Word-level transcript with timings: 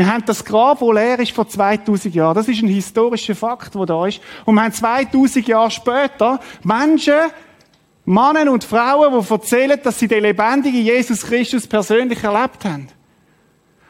Wir 0.00 0.10
haben 0.10 0.24
das 0.24 0.42
Grab, 0.42 0.80
wo 0.80 0.92
leer 0.92 1.18
ist, 1.18 1.32
vor 1.32 1.46
2000 1.46 2.14
Jahren. 2.14 2.34
Das 2.34 2.48
ist 2.48 2.62
ein 2.62 2.68
historischer 2.68 3.34
Fakt, 3.34 3.74
wo 3.74 3.84
da 3.84 4.06
ist. 4.06 4.18
Und 4.46 4.54
wir 4.54 4.62
haben 4.62 4.72
2000 4.72 5.46
Jahre 5.46 5.70
später 5.70 6.40
Menschen, 6.62 7.12
Männer 8.06 8.50
und 8.50 8.64
Frauen, 8.64 9.22
die 9.22 9.30
erzählen, 9.30 9.78
dass 9.82 9.98
sie 9.98 10.08
den 10.08 10.22
lebendigen 10.22 10.82
Jesus 10.82 11.20
Christus 11.20 11.66
persönlich 11.66 12.24
erlebt 12.24 12.64
haben. 12.64 12.88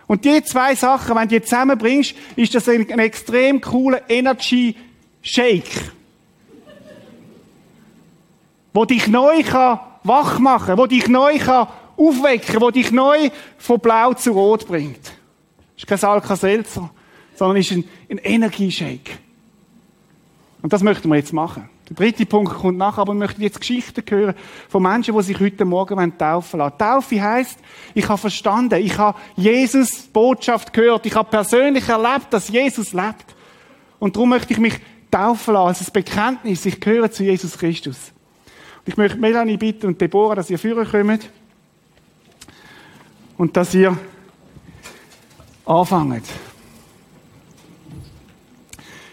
Und 0.09 0.25
die 0.25 0.43
zwei 0.43 0.75
Sachen, 0.75 1.15
wenn 1.15 1.29
du 1.29 1.39
die 1.39 1.43
zusammenbringst, 1.43 2.17
ist 2.35 2.57
das 2.57 2.69
ein, 2.69 2.91
ein 2.91 2.99
extrem 2.99 3.61
cooler 3.61 4.01
Energy 4.11 4.75
Shake. 5.23 5.93
wo 8.73 8.85
dich 8.85 9.07
neu 9.07 9.45
kann 9.45 9.79
wach 10.03 10.41
machen, 10.41 10.77
wo 10.77 10.87
dich 10.87 11.07
neu 11.07 11.39
kann 11.39 11.69
aufwecken, 11.97 12.61
wo 12.61 12.73
dich 12.73 12.91
neu 12.91 13.31
von 13.59 13.79
blau 13.79 14.13
zu 14.15 14.33
rot 14.33 14.67
bringt. 14.67 15.20
Ist 15.81 15.87
kein 15.87 16.05
Alka-Seltzer, 16.05 16.91
sondern 17.35 17.57
ist 17.57 17.73
ein, 17.73 17.85
ein 18.11 18.19
Energieshake. 18.19 19.13
Und 20.61 20.75
das 20.75 20.83
möchten 20.83 21.09
wir 21.09 21.17
jetzt 21.17 21.33
machen. 21.33 21.71
Der 21.89 21.97
dritte 21.97 22.27
Punkt 22.27 22.53
kommt 22.53 22.77
nachher, 22.77 23.01
aber 23.01 23.15
wir 23.15 23.19
möchten 23.19 23.41
jetzt 23.41 23.59
Geschichten 23.59 24.05
hören 24.07 24.35
von 24.69 24.83
Menschen, 24.83 25.17
die 25.17 25.23
sich 25.23 25.41
heute 25.41 25.65
Morgen 25.65 26.19
taufen 26.19 26.59
lassen. 26.59 26.77
Taufe 26.77 27.23
heisst, 27.23 27.59
ich 27.95 28.07
habe 28.07 28.19
verstanden, 28.19 28.79
ich 28.79 28.99
habe 28.99 29.19
Jesus 29.37 30.03
Botschaft 30.03 30.75
gehört, 30.75 31.07
ich 31.07 31.15
habe 31.15 31.31
persönlich 31.31 31.89
erlebt, 31.89 32.27
dass 32.29 32.51
Jesus 32.51 32.93
lebt. 32.93 33.35
Und 33.99 34.17
darum 34.17 34.29
möchte 34.29 34.53
ich 34.53 34.59
mich 34.59 34.75
taufen 35.11 35.55
lassen, 35.55 35.67
als 35.67 35.89
ein 35.89 35.93
Bekenntnis, 35.95 36.67
ich 36.67 36.79
gehöre 36.79 37.11
zu 37.11 37.25
Jesus 37.25 37.57
Christus. 37.57 38.13
Und 38.85 38.89
ich 38.93 38.99
möchte 38.99 39.17
Melanie 39.17 39.57
bitten 39.57 39.87
und 39.87 39.99
Deborah, 39.99 40.35
dass 40.35 40.51
ihr 40.51 40.59
führen 40.59 40.87
kommt 40.87 41.31
und 43.39 43.57
dass 43.57 43.75
ihr 43.75 43.97
anfangt. 45.65 46.25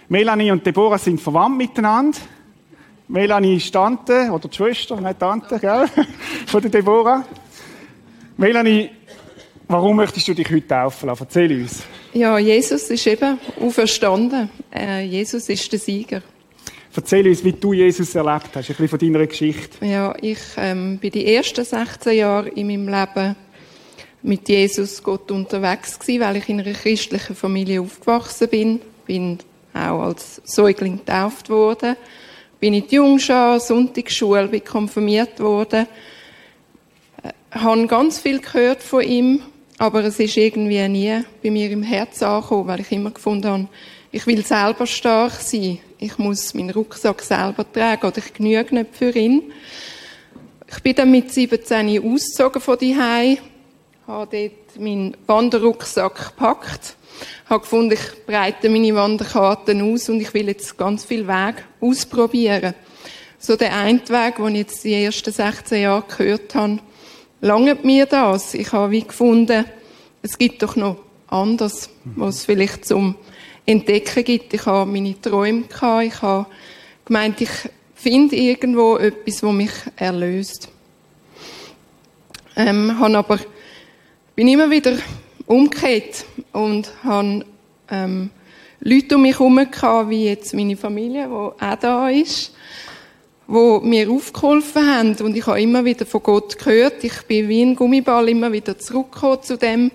Melanie 0.09 0.51
und 0.51 0.65
Deborah 0.65 0.97
sind 0.97 1.19
verwandt 1.19 1.57
miteinander. 1.57 2.17
Melanie 3.09 3.57
ist 3.57 3.71
Tante, 3.71 4.29
oder 4.31 4.47
die 4.47 4.55
Schwester, 4.55 4.99
nicht 4.99 5.19
Tante, 5.19 5.59
gell? 5.59 5.85
Von 6.45 6.61
der 6.61 6.71
Deborah. 6.71 7.25
Melanie, 8.37 8.89
warum 9.67 9.95
möchtest 9.97 10.27
du 10.27 10.33
dich 10.33 10.49
heute 10.49 10.67
taufen 10.67 11.07
lassen? 11.07 11.23
Erzähl 11.23 11.61
uns. 11.61 11.83
Ja, 12.13 12.37
Jesus 12.37 12.89
ist 12.89 13.07
eben 13.07 13.39
auferstanden. 13.59 14.49
Äh, 14.73 15.05
Jesus 15.05 15.49
ist 15.49 15.71
der 15.71 15.79
Sieger. 15.79 16.21
Erzähl 16.95 17.27
uns, 17.27 17.43
wie 17.43 17.53
du 17.53 17.73
Jesus 17.73 18.15
erlebt 18.15 18.49
hast, 18.55 18.55
ein 18.55 18.75
bisschen 18.75 18.87
von 18.87 18.99
deiner 18.99 19.27
Geschichte. 19.27 19.85
Ja, 19.85 20.15
ich 20.19 20.39
ähm, 20.57 20.97
bin 20.97 21.11
die 21.11 21.33
ersten 21.33 21.63
16 21.63 22.17
Jahre 22.17 22.49
in 22.49 22.67
meinem 22.67 22.87
Leben 22.87 23.35
mit 24.27 24.47
Jesus 24.47 25.01
Gott 25.01 25.31
unterwegs 25.31 25.97
gewesen, 25.99 26.21
weil 26.21 26.37
ich 26.37 26.49
in 26.49 26.59
einer 26.59 26.73
christlichen 26.73 27.35
Familie 27.35 27.81
aufgewachsen 27.81 28.47
bin. 28.49 28.81
Bin 29.05 29.39
auch 29.73 30.01
als 30.01 30.41
Säugling 30.43 30.97
getauft 30.97 31.49
worden 31.49 31.95
bin 32.59 32.73
in 32.73 32.87
die 32.87 32.95
Jungschar, 32.95 33.59
Sonntagsschule, 33.59 34.47
bin 34.47 34.63
konfirmiert 34.63 35.39
worden. 35.39 35.87
Äh, 37.23 37.31
habe 37.51 37.87
ganz 37.87 38.19
viel 38.19 38.39
gehört 38.39 38.81
von 38.81 39.03
ihm, 39.03 39.41
aber 39.77 40.03
es 40.05 40.19
ist 40.19 40.37
irgendwie 40.37 40.87
nie 40.87 41.21
bei 41.43 41.51
mir 41.51 41.69
im 41.69 41.83
Herz 41.83 42.23
angekommen, 42.23 42.67
weil 42.67 42.81
ich 42.81 42.91
immer 42.91 43.11
gefunden 43.11 43.47
habe, 43.47 43.67
ich 44.11 44.25
will 44.25 44.43
selber 44.43 44.87
stark 44.87 45.33
sein. 45.33 45.79
Ich 45.99 46.17
muss 46.17 46.53
meinen 46.53 46.71
Rucksack 46.71 47.21
selber 47.21 47.71
tragen 47.71 48.07
oder 48.07 48.17
ich 48.17 48.33
genüge 48.33 48.73
nicht 48.73 48.95
für 48.95 49.11
ihn. 49.11 49.51
Ich 50.69 50.81
bin 50.81 50.95
dann 50.95 51.11
mit 51.11 51.31
17 51.31 51.99
ausgezogen 51.99 52.61
von 52.61 52.77
die 52.77 52.95
habe 54.07 54.49
dort 54.49 54.81
meinen 54.81 55.17
Wanderrucksack 55.27 56.29
gepackt 56.29 56.95
habe 57.49 57.61
gefunden, 57.61 57.93
ich 57.93 58.25
breite 58.25 58.69
meine 58.69 58.93
Wanderkarten 58.93 59.81
aus 59.81 60.09
und 60.09 60.19
ich 60.19 60.33
will 60.33 60.47
jetzt 60.47 60.77
ganz 60.77 61.05
viel 61.05 61.27
Weg 61.27 61.55
ausprobieren. 61.79 62.73
So 63.39 63.55
der 63.55 63.75
eine 63.75 63.99
Weg, 64.09 64.35
den 64.37 64.55
ich 64.55 64.57
jetzt 64.57 64.83
die 64.83 64.93
ersten 64.93 65.31
16 65.31 65.81
Jahre 65.81 66.03
gehört 66.07 66.55
habe, 66.55 66.79
lange 67.39 67.75
mir 67.75 68.05
das. 68.05 68.53
Ich 68.53 68.71
habe 68.73 68.91
wie 68.91 69.03
gefunden, 69.03 69.65
es 70.21 70.37
gibt 70.37 70.61
doch 70.61 70.75
noch 70.75 70.97
anders, 71.27 71.89
was 72.15 72.35
es 72.35 72.45
vielleicht 72.45 72.85
zum 72.85 73.15
Entdecken 73.65 74.23
gibt. 74.23 74.53
Ich 74.53 74.65
habe 74.65 74.91
meine 74.91 75.19
Träume 75.21 75.63
gehabt, 75.63 76.03
ich 76.03 76.21
habe 76.21 76.47
gemeint, 77.05 77.39
ich 77.41 77.49
finde 77.95 78.35
irgendwo 78.35 78.97
etwas, 78.97 79.43
wo 79.43 79.51
mich 79.51 79.71
erlöst. 79.95 80.69
Ähm, 82.55 82.99
habe 82.99 83.17
aber, 83.17 83.39
bin 84.37 84.49
immer 84.49 84.69
wieder 84.69 84.95
umgekehrt 85.47 86.23
und 86.53 86.91
habe 87.03 87.43
ähm, 87.89 88.29
Leute 88.81 89.15
um 89.15 89.23
mich 89.23 89.39
herum 89.39 89.57
wie 90.11 90.25
jetzt 90.25 90.53
meine 90.53 90.77
Familie, 90.77 91.25
die 91.25 91.63
auch 91.65 91.75
da 91.81 92.07
ist, 92.09 92.53
wo 93.47 93.79
mir 93.79 94.11
aufgeholfen 94.11 94.85
haben. 94.85 95.15
Und 95.21 95.35
ich 95.35 95.47
habe 95.47 95.59
immer 95.59 95.83
wieder 95.83 96.05
von 96.05 96.21
Gott 96.21 96.55
gehört. 96.59 97.03
Ich 97.03 97.23
bin 97.23 97.49
wie 97.49 97.63
ein 97.63 97.75
Gummiball 97.75 98.29
immer 98.29 98.51
wieder 98.51 98.77
zurückgekommen 98.77 99.41
zu 99.41 99.57
dem, 99.57 99.89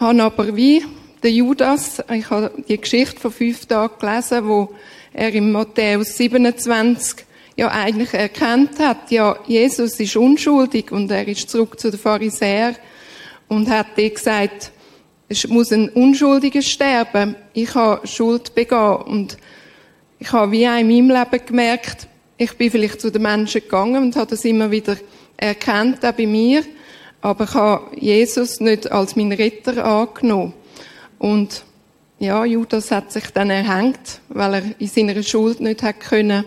habe 0.00 0.24
aber 0.24 0.56
wie 0.56 0.84
der 1.22 1.30
Judas, 1.30 2.02
ich 2.12 2.28
habe 2.28 2.50
die 2.68 2.80
Geschichte 2.80 3.20
von 3.20 3.30
fünf 3.30 3.64
Tagen 3.66 3.94
gelesen, 4.00 4.48
wo 4.48 4.74
er 5.12 5.32
im 5.32 5.52
Matthäus 5.52 6.16
27 6.16 7.24
ja 7.54 7.68
eigentlich 7.68 8.12
erkannt 8.12 8.80
hat, 8.80 9.12
ja, 9.12 9.38
Jesus 9.46 10.00
ist 10.00 10.16
unschuldig 10.16 10.90
und 10.90 11.12
er 11.12 11.28
ist 11.28 11.48
zurück 11.48 11.78
zu 11.78 11.92
den 11.92 12.00
Pharisäern 12.00 12.74
und 13.48 13.68
hat 13.68 13.96
dir 13.96 14.10
gesagt, 14.10 14.72
es 15.28 15.46
muss 15.48 15.72
ein 15.72 15.88
Unschuldiger 15.88 16.62
sterben. 16.62 17.34
Ich 17.52 17.74
habe 17.74 18.06
Schuld 18.06 18.54
begangen 18.54 19.02
und 19.02 19.36
ich 20.18 20.32
habe 20.32 20.52
wie 20.52 20.68
auch 20.68 20.78
in 20.78 20.88
meinem 20.88 21.10
Leben 21.10 21.46
gemerkt, 21.46 22.08
ich 22.38 22.52
bin 22.56 22.70
vielleicht 22.70 23.00
zu 23.00 23.10
den 23.10 23.22
Menschen 23.22 23.62
gegangen 23.62 24.02
und 24.02 24.16
habe 24.16 24.30
das 24.30 24.44
immer 24.44 24.70
wieder 24.70 24.96
erkannt, 25.36 26.04
auch 26.04 26.12
bei 26.12 26.26
mir, 26.26 26.64
aber 27.20 27.44
ich 27.44 27.54
habe 27.54 27.96
Jesus 27.96 28.60
nicht 28.60 28.90
als 28.90 29.16
meinen 29.16 29.32
Retter 29.32 29.84
angenommen. 29.84 30.52
Und 31.18 31.64
ja, 32.18 32.44
Judas 32.44 32.90
hat 32.90 33.12
sich 33.12 33.30
dann 33.32 33.50
erhängt, 33.50 34.20
weil 34.28 34.54
er 34.54 34.62
in 34.78 34.86
seiner 34.86 35.22
Schuld 35.22 35.60
nicht 35.60 35.82
hat 35.82 36.00
können, 36.00 36.44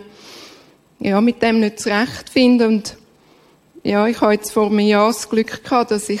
ja, 1.00 1.20
mit 1.20 1.42
dem 1.42 1.60
nicht 1.60 1.80
zurechtfinden. 1.80 2.66
Und 2.66 2.96
ja, 3.82 4.06
ich 4.06 4.20
habe 4.20 4.34
jetzt 4.34 4.52
vor 4.52 4.66
einem 4.66 4.80
Jahr 4.80 5.08
das 5.08 5.28
Glück 5.28 5.62
gehabt, 5.62 5.90
dass 5.90 6.08
ich 6.08 6.20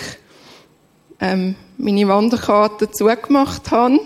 ähm, 1.20 1.54
meine 1.78 2.08
Wanderkarte 2.08 2.90
zugemacht 2.90 3.70
habe 3.70 4.00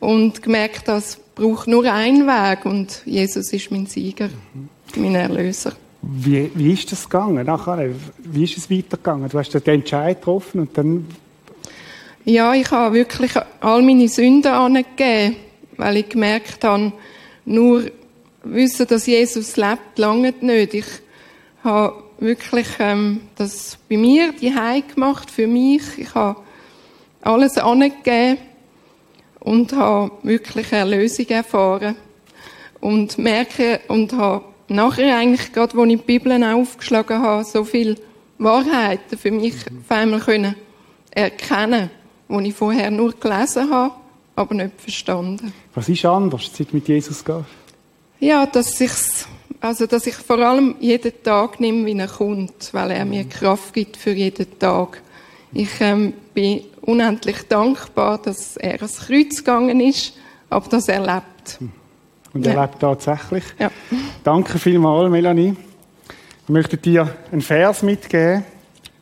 und 0.00 0.42
gemerkt, 0.42 0.88
das 0.88 1.18
braucht 1.34 1.68
nur 1.68 1.84
einen 1.84 2.26
Weg 2.26 2.64
und 2.64 3.02
Jesus 3.04 3.52
ist 3.52 3.70
mein 3.70 3.86
Sieger, 3.86 4.28
mhm. 4.54 4.68
mein 4.96 5.14
Erlöser. 5.14 5.72
Wie, 6.02 6.50
wie 6.54 6.72
ist 6.72 6.90
das 6.92 7.08
gegangen 7.08 7.44
nachher? 7.46 7.90
Wie 8.18 8.44
ist 8.44 8.56
es 8.56 8.70
weitergegangen? 8.70 9.28
Du 9.28 9.38
hast 9.38 9.50
den 9.52 9.62
Entscheid 9.66 10.18
getroffen 10.18 10.60
und 10.60 10.76
dann... 10.78 11.06
Ja, 12.24 12.54
ich 12.54 12.70
habe 12.70 12.94
wirklich 12.94 13.32
all 13.60 13.82
meine 13.82 14.08
Sünden 14.08 14.52
angegeben, 14.52 15.36
weil 15.76 15.98
ich 15.98 16.08
gemerkt 16.08 16.62
habe, 16.64 16.92
nur 17.44 17.84
wissen, 18.44 18.86
dass 18.86 19.06
Jesus 19.06 19.56
lebt, 19.56 19.98
lange 19.98 20.34
nicht. 20.40 20.74
Ich 20.74 20.86
habe 21.64 22.02
wirklich 22.18 22.66
ähm, 22.78 23.22
das 23.36 23.78
bei 23.88 23.96
mir 23.96 24.32
die 24.32 24.52
gemacht 24.94 25.30
für 25.30 25.46
mich. 25.46 25.82
Ich 25.98 26.14
habe 26.14 26.40
alles 27.22 27.58
angegeben 27.58 28.38
und 29.40 29.72
habe 29.72 30.12
wirklich 30.22 30.72
Erlösung 30.72 31.26
erfahren 31.28 31.96
und 32.80 33.18
merke 33.18 33.80
und 33.88 34.12
habe 34.12 34.44
nachher 34.68 35.16
eigentlich 35.16 35.52
gerade, 35.52 35.76
wo 35.76 35.84
ich 35.84 35.96
die 35.98 36.18
Bibel 36.18 36.42
aufgeschlagen 36.42 37.22
habe, 37.22 37.44
so 37.44 37.64
viel 37.64 37.96
Wahrheiten 38.38 39.18
für 39.18 39.30
mich 39.30 39.54
auf 39.54 39.90
einmal 39.90 40.20
können 40.20 40.54
erkennen, 41.10 41.90
die 42.28 42.48
ich 42.48 42.54
vorher 42.54 42.90
nur 42.90 43.12
gelesen 43.12 43.70
habe, 43.70 43.94
aber 44.36 44.54
nicht 44.54 44.80
verstanden. 44.80 45.52
Was 45.74 45.88
ist 45.88 46.04
anders, 46.04 46.50
seit 46.52 46.72
mit 46.72 46.86
Jesus 46.86 47.24
gehst? 47.24 47.44
Ja, 48.20 48.46
dass 48.46 48.80
ich's, 48.80 49.26
also 49.60 49.86
dass 49.86 50.06
ich 50.06 50.14
vor 50.14 50.38
allem 50.38 50.76
jeden 50.80 51.12
Tag 51.22 51.60
nehme, 51.60 51.86
wie 51.86 51.98
er 51.98 52.08
kommt, 52.08 52.72
weil 52.72 52.92
er 52.92 53.04
mir 53.04 53.24
Kraft 53.24 53.74
gibt 53.74 53.96
für 53.96 54.12
jeden 54.12 54.58
Tag. 54.58 55.02
Ich 55.52 55.80
ähm, 55.80 56.12
bin 56.34 56.62
unendlich 56.82 57.48
dankbar, 57.48 58.18
dass 58.18 58.56
er 58.56 58.74
ans 58.74 59.06
Kreuz 59.06 59.38
gegangen 59.38 59.80
ist, 59.80 60.14
aber 60.48 60.68
dass 60.68 60.88
er 60.88 61.00
lebt. 61.00 61.58
Und 62.32 62.46
er 62.46 62.54
ja. 62.54 62.62
lebt 62.62 62.80
tatsächlich. 62.80 63.44
Ja. 63.58 63.70
Danke 64.22 64.58
vielmals, 64.58 65.10
Melanie. 65.10 65.56
Ich 66.44 66.48
möchte 66.48 66.76
dir 66.76 67.14
einen 67.32 67.42
Vers 67.42 67.82
mitgeben, 67.82 68.44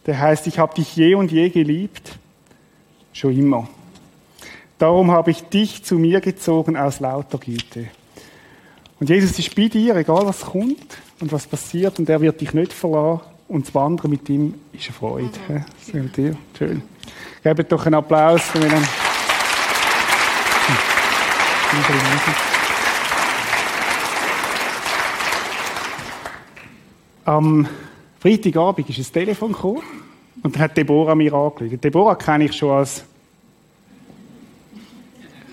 der 0.06 0.18
heißt, 0.18 0.46
ich 0.46 0.58
habe 0.58 0.74
dich 0.74 0.96
je 0.96 1.14
und 1.14 1.30
je 1.30 1.48
geliebt, 1.50 2.18
schon 3.12 3.36
immer. 3.36 3.68
Darum 4.78 5.10
habe 5.10 5.30
ich 5.30 5.42
dich 5.42 5.84
zu 5.84 5.96
mir 5.96 6.20
gezogen 6.20 6.76
aus 6.76 7.00
lauter 7.00 7.38
Güte. 7.38 7.88
Und 8.98 9.10
Jesus 9.10 9.38
ist 9.38 9.54
bei 9.54 9.68
dir, 9.68 9.96
egal 9.96 10.26
was 10.26 10.40
kommt 10.40 10.98
und 11.20 11.30
was 11.30 11.46
passiert, 11.46 11.98
und 11.98 12.08
er 12.08 12.20
wird 12.20 12.40
dich 12.40 12.54
nicht 12.54 12.72
verlassen. 12.72 13.20
Und 13.48 13.66
das 13.66 13.74
Wandern 13.74 14.10
mit 14.10 14.28
ihm 14.28 14.54
ist 14.72 14.86
eine 14.86 14.94
Freude. 14.94 15.30
Mhm. 15.48 15.64
Sehr 15.80 16.02
dir. 16.02 16.36
Schön. 16.58 16.82
Gebt 17.42 17.70
doch 17.70 17.86
einen 17.86 17.94
Applaus 17.94 18.42
für 18.42 18.58
ihn. 18.58 18.88
Am 27.24 27.68
Freitagabend 28.18 28.88
ist 28.88 28.98
ein 28.98 29.12
Telefon 29.12 29.52
gekommen 29.52 29.82
und 30.42 30.54
dann 30.54 30.62
hat 30.62 30.76
Deborah 30.76 31.14
mir 31.14 31.32
angelegt. 31.32 31.84
Deborah 31.84 32.14
kenne 32.14 32.46
ich 32.46 32.52
schon 32.52 32.70
als 32.70 33.04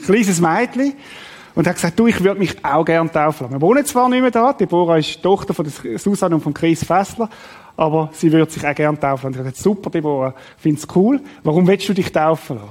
kleines 0.05 0.39
Mädchen 0.39 0.93
und 1.55 1.67
hat 1.67 1.75
gesagt, 1.75 1.99
du, 1.99 2.07
ich 2.07 2.23
würde 2.23 2.39
mich 2.39 2.63
auch 2.63 2.83
gerne 2.83 3.11
taufen 3.11 3.45
lassen. 3.45 3.55
Wir 3.55 3.61
wohnen 3.61 3.85
zwar 3.85 4.09
nicht 4.09 4.21
mehr 4.21 4.31
da, 4.31 4.53
Deborah 4.53 4.97
ist 4.97 5.21
Tochter 5.21 5.53
von 5.53 5.65
Susanne 5.97 6.35
und 6.35 6.41
von 6.41 6.53
Chris 6.53 6.83
Fessler, 6.83 7.29
aber 7.77 8.09
sie 8.13 8.31
würde 8.31 8.51
sich 8.51 8.65
auch 8.65 8.75
gerne 8.75 8.99
taufen 8.99 9.09
lassen. 9.09 9.27
Und 9.27 9.31
ich 9.33 9.39
habe 9.39 9.49
gesagt, 9.49 9.63
super, 9.63 9.89
Deborah, 9.89 10.33
find's 10.57 10.87
cool. 10.95 11.21
Warum 11.43 11.67
willst 11.67 11.87
du 11.89 11.93
dich 11.93 12.11
taufen 12.11 12.57
lassen? 12.57 12.69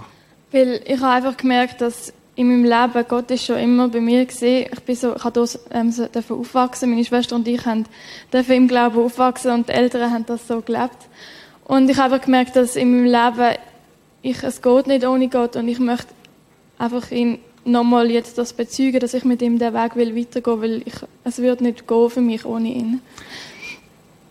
Weil 0.53 0.83
ich 0.85 1.01
habe 1.01 1.13
einfach 1.13 1.37
gemerkt, 1.37 1.81
dass 1.81 2.13
in 2.35 2.49
meinem 2.49 2.65
Leben 2.65 3.07
Gott 3.09 3.31
ist 3.31 3.45
schon 3.45 3.59
immer 3.59 3.89
bei 3.89 4.01
mir 4.01 4.25
gesehen. 4.25 4.69
Ich 4.73 4.81
bin 4.81 4.97
so, 4.97 5.15
ich 5.15 5.25
habe 5.25 5.33
dort, 5.33 5.59
ähm, 5.71 5.91
so 5.91 6.07
aufwachsen. 6.35 6.91
Meine 6.91 7.05
Schwester 7.05 7.37
und 7.37 7.47
ich 7.47 7.65
haben 7.67 7.85
dürfen 8.33 8.53
im 8.53 8.69
Glauben 8.69 8.99
aufwachsen 8.99 9.51
und 9.53 9.69
die 9.69 9.73
Eltern 9.73 10.11
haben 10.11 10.27
das 10.27 10.47
so 10.47 10.61
gelebt. 10.63 10.97
Und 11.65 11.91
ich 11.91 11.99
habe 11.99 12.15
einfach 12.15 12.25
gemerkt, 12.25 12.57
dass 12.57 12.77
in 12.77 12.91
meinem 12.91 13.05
Leben 13.05 13.57
ich, 14.23 14.43
es 14.43 14.63
geht 14.63 14.87
nicht 14.87 15.07
ohne 15.07 15.29
Gott 15.29 15.57
und 15.57 15.69
ich 15.69 15.79
möchte 15.79 16.09
einfach 16.79 17.11
ihn 17.11 17.39
nochmal 17.65 18.11
jetzt 18.11 18.39
das 18.39 18.53
bezeugen, 18.53 19.01
dass 19.01 19.15
ich 19.15 19.25
mit 19.25 19.43
ihm 19.43 19.59
den 19.59 19.75
Weg 19.75 19.97
will 19.97 20.17
weitergehen, 20.17 20.61
weil 20.61 20.83
ich, 20.85 20.95
es 21.25 21.39
wird 21.39 21.61
nicht 21.61 21.87
gehen 21.87 22.11
für 22.11 22.21
mich 22.21 22.45
ohne 22.45 22.69
ihn. 22.69 23.01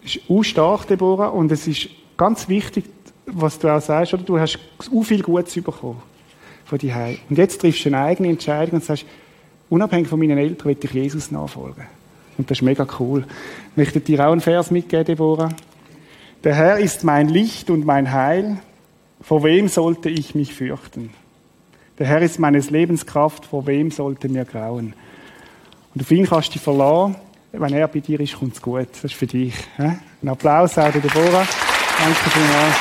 Es 0.04 0.16
ist 0.16 0.30
auch 0.30 0.44
stark, 0.44 0.88
Deborah, 0.88 1.28
und 1.28 1.51
es 1.51 1.68
ist 1.68 1.89
ganz 2.18 2.50
wichtig, 2.50 2.86
was 3.25 3.60
du 3.60 3.69
auch 3.69 3.81
sagst, 3.81 4.13
oder? 4.13 4.24
Du 4.24 4.39
hast 4.39 4.60
so 4.80 5.04
viel 5.04 5.22
Gutes 5.22 5.54
bekommen 5.56 6.01
von 6.66 6.78
dir 6.78 7.18
Und 7.30 7.38
jetzt 7.38 7.62
triffst 7.62 7.86
du 7.86 7.89
eine 7.89 8.00
eigene 8.00 8.30
Entscheidung 8.30 8.75
und 8.75 8.83
sagst, 8.83 9.06
unabhängig 9.69 10.07
von 10.07 10.19
meinen 10.19 10.38
Eltern 10.38 10.69
will 10.69 10.78
ich 10.81 10.92
Jesus 10.92 11.30
nachfolgen. 11.30 11.86
Und 12.38 12.50
das 12.50 12.60
ist 12.60 12.62
mega 12.62 12.88
cool. 13.00 13.25
Ich 13.72 13.78
möchte 13.78 14.00
dir 14.00 14.25
auch 14.25 14.31
einen 14.31 14.42
Vers 14.42 14.72
mitgeben, 14.72 15.06
Deborah. 15.06 15.50
Der 16.44 16.56
Herr 16.56 16.80
ist 16.80 17.04
mein 17.04 17.30
Licht 17.30 17.69
und 17.69 17.86
mein 17.86 18.12
Heil. 18.12 18.57
Vor 19.22 19.44
wem 19.44 19.68
sollte 19.68 20.10
ich 20.10 20.33
mich 20.33 20.54
fürchten? 20.54 21.12
Der 22.01 22.07
Herr 22.07 22.21
ist 22.24 22.39
meines 22.39 22.71
Lebens 22.71 23.06
Kraft. 23.06 23.45
Vor 23.45 23.68
wem 23.68 23.92
sollte 23.92 24.27
mir 24.27 24.44
grauen? 24.44 24.95
Und 25.94 26.01
auf 26.01 26.09
ihn 26.09 26.25
kannst 26.25 26.48
du 26.48 26.53
dich 26.53 26.62
verlassen. 26.63 27.15
Wenn 27.51 27.74
er 27.75 27.88
bei 27.88 28.00
dir 28.00 28.19
ist, 28.19 28.39
kommt 28.39 28.56
es 28.56 28.62
gut. 28.63 28.88
Das 28.92 29.03
ist 29.03 29.13
für 29.13 29.27
dich. 29.27 29.53
Ein 29.77 30.00
Applaus 30.27 30.80
auch 30.80 30.92
der 30.92 31.00
Deborah. 31.00 31.48
Danke 32.00 32.30
vielmals. 32.31 32.75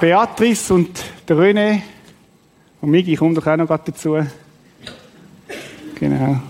Beatrice 0.00 0.70
und 0.72 1.04
der 1.28 1.36
René 1.36 1.82
und 2.80 2.90
Migi, 2.90 3.14
komm 3.14 3.34
doch 3.34 3.46
auch 3.46 3.58
noch 3.58 3.66
dazu. 3.66 4.16
Genau. 5.96 6.40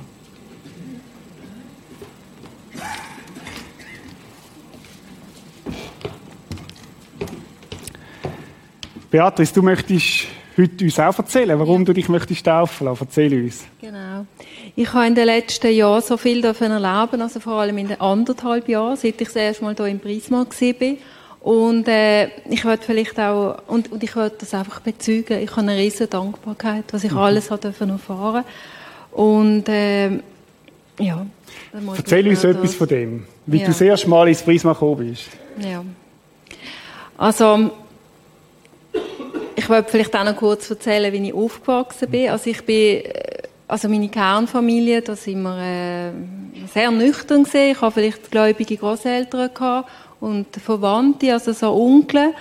Beatrice, 9.11 9.55
du 9.55 9.63
möchtest 9.63 10.27
heute 10.59 10.85
uns 10.85 10.99
auch 10.99 11.19
erzählen, 11.19 11.59
warum 11.59 11.83
ja. 11.83 11.87
du 11.87 11.93
dich 11.93 12.09
möchtest 12.09 12.47
taufen 12.47 12.87
lassen. 12.87 13.05
Erzähl 13.05 13.45
uns. 13.45 13.65
Genau. 13.81 14.27
Ich 14.75 14.93
habe 14.93 15.07
in 15.07 15.15
den 15.15 15.27
letzten 15.27 15.73
Jahren 15.73 16.03
so 16.03 16.17
viel 16.17 16.43
davon 16.43 16.71
erleben, 16.71 17.21
also 17.21 17.41
vor 17.41 17.61
allem 17.61 17.79
in 17.79 17.89
den 17.89 18.01
anderthalb 18.01 18.69
Jahren, 18.69 18.97
seit 18.97 19.21
ich 19.21 19.29
das 19.29 19.37
erste 19.37 19.65
Mal 19.65 19.75
hier 19.75 19.87
im 19.87 20.01
Prisma 20.01 20.45
war. 20.45 20.97
Und 21.41 21.87
äh, 21.87 22.27
ich 22.51 22.65
würde 22.65 22.83
vielleicht 22.83 23.21
auch, 23.21 23.59
und, 23.69 23.93
und 23.93 24.03
ich 24.03 24.17
würde 24.17 24.35
das 24.41 24.53
einfach 24.53 24.81
bezeugen, 24.81 25.41
ich 25.41 25.51
habe 25.51 25.61
eine 25.61 25.77
riesige 25.77 26.09
Dankbarkeit, 26.09 26.85
was 26.91 27.05
ich 27.05 27.13
mhm. 27.13 27.19
alles 27.19 27.51
habe 27.51 27.63
dürfen 27.63 27.91
erfahren 27.91 28.45
Und 29.13 29.69
äh, 29.69 30.11
ja. 30.99 31.27
Erzähl 31.97 32.27
uns 32.29 32.43
etwas 32.43 32.75
von 32.75 32.89
dem, 32.89 33.27
wie 33.47 33.59
ja. 33.59 33.67
du 33.67 33.71
das 33.71 33.81
erste 33.81 34.09
Mal 34.09 34.29
ins 34.29 34.43
Prisma 34.43 34.73
gekommen 34.73 35.09
bist. 35.09 35.29
Ja. 35.61 35.85
Also, 37.17 37.71
ich 39.57 39.69
wollte 39.69 39.91
vielleicht 39.91 40.15
auch 40.15 40.25
noch 40.25 40.37
kurz 40.37 40.71
erzählen, 40.71 41.13
wie 41.13 41.29
ich 41.29 41.35
aufgewachsen 41.35 42.11
bin. 42.11 42.29
Also 42.29 42.51
ich 42.51 42.63
bin, 42.65 43.05
äh, 43.05 43.43
also 43.67 43.89
meine 43.89 44.09
Kernfamilie, 44.09 45.03
da 45.03 45.17
sind 45.17 45.43
wir 45.43 45.59
äh, 45.59 46.11
sehr 46.73 46.91
nüchtern 46.91 47.45
gesehen. 47.45 47.73
Ich 47.73 47.81
habe 47.81 47.93
vielleicht 47.93 48.31
gläubige 48.31 48.77
Großeltern 48.77 49.51
gehabt 49.53 49.91
und 50.21 50.47
Verwandte, 50.57 51.33
also 51.33 51.53
so 51.53 51.73
Onkel, 51.73 52.33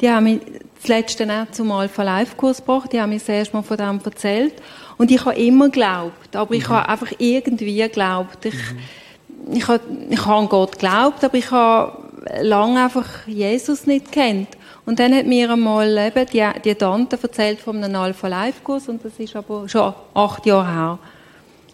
die 0.00 0.08
haben 0.08 0.24
mich 0.24 0.40
das 0.80 0.88
letzte 0.88 1.26
Mal 1.26 1.48
zum 1.50 1.72
Alpha-Life-Kurs 1.72 2.58
gebracht, 2.58 2.92
die 2.92 3.00
haben 3.00 3.10
mir 3.10 3.18
das 3.18 3.28
erste 3.28 3.56
Mal 3.56 3.62
von 3.62 3.76
dem 3.76 4.00
erzählt. 4.04 4.54
Und 4.96 5.10
ich 5.10 5.24
habe 5.24 5.36
immer 5.36 5.66
geglaubt, 5.66 6.36
aber 6.36 6.54
ich 6.54 6.68
mhm. 6.68 6.74
habe 6.74 6.88
einfach 6.88 7.12
irgendwie 7.18 7.78
geglaubt. 7.78 8.44
Ich, 8.44 8.54
mhm. 8.54 9.54
ich, 9.54 9.66
habe, 9.66 9.80
ich 10.10 10.24
habe 10.24 10.38
an 10.38 10.48
Gott 10.48 10.72
geglaubt, 10.72 11.24
aber 11.24 11.36
ich 11.36 11.50
habe 11.50 11.98
lange 12.42 12.84
einfach 12.84 13.26
Jesus 13.26 13.86
nicht 13.86 14.12
kennt. 14.12 14.48
Und 14.88 14.98
dann 14.98 15.14
hat 15.14 15.26
mir 15.26 15.50
einmal 15.50 15.98
eben 15.98 16.26
die, 16.32 16.46
die 16.64 16.74
Tante 16.74 17.18
erzählt 17.22 17.60
von 17.60 17.84
einem 17.84 17.94
Alpha-Life-Kurs 17.94 18.88
und 18.88 19.04
das 19.04 19.12
ist 19.18 19.36
aber 19.36 19.68
schon 19.68 19.92
acht 20.14 20.46
Jahre 20.46 20.72
her. 20.72 20.98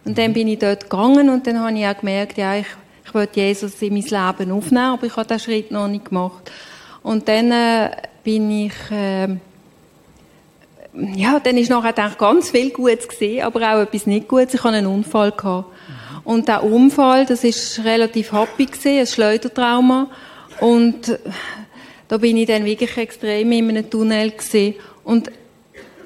Und 0.05 0.19
dann 0.19 0.33
bin 0.33 0.49
ich 0.49 0.59
dort 0.59 0.91
gegangen 0.91 1.31
und 1.31 1.47
dann 1.47 1.61
habe 1.61 1.79
ich 1.79 1.87
auch 1.87 1.97
gemerkt, 1.97 2.37
ja, 2.39 2.57
ich 2.57 2.67
ich 3.07 3.15
wollte 3.15 3.39
Jesus 3.39 3.81
in 3.81 3.93
mein 3.93 4.03
Leben 4.03 4.51
aufnehmen, 4.51 4.87
aber 4.87 5.07
ich 5.07 5.17
habe 5.17 5.29
diesen 5.29 5.39
Schritt 5.39 5.71
noch 5.71 5.87
nicht 5.87 6.07
gemacht. 6.07 6.51
Und 7.05 7.29
dann 7.29 7.53
äh, 7.53 7.91
bin 8.25 8.51
ich, 8.51 8.73
äh, 8.91 9.29
ja, 11.15 11.39
dann 11.39 11.57
ist 11.57 11.71
nachher 11.71 11.97
eigentlich 11.97 12.19
ganz 12.19 12.51
viel 12.51 12.71
Gutes 12.71 13.07
gesehen, 13.07 13.45
aber 13.45 13.61
auch 13.61 13.83
etwas 13.83 14.07
nicht 14.07 14.27
Gutes. 14.27 14.55
Ich 14.55 14.65
hatte 14.65 14.79
einen 14.79 14.89
Unfall 14.89 15.31
gehabt. 15.31 15.69
Und 16.25 16.49
der 16.49 16.65
Unfall, 16.65 17.27
das 17.27 17.45
ist 17.45 17.85
relativ 17.85 18.33
happy 18.33 18.67
gesehen, 18.67 19.01
ein 19.01 19.07
Schleudertrauma. 19.07 20.09
Und 20.61 21.17
da 22.15 22.19
bin 22.19 22.37
ich 22.37 22.47
dann 22.47 22.65
wirklich 22.65 22.97
extrem 22.97 23.51
in 23.51 23.71
einem 23.71 23.91
Tunnel 23.91 24.31
gesehen. 24.31 24.77
Und 25.03 25.33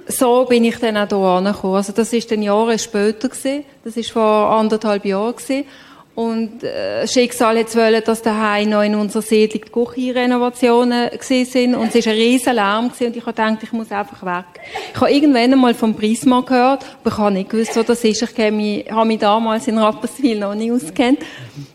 so 0.06 0.46
bin 0.46 0.64
ich 0.64 0.78
dann 0.78 0.96
auch 0.96 1.06
hier 1.06 1.18
angekommen. 1.18 1.74
Also 1.74 1.92
das 1.92 2.14
ist 2.14 2.30
dann 2.30 2.40
Jahre 2.40 2.78
später 2.78 3.28
gesehen. 3.28 3.64
Das 3.84 3.94
ist 3.94 4.10
vor 4.10 4.50
anderthalb 4.50 5.04
Jahren 5.04 5.36
gesehen. 5.36 5.66
Und 6.14 6.64
äh, 6.64 7.06
Schicksal 7.06 7.58
hat 7.58 7.76
wollen, 7.76 8.02
dass 8.06 8.22
daheim 8.22 8.70
noch 8.70 8.80
in 8.80 8.94
unserer 8.94 9.20
Siedlung 9.20 9.64
die 9.66 9.70
Küchenrenovationen 9.70 11.10
sind 11.20 11.74
und 11.74 11.94
es 11.94 12.06
war 12.06 12.12
ein 12.14 12.18
riesen 12.18 12.54
Lärm 12.54 12.86
und 12.86 13.16
ich 13.16 13.26
habe 13.26 13.32
gedacht, 13.32 13.58
ich 13.62 13.72
muss 13.72 13.92
einfach 13.92 14.24
weg. 14.24 14.62
Ich 14.94 15.00
habe 15.00 15.12
irgendwann 15.12 15.52
einmal 15.52 15.74
vom 15.74 15.94
Prisma 15.94 16.40
gehört, 16.40 16.86
aber 17.02 17.10
ich 17.12 17.18
habe 17.18 17.32
nicht 17.32 17.50
gewusst, 17.50 17.76
wo 17.76 17.82
das 17.82 18.02
ist. 18.02 18.22
Ich 18.22 18.90
habe 18.90 19.06
mich 19.06 19.18
damals 19.18 19.68
in 19.68 19.76
Rapperswil 19.76 20.38
noch 20.38 20.54
nicht 20.54 20.72
auskennt. 20.72 21.18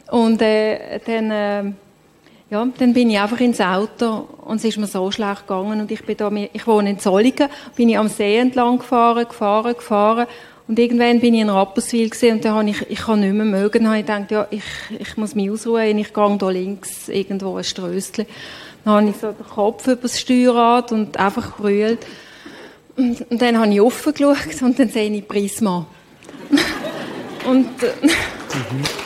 Und 0.10 0.42
äh, 0.42 1.00
dann, 1.06 1.32
äh, 1.32 1.74
ja, 2.50 2.68
dann 2.78 2.94
bin 2.94 3.10
ich 3.10 3.20
einfach 3.20 3.40
ins 3.40 3.60
Auto 3.60 4.28
und 4.46 4.58
es 4.58 4.66
ist 4.66 4.78
mir 4.78 4.88
so 4.88 5.10
schlecht 5.12 5.48
gegangen 5.48 5.82
und 5.82 5.92
ich 5.92 6.04
bin 6.06 6.18
da, 6.18 6.32
ich 6.32 6.68
wohne 6.68 6.92
in 6.92 7.00
Zolligen, 7.00 7.50
bin 7.76 7.90
ich 7.90 7.98
am 7.98 8.08
See 8.08 8.38
entlang 8.38 8.78
gefahren, 8.78 9.26
gefahren, 9.28 9.74
gefahren 9.74 10.28
und 10.68 10.80
irgendwann 10.80 11.20
bin 11.20 11.34
ich 11.34 11.42
in 11.42 11.50
Rapperswil 11.50 12.12
und 12.32 12.46
dann 12.46 12.54
habe 12.54 12.70
ich, 12.70 12.90
ich 12.90 13.00
kann 13.00 13.20
nicht 13.20 13.34
mehr 13.34 13.46
mögen, 13.46 13.88
habe 13.88 14.00
ich 14.00 14.06
gedacht, 14.06 14.32
ja, 14.32 14.48
ich, 14.50 14.64
ich 14.98 15.18
muss 15.18 15.36
mich 15.36 15.52
ausruhen, 15.52 15.98
ich 15.98 16.14
gehe 16.14 16.38
da 16.38 16.50
links 16.50 17.10
irgendwo 17.10 17.58
ein 17.58 17.64
Strösschen. 17.64 18.26
Dann 18.86 18.94
habe 18.94 19.10
ich 19.10 19.18
so 19.18 19.32
den 19.32 19.46
Kopf 19.46 19.88
über 19.88 20.04
das 20.04 20.20
Steuerrad 20.20 20.92
und 20.92 21.18
einfach 21.18 21.58
gerühlt. 21.58 22.00
Und 22.96 23.26
dann 23.30 23.58
habe 23.58 23.74
ich 23.74 23.82
offen 23.82 24.14
geschaut 24.14 24.62
und 24.62 24.80
dann 24.80 24.90
sehe 24.90 25.12
ich 25.12 25.28
Prisma. 25.28 25.86
und, 27.46 27.84
äh, 27.84 28.06
mhm. 28.06 29.03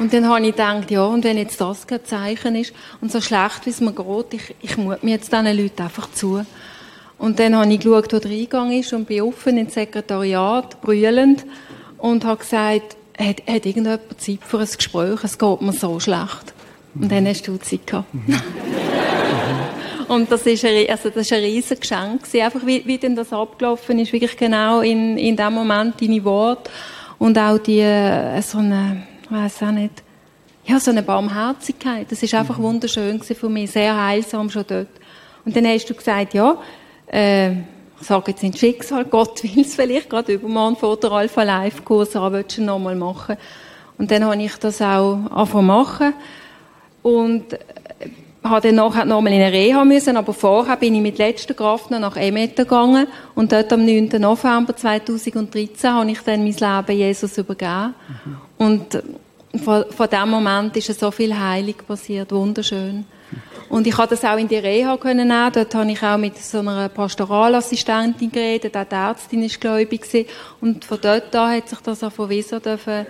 Und 0.00 0.14
dann 0.14 0.26
habe 0.26 0.40
ich 0.40 0.52
gedacht, 0.52 0.90
ja, 0.90 1.04
und 1.04 1.24
wenn 1.24 1.36
jetzt 1.36 1.60
das 1.60 1.86
kein 1.86 2.02
Zeichen 2.06 2.56
ist 2.56 2.72
und 3.02 3.12
so 3.12 3.20
schlecht, 3.20 3.66
wie 3.66 3.70
es 3.70 3.82
mir 3.82 3.92
geht, 3.92 4.32
ich, 4.32 4.54
ich 4.62 4.76
mute 4.78 5.04
mir 5.04 5.12
jetzt 5.12 5.30
diesen 5.30 5.44
Leuten 5.44 5.82
einfach 5.82 6.10
zu. 6.12 6.40
Und 7.18 7.38
dann 7.38 7.54
habe 7.54 7.70
ich 7.70 7.80
geschaut, 7.80 8.10
wo 8.14 8.18
der 8.18 8.30
Eingang 8.30 8.72
ist 8.72 8.94
und 8.94 9.06
bin 9.06 9.20
offen 9.20 9.58
ins 9.58 9.74
Sekretariat, 9.74 10.80
brüllend, 10.80 11.44
und 11.98 12.24
habe 12.24 12.38
gesagt, 12.38 12.96
hat, 13.18 13.42
hat 13.46 13.66
irgendjemand 13.66 14.00
Zeit 14.18 14.38
für 14.40 14.60
ein 14.60 14.68
Gespräch? 14.74 15.22
Es 15.22 15.38
geht 15.38 15.60
mir 15.60 15.72
so 15.74 16.00
schlecht. 16.00 16.54
Und 16.94 17.12
dann 17.12 17.26
hast 17.26 17.46
du 17.46 17.58
Zeit 17.58 17.86
gehabt. 17.86 18.08
und 20.08 20.32
das 20.32 20.46
ist 20.46 20.64
ein, 20.64 20.88
also 20.88 21.10
das 21.10 21.26
ist 21.26 21.32
ein 21.34 21.42
riesiges 21.42 21.78
Geschenk 21.78 22.22
Einfach 22.34 22.64
wie, 22.64 22.82
wie 22.86 22.96
denn 22.96 23.14
das 23.14 23.34
abgelaufen 23.34 23.98
ist, 23.98 24.14
wirklich 24.14 24.34
genau 24.34 24.80
in, 24.80 25.18
in 25.18 25.36
dem 25.36 25.52
Moment 25.52 26.00
deine 26.00 26.24
Worte 26.24 26.70
und 27.18 27.36
auch 27.36 27.58
die, 27.58 27.80
äh, 27.80 28.40
so 28.40 28.58
eine, 28.58 29.02
ich 29.30 29.36
weiss 29.36 29.62
auch 29.62 29.70
nicht, 29.70 30.02
ja, 30.64 30.78
so 30.78 30.90
eine 30.90 31.02
Barmherzigkeit. 31.02 32.10
Das 32.10 32.22
ist 32.22 32.34
einfach 32.34 32.58
mhm. 32.58 32.64
wunderschön 32.64 33.20
für 33.22 33.48
mich, 33.48 33.70
sehr 33.70 33.96
heilsam 33.96 34.50
schon 34.50 34.64
dort. 34.66 34.88
Und 35.44 35.56
dann 35.56 35.66
hast 35.66 35.86
du 35.86 35.94
gesagt, 35.94 36.34
ja, 36.34 36.56
äh, 37.10 37.52
ich 37.52 38.06
sage 38.06 38.30
jetzt 38.32 38.42
ins 38.42 38.58
Schicksal, 38.58 39.04
Gott 39.10 39.42
will 39.42 39.62
es 39.62 39.74
vielleicht, 39.74 40.10
gerade 40.10 40.32
übermorgen 40.32 40.76
vor 40.76 40.96
der 40.98 41.12
Alpha 41.12 41.42
Live 41.42 41.84
Kurs 41.84 42.14
an, 42.16 42.32
willst 42.32 42.58
du 42.58 42.62
nochmal 42.62 42.94
machen. 42.94 43.36
Und 43.98 44.10
dann 44.10 44.24
habe 44.24 44.42
ich 44.42 44.56
das 44.56 44.80
auch 44.80 45.18
angefangen 45.30 45.66
machen. 45.66 46.14
Und 47.02 47.52
äh, 47.54 47.58
habe 48.42 48.68
dann 48.68 48.76
nachher 48.76 49.04
nochmal 49.04 49.32
in 49.32 49.42
eine 49.42 49.52
Reha 49.52 49.84
müssen, 49.84 50.16
aber 50.16 50.32
vorher 50.32 50.76
bin 50.76 50.94
ich 50.94 51.02
mit 51.02 51.18
letzter 51.18 51.54
Kraft 51.54 51.90
noch 51.90 51.98
nach 51.98 52.16
Emmet 52.16 52.56
gegangen 52.56 53.06
und 53.34 53.52
dort 53.52 53.72
am 53.72 53.84
9. 53.84 54.08
November 54.18 54.74
2013 54.74 55.90
habe 55.90 56.10
ich 56.10 56.20
dann 56.20 56.42
mein 56.42 56.54
Leben 56.54 56.98
Jesus 56.98 57.36
übergeben. 57.36 57.94
Mhm. 58.24 58.49
Und 58.60 59.02
von, 59.64 59.84
von 59.88 60.10
dem 60.10 60.28
Moment 60.28 60.76
ist 60.76 61.00
so 61.00 61.10
viel 61.10 61.34
Heilig 61.34 61.78
passiert, 61.86 62.30
wunderschön. 62.30 63.06
Und 63.70 63.86
ich 63.86 63.94
konnte 63.94 64.16
das 64.16 64.24
auch 64.24 64.36
in 64.36 64.48
die 64.48 64.56
Reha 64.56 64.98
nehmen. 65.02 65.50
Dort 65.50 65.74
habe 65.74 65.90
ich 65.90 66.02
auch 66.02 66.18
mit 66.18 66.36
so 66.36 66.58
einer 66.58 66.90
Pastoralassistentin 66.90 68.30
geredet. 68.30 68.76
Auch 68.76 68.84
die 68.84 68.94
Ärztin 68.94 69.42
ist 69.44 69.62
gläubig. 69.62 70.04
Und 70.60 70.84
von 70.84 70.98
dort 71.00 71.34
an 71.34 71.56
hat 71.56 71.70
sich 71.70 71.78
das 71.78 72.04
auch 72.04 72.12
von 72.12 72.28
dürfen 72.28 73.06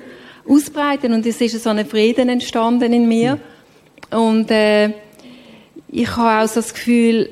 ausbreiten. 0.47 1.15
Und 1.15 1.27
es 1.27 1.41
ist 1.41 1.61
so 1.61 1.71
ein 1.71 1.85
Frieden 1.85 2.29
entstanden 2.29 2.93
in 2.93 3.09
mir. 3.09 3.41
Und, 4.13 4.53
äh, 4.53 4.91
ich 5.89 6.17
habe 6.17 6.45
auch 6.45 6.49
so 6.49 6.61
das 6.61 6.73
Gefühl, 6.73 7.29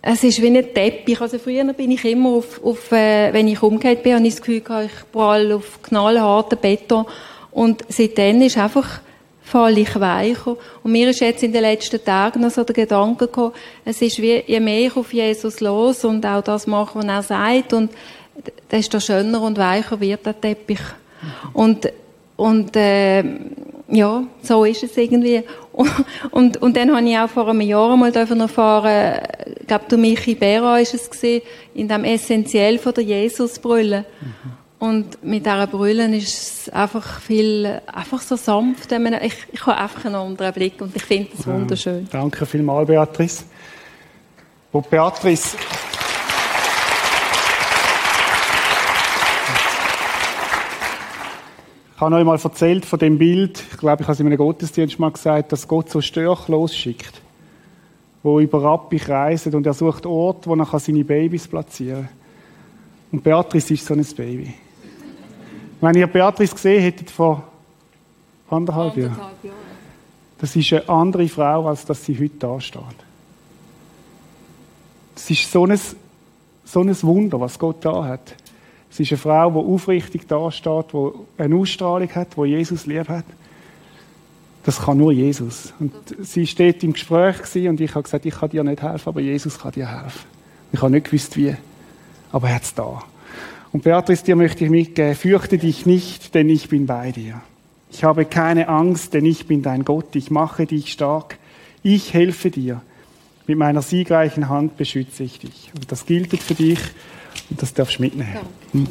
es 0.00 0.24
ist 0.24 0.40
wie 0.40 0.46
ein 0.48 0.74
Teppich. 0.74 1.20
Also 1.20 1.38
früher 1.38 1.64
bin 1.72 1.90
ich 1.90 2.04
immer 2.04 2.30
auf, 2.30 2.62
auf 2.64 2.92
äh, 2.92 3.32
wenn 3.32 3.48
ich 3.48 3.62
umgekehrt 3.62 4.02
bin, 4.02 4.14
habe 4.14 4.26
ich 4.26 4.34
das 4.34 4.42
Gefühl, 4.42 4.62
ich 4.84 5.12
prall 5.12 5.52
auf 5.52 5.82
knallharten 5.82 6.58
Beton. 6.58 7.06
Und 7.50 7.84
seitdem 7.88 8.40
ist 8.42 8.58
einfach 8.58 9.00
falle 9.48 9.80
ich 9.80 9.98
weicher. 9.98 10.56
Und 10.82 10.92
mir 10.92 11.08
ist 11.08 11.20
jetzt 11.20 11.42
in 11.42 11.52
den 11.52 11.62
letzten 11.62 12.04
Tagen 12.04 12.42
noch 12.42 12.50
so 12.50 12.64
der 12.64 12.74
Gedanke 12.74 13.26
gekommen, 13.26 13.52
es 13.84 14.00
ist 14.02 14.20
wie, 14.20 14.42
je 14.46 14.60
mehr 14.60 14.86
ich 14.86 14.96
auf 14.96 15.12
Jesus 15.12 15.60
los 15.60 16.04
und 16.04 16.24
auch 16.26 16.42
das 16.42 16.66
mache, 16.66 16.98
was 16.98 17.06
er 17.06 17.22
sagt, 17.22 17.72
und 17.72 17.90
desto 18.70 19.00
schöner 19.00 19.40
und 19.40 19.58
weicher 19.58 19.98
wird 20.00 20.26
der 20.26 20.38
Teppich. 20.38 20.80
Und, 21.54 21.90
und, 22.36 22.76
äh, 22.76 23.24
ja, 23.88 24.22
so 24.42 24.64
ist 24.64 24.82
es 24.82 24.96
irgendwie. 24.96 25.42
Und, 25.72 25.90
und, 26.30 26.56
und 26.58 26.76
dann 26.76 26.94
habe 26.94 27.08
ich 27.08 27.18
auch 27.18 27.28
vor 27.28 27.48
einem 27.48 27.62
Jahr 27.62 27.96
mal 27.96 28.14
erfahren, 28.14 29.20
ich 29.60 29.66
glaube, 29.66 29.84
du 29.88 29.96
Michi 29.96 30.34
Bera 30.34 30.78
ist 30.78 30.94
es 30.94 31.10
gesehen, 31.10 31.42
in 31.74 31.88
dem 31.88 32.04
Essentiell 32.04 32.78
von 32.78 32.94
der 32.94 33.04
Jesusbrille. 33.04 34.04
Mhm. 34.20 34.58
Und 34.78 35.24
mit 35.24 35.44
dieser 35.44 35.66
Brille 35.66 36.16
ist 36.16 36.68
es 36.68 36.68
einfach 36.72 37.20
viel, 37.20 37.80
einfach 37.92 38.20
so 38.20 38.36
sanft. 38.36 38.92
Ich, 38.92 39.34
ich 39.52 39.66
habe 39.66 39.76
einfach 39.76 40.04
einen 40.04 40.14
anderen 40.14 40.52
Blick 40.52 40.80
und 40.80 40.94
ich 40.94 41.02
finde 41.02 41.30
das 41.36 41.46
wunderschön. 41.46 42.08
Ja, 42.12 42.20
danke 42.20 42.46
vielmals, 42.46 42.86
Beatrice. 42.86 43.44
Wo 44.70 44.80
Beatrice 44.80 45.56
Ich 51.98 52.00
habe 52.00 52.14
euch 52.14 52.24
mal 52.24 52.38
erzählt 52.38 52.86
von 52.86 53.00
dem 53.00 53.18
Bild, 53.18 53.60
ich 53.72 53.76
glaube, 53.76 54.02
ich 54.02 54.06
habe 54.06 54.12
es 54.12 54.20
in 54.20 54.26
einem 54.26 54.38
Gottesdienst 54.38 55.00
mal 55.00 55.10
gesagt, 55.10 55.50
dass 55.50 55.66
Gott 55.66 55.90
so 55.90 56.00
Störche 56.00 56.52
losschickt, 56.52 57.20
wo 58.22 58.38
über 58.38 58.62
Rappi 58.62 58.98
kreisen 58.98 59.52
und 59.56 59.66
er 59.66 59.74
sucht 59.74 60.06
Orte, 60.06 60.48
wo 60.48 60.54
er 60.54 60.78
seine 60.78 61.02
Babys 61.02 61.48
platzieren 61.48 62.02
kann. 62.02 62.08
Und 63.10 63.24
Beatrice 63.24 63.74
ist 63.74 63.84
so 63.84 63.94
ein 63.94 64.06
Baby. 64.16 64.54
Wenn 65.80 65.96
ihr 65.96 66.06
Beatrice 66.06 66.54
gesehen 66.54 66.82
hättet 66.82 67.10
vor 67.10 67.42
anderthalb 68.48 68.96
Jahren, 68.96 69.18
das 70.38 70.54
ist 70.54 70.72
eine 70.72 70.88
andere 70.88 71.26
Frau, 71.26 71.66
als 71.66 71.84
dass 71.84 72.04
sie 72.04 72.16
heute 72.16 72.36
da 72.38 72.60
steht. 72.60 72.82
Das 75.16 75.28
ist 75.28 75.50
so 75.50 75.66
ein, 75.66 75.80
so 76.64 76.80
ein 76.80 77.02
Wunder, 77.02 77.40
was 77.40 77.58
Gott 77.58 77.84
da 77.84 78.04
hat. 78.04 78.36
Es 78.90 79.00
ist 79.00 79.12
eine 79.12 79.18
Frau, 79.18 79.50
die 79.50 79.72
aufrichtig 79.72 80.26
da 80.26 80.50
steht, 80.50 80.92
die 80.92 81.10
eine 81.42 81.56
Ausstrahlung 81.56 82.08
hat, 82.14 82.36
die 82.36 82.44
Jesus 82.44 82.86
lieb 82.86 83.08
hat. 83.08 83.24
Das 84.64 84.80
kann 84.80 84.98
nur 84.98 85.12
Jesus. 85.12 85.72
Und 85.78 85.92
sie 86.20 86.46
steht 86.46 86.82
im 86.84 86.92
Gespräch 86.92 87.36
und 87.68 87.80
ich 87.80 87.94
habe 87.94 88.02
gesagt, 88.02 88.26
ich 88.26 88.34
kann 88.34 88.50
dir 88.50 88.64
nicht 88.64 88.82
helfen, 88.82 89.08
aber 89.08 89.20
Jesus 89.20 89.58
kann 89.58 89.72
dir 89.72 89.88
helfen. 89.88 90.26
Ich 90.72 90.82
habe 90.82 90.90
nicht 90.90 91.06
gewusst, 91.06 91.36
wie, 91.36 91.54
aber 92.32 92.50
er 92.50 92.60
es 92.60 92.74
da. 92.74 93.02
Und 93.72 93.84
Beatrice, 93.84 94.24
dir 94.24 94.36
möchte 94.36 94.64
ich 94.64 94.70
mitgeben, 94.70 95.14
fürchte 95.14 95.58
dich 95.58 95.86
nicht, 95.86 96.34
denn 96.34 96.48
ich 96.48 96.68
bin 96.68 96.86
bei 96.86 97.12
dir. 97.12 97.40
Ich 97.90 98.04
habe 98.04 98.24
keine 98.24 98.68
Angst, 98.68 99.14
denn 99.14 99.24
ich 99.24 99.46
bin 99.46 99.62
dein 99.62 99.84
Gott. 99.84 100.14
Ich 100.16 100.30
mache 100.30 100.66
dich 100.66 100.92
stark. 100.92 101.38
Ich 101.82 102.12
helfe 102.12 102.50
dir. 102.50 102.82
Mit 103.46 103.56
meiner 103.56 103.80
siegreichen 103.80 104.48
Hand 104.48 104.76
beschütze 104.76 105.22
ich 105.22 105.38
dich. 105.38 105.70
Und 105.74 105.90
das 105.90 106.04
gilt 106.04 106.36
für 106.42 106.54
dich 106.54 106.80
das 107.50 107.72
darfst 107.74 107.98
du 107.98 108.02
mitnehmen. 108.02 108.38
Hm. 108.72 108.86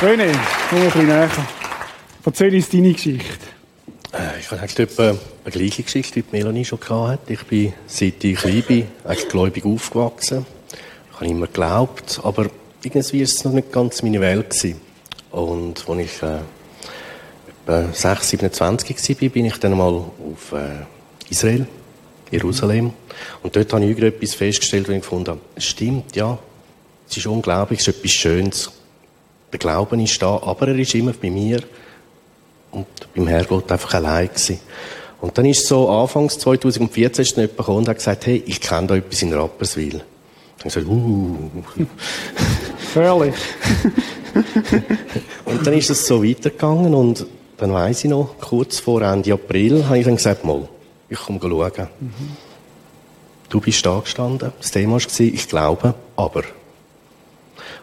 René, 0.00 0.32
komm 0.70 0.78
ein 0.78 0.84
bisschen 0.84 1.06
näher. 1.06 1.30
Erzähl 2.24 2.54
uns 2.54 2.70
deine 2.70 2.92
Geschichte. 2.92 3.26
Äh, 4.12 4.40
ich 4.40 4.50
habe 4.50 4.60
eigentlich 4.60 4.78
etwa 4.78 5.10
eine 5.10 5.52
gleiche 5.52 5.82
Geschichte, 5.82 6.16
wie 6.20 6.24
Melanie 6.32 6.64
schon 6.64 6.80
hatte. 6.80 7.34
Ich 7.34 7.44
bin, 7.44 7.74
seit 7.86 8.24
ich 8.24 8.38
klein 8.38 8.62
bin, 8.66 8.86
eigentlich 9.04 9.28
gläubig 9.28 9.64
aufgewachsen. 9.66 10.46
Ich 11.10 11.16
habe 11.16 11.26
immer 11.26 11.46
geglaubt, 11.46 12.20
aber 12.22 12.46
irgendwie 12.82 13.18
war 13.18 13.24
es 13.24 13.44
noch 13.44 13.52
nicht 13.52 13.72
ganz 13.72 14.02
meine 14.02 14.20
Welt. 14.22 14.50
Gewesen. 14.50 14.80
Und 15.30 15.86
als 15.86 15.98
ich 15.98 16.22
äh, 16.22 16.38
etwa 17.66 17.92
6, 17.92 18.30
27 18.30 19.20
war, 19.20 19.28
bin 19.28 19.44
ich 19.44 19.56
dann 19.58 19.76
mal 19.76 19.94
auf 19.94 20.52
äh, 20.52 20.86
Israel, 21.28 21.66
Jerusalem. 22.30 22.92
Und 23.42 23.56
dort 23.56 23.72
habe 23.72 23.84
ich 23.84 23.90
irgendetwas 23.90 24.34
festgestellt, 24.34 24.88
wo 24.88 24.92
ich 24.92 25.00
gefunden 25.00 25.28
habe, 25.28 25.40
es 25.54 25.64
stimmt, 25.64 26.14
ja, 26.16 26.38
es 27.08 27.16
ist 27.16 27.26
unglaublich, 27.26 27.80
es 27.80 27.88
ist 27.88 27.98
etwas 27.98 28.12
Schönes. 28.12 28.70
Der 29.52 29.58
Glauben 29.58 30.00
ist 30.00 30.22
da, 30.22 30.40
aber 30.42 30.68
er 30.68 30.78
ist 30.78 30.94
immer 30.94 31.12
bei 31.12 31.30
mir 31.30 31.60
und 32.70 32.86
beim 33.14 33.26
Herrgott 33.26 33.70
einfach 33.72 33.94
allein 33.94 34.28
gewesen. 34.28 34.60
Und 35.20 35.36
dann 35.36 35.44
ist 35.44 35.66
so, 35.66 35.88
anfangs 35.88 36.38
2014 36.38 37.22
ist 37.22 37.36
dann 37.36 37.42
jemand 37.42 37.58
gekommen 37.58 37.78
und 37.78 37.88
hat 37.88 37.96
gesagt, 37.96 38.26
hey, 38.26 38.42
ich 38.46 38.60
kenne 38.60 38.86
da 38.86 38.96
etwas 38.96 39.22
in 39.22 39.32
Rapperswil. 39.32 39.94
Und 39.94 40.02
ich 40.58 40.64
gesagt, 40.64 40.86
uh. 40.86 41.36
Herrlich. 42.94 43.34
und 45.44 45.66
dann 45.66 45.74
ist 45.74 45.90
es 45.90 46.06
so 46.06 46.24
weitergegangen 46.24 46.94
und 46.94 47.26
dann 47.58 47.72
weiss 47.72 48.04
ich 48.04 48.10
noch, 48.10 48.36
kurz 48.40 48.78
vor 48.78 49.02
Ende 49.02 49.32
April, 49.32 49.86
habe 49.86 49.98
ich 49.98 50.04
dann 50.04 50.16
gesagt, 50.16 50.44
mal, 50.44 50.68
ich 51.10 51.18
komme 51.18 51.40
schauen. 51.40 51.88
Mhm. 52.00 52.36
Du 53.48 53.60
bist 53.60 53.84
da 53.84 53.98
gestanden, 53.98 54.52
das 54.58 54.70
Thema 54.70 54.94
war, 54.94 55.20
ich 55.20 55.48
glaube, 55.48 55.94
aber. 56.16 56.44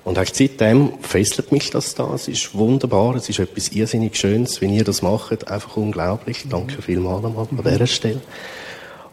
Und 0.06 0.18
auch 0.18 0.26
seitdem 0.32 0.94
fesselt 1.02 1.52
mich 1.52 1.70
das 1.70 1.94
da. 1.94 2.14
Es 2.14 2.30
ist 2.30 2.56
wunderbar. 2.56 3.16
Es 3.16 3.28
ist 3.28 3.40
etwas 3.40 3.68
irrsinnig 3.68 4.16
Schönes, 4.16 4.62
wenn 4.62 4.72
ihr 4.72 4.86
das 4.86 5.02
macht. 5.02 5.50
Einfach 5.50 5.76
unglaublich. 5.76 6.46
Danke 6.50 6.82
vielmals 6.82 7.26
an 7.26 7.48
dieser 7.66 7.88
Stelle. 7.88 8.22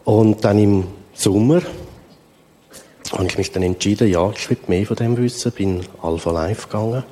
Und 0.05 0.45
dann 0.45 0.57
im 0.61 0.87
Sommer 1.13 1.63
habe 3.11 3.27
ich 3.27 3.39
mich 3.39 3.51
dann 3.51 3.65
entschieden, 3.65 4.09
ja, 4.09 4.31
ich 4.31 4.49
will 4.49 4.59
mehr 4.69 4.87
von 4.87 4.97
dem 4.97 5.17
wissen. 5.17 5.51
Bin 5.51 5.81
Alpha 6.01 6.31
Live 6.31 6.69
gegangen 6.69 7.03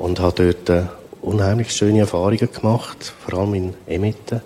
und 0.00 0.18
habe 0.18 0.52
dort 0.52 0.68
äh, 0.68 0.86
unheimlich 1.22 1.70
schöne 1.70 2.00
Erfahrungen 2.00 2.50
gemacht, 2.52 3.14
vor 3.24 3.38
allem 3.38 3.54
in 3.54 3.74
Emitten. 3.86 4.40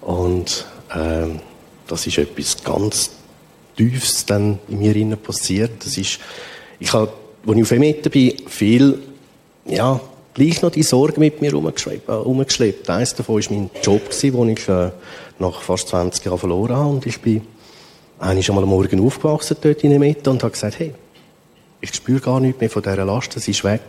Und 0.00 0.66
ähm, 0.94 1.40
das 1.86 2.06
ist 2.06 2.18
etwas 2.18 2.62
ganz 2.62 3.10
Tiefes 3.76 4.26
dann 4.26 4.58
in 4.68 4.78
mir 4.78 5.16
passiert. 5.16 5.84
Das 5.84 5.96
ist, 5.96 6.18
ich 6.78 6.92
habe 6.92 7.12
als 7.46 7.56
ich 7.56 7.62
auf 7.62 7.70
Emeten 7.72 8.10
bin, 8.10 8.48
viel, 8.48 8.98
ja, 9.64 10.00
gleich 10.34 10.60
noch 10.62 10.70
die 10.70 10.82
Sorgen 10.82 11.20
mit 11.20 11.40
mir 11.40 11.52
herumgeschleppt. 11.52 12.88
Äh, 12.88 12.92
Eines 12.92 13.14
davon 13.14 13.42
war 13.42 13.52
mein 13.52 13.70
Job, 13.82 14.10
den 14.10 14.48
ich 14.50 14.68
äh, 14.68 14.90
nach 15.38 15.62
fast 15.62 15.88
20 15.88 16.24
Jahren 16.24 16.38
verloren 16.38 16.76
habe. 16.76 16.90
Und 16.90 17.06
ich 17.06 17.20
bin 17.20 17.42
eigentlich 18.18 18.48
einmal 18.48 18.64
am 18.64 18.70
Morgen 18.70 19.04
aufgewachsen 19.04 19.56
dort 19.60 19.82
in 19.84 19.92
Emeten 19.92 20.28
und 20.28 20.42
habe 20.42 20.52
gesagt, 20.52 20.78
hey, 20.78 20.92
ich 21.80 21.94
spüre 21.94 22.20
gar 22.20 22.40
nichts 22.40 22.60
mehr 22.60 22.70
von 22.70 22.82
dieser 22.82 23.04
Last, 23.04 23.36
es 23.36 23.46
ist 23.46 23.64
weg. 23.64 23.80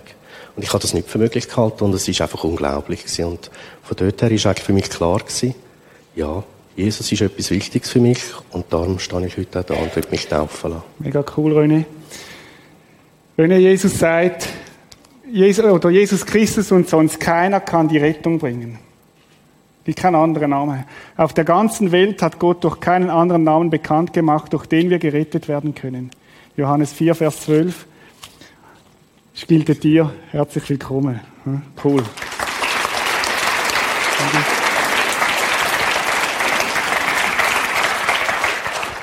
Und 0.55 0.63
ich 0.63 0.69
habe 0.69 0.81
das 0.81 0.93
nicht 0.93 1.09
für 1.09 1.17
möglich 1.17 1.47
gehalten 1.47 1.83
und 1.83 1.93
es 1.93 2.07
ist 2.07 2.21
einfach 2.21 2.43
unglaublich 2.43 3.03
gewesen. 3.03 3.25
Und 3.25 3.49
von 3.83 3.97
dort 3.97 4.21
her 4.21 4.31
ist 4.31 4.45
eigentlich 4.45 4.65
für 4.65 4.73
mich 4.73 4.89
klar 4.89 5.19
gewesen, 5.19 5.55
ja, 6.15 6.43
Jesus 6.79 7.11
ist 7.11 7.21
etwas 7.21 7.51
Wichtiges 7.51 7.89
für 7.89 7.99
mich 7.99 8.23
und 8.51 8.71
darum 8.71 8.99
stehe 8.99 9.25
ich 9.25 9.35
heute 9.35 9.59
auch 9.59 9.63
da 9.65 9.73
und 9.73 9.93
will 9.97 10.05
mich 10.11 10.27
taufen 10.27 10.71
lassen. 10.71 10.83
Mega 10.99 11.25
cool, 11.35 11.57
René. 11.57 11.83
Wenn 13.35 13.51
Jesus 13.51 13.99
sagt, 13.99 14.47
Jesus, 15.29 15.65
oder 15.65 15.89
Jesus 15.89 16.25
Christus 16.25 16.71
und 16.71 16.87
sonst 16.87 17.19
keiner 17.19 17.59
kann 17.59 17.89
die 17.89 17.97
Rettung 17.97 18.39
bringen. 18.39 18.79
Wie 19.83 19.93
kein 19.93 20.15
anderer 20.15 20.47
Name. 20.47 20.85
Auf 21.17 21.33
der 21.33 21.43
ganzen 21.43 21.91
Welt 21.91 22.21
hat 22.21 22.39
Gott 22.39 22.63
durch 22.63 22.79
keinen 22.79 23.09
anderen 23.09 23.43
Namen 23.43 23.69
bekannt 23.69 24.13
gemacht, 24.13 24.53
durch 24.53 24.65
den 24.65 24.89
wir 24.89 24.99
gerettet 24.99 25.49
werden 25.49 25.75
können. 25.75 26.11
Johannes 26.55 26.93
4, 26.93 27.13
Vers 27.13 27.41
12. 27.41 27.87
Ich 29.35 29.47
gilt 29.47 29.83
dir. 29.83 30.13
Herzlich 30.31 30.69
willkommen. 30.69 31.19
Hm? 31.43 31.61
Cool. 31.83 32.03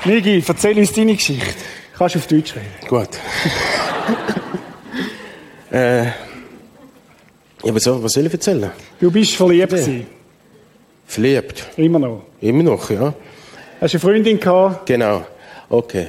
Nigi, 0.07 0.43
erzähl 0.47 0.77
uns 0.77 0.93
deine 0.93 1.15
Geschichte. 1.15 1.45
Kannst 1.97 2.15
du 2.15 2.19
auf 2.19 2.27
Deutsch 2.27 2.55
reden? 2.55 2.65
Gut. 2.87 3.09
äh, 5.71 6.05
Ja, 6.05 7.73
was 7.75 7.83
soll, 7.83 8.01
was 8.03 8.13
soll 8.13 8.25
ich 8.25 8.33
erzählen? 8.33 8.71
Du 8.99 9.11
bist 9.11 9.35
verliebt 9.35 9.59
Ja. 9.71 9.77
gewesen. 9.77 10.07
Verliebt. 11.05 11.65
Immer 11.77 11.99
noch. 11.99 12.23
Immer 12.41 12.63
noch, 12.63 12.89
ja. 12.89 13.13
Hast 13.81 13.93
du 13.93 13.97
eine 13.97 13.99
Freundin 13.99 14.39
gehabt? 14.39 14.85
Genau. 14.85 15.25
Okay. 15.69 16.07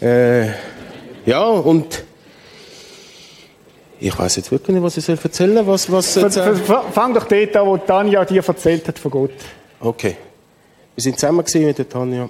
Äh, 0.00 0.48
ja, 1.26 1.44
und 1.46 2.04
ich 4.00 4.16
weiß 4.16 4.36
jetzt 4.36 4.52
wirklich 4.52 4.74
nicht, 4.74 4.82
was 4.82 4.96
ich 4.96 5.04
soll 5.04 5.18
erzählen 5.22 5.66
was, 5.66 5.90
was 5.90 6.14
jetzt, 6.14 6.36
äh, 6.36 6.54
Fang 6.92 7.14
doch 7.14 7.24
dort 7.24 7.56
an, 7.56 7.66
wo 7.66 7.76
Tanja 7.78 8.24
dir 8.24 8.44
erzählt 8.46 8.86
hat 8.86 8.98
von 8.98 9.10
Gott. 9.10 9.32
Okay. 9.80 10.16
Wir 10.94 11.02
sind 11.02 11.18
zusammen 11.18 11.44
mit 11.54 11.78
der 11.78 11.88
Tanja. 11.88 12.28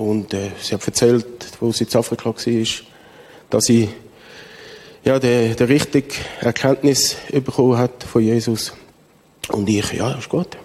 Und 0.00 0.32
äh, 0.32 0.52
sie 0.58 0.72
hat 0.72 0.86
erzählt, 0.86 1.26
wo 1.60 1.70
sie 1.72 1.84
in 1.84 1.94
Afrika 1.94 2.30
war, 2.30 2.64
dass 3.50 3.64
sie 3.64 3.88
ja, 5.04 5.18
der, 5.18 5.54
der 5.54 5.68
richtige 5.68 6.14
Erkenntnis 6.40 7.18
bekommen 7.30 7.76
hat 7.76 8.02
von 8.04 8.22
Jesus. 8.22 8.72
Und 9.48 9.68
ich, 9.68 9.92
ja, 9.92 10.12
ist 10.12 10.30
gut. 10.30 10.56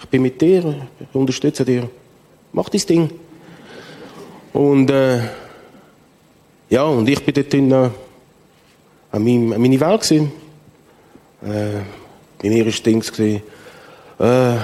Ich 0.00 0.08
bin 0.08 0.22
mit 0.22 0.40
dir, 0.40 0.88
ich 0.98 1.14
unterstütze 1.14 1.64
dir. 1.64 1.88
Mach 2.52 2.68
dein 2.70 2.80
Ding. 2.80 3.10
Und 4.52 4.90
äh, 4.90 5.20
ja, 6.68 6.82
und 6.82 7.08
ich 7.08 7.24
bin 7.24 7.34
dort 7.34 7.54
in, 7.54 7.70
äh, 7.70 7.90
an, 9.12 9.24
meinem, 9.24 9.52
an 9.52 9.60
meine 9.60 9.78
Welt. 9.78 10.10
Äh, 10.10 10.24
bei 11.40 12.48
mir 12.48 12.64
war 12.64 12.72
das 12.72 12.82
Ding, 12.82 12.98
gewesen, 12.98 13.42
äh, 14.18 14.56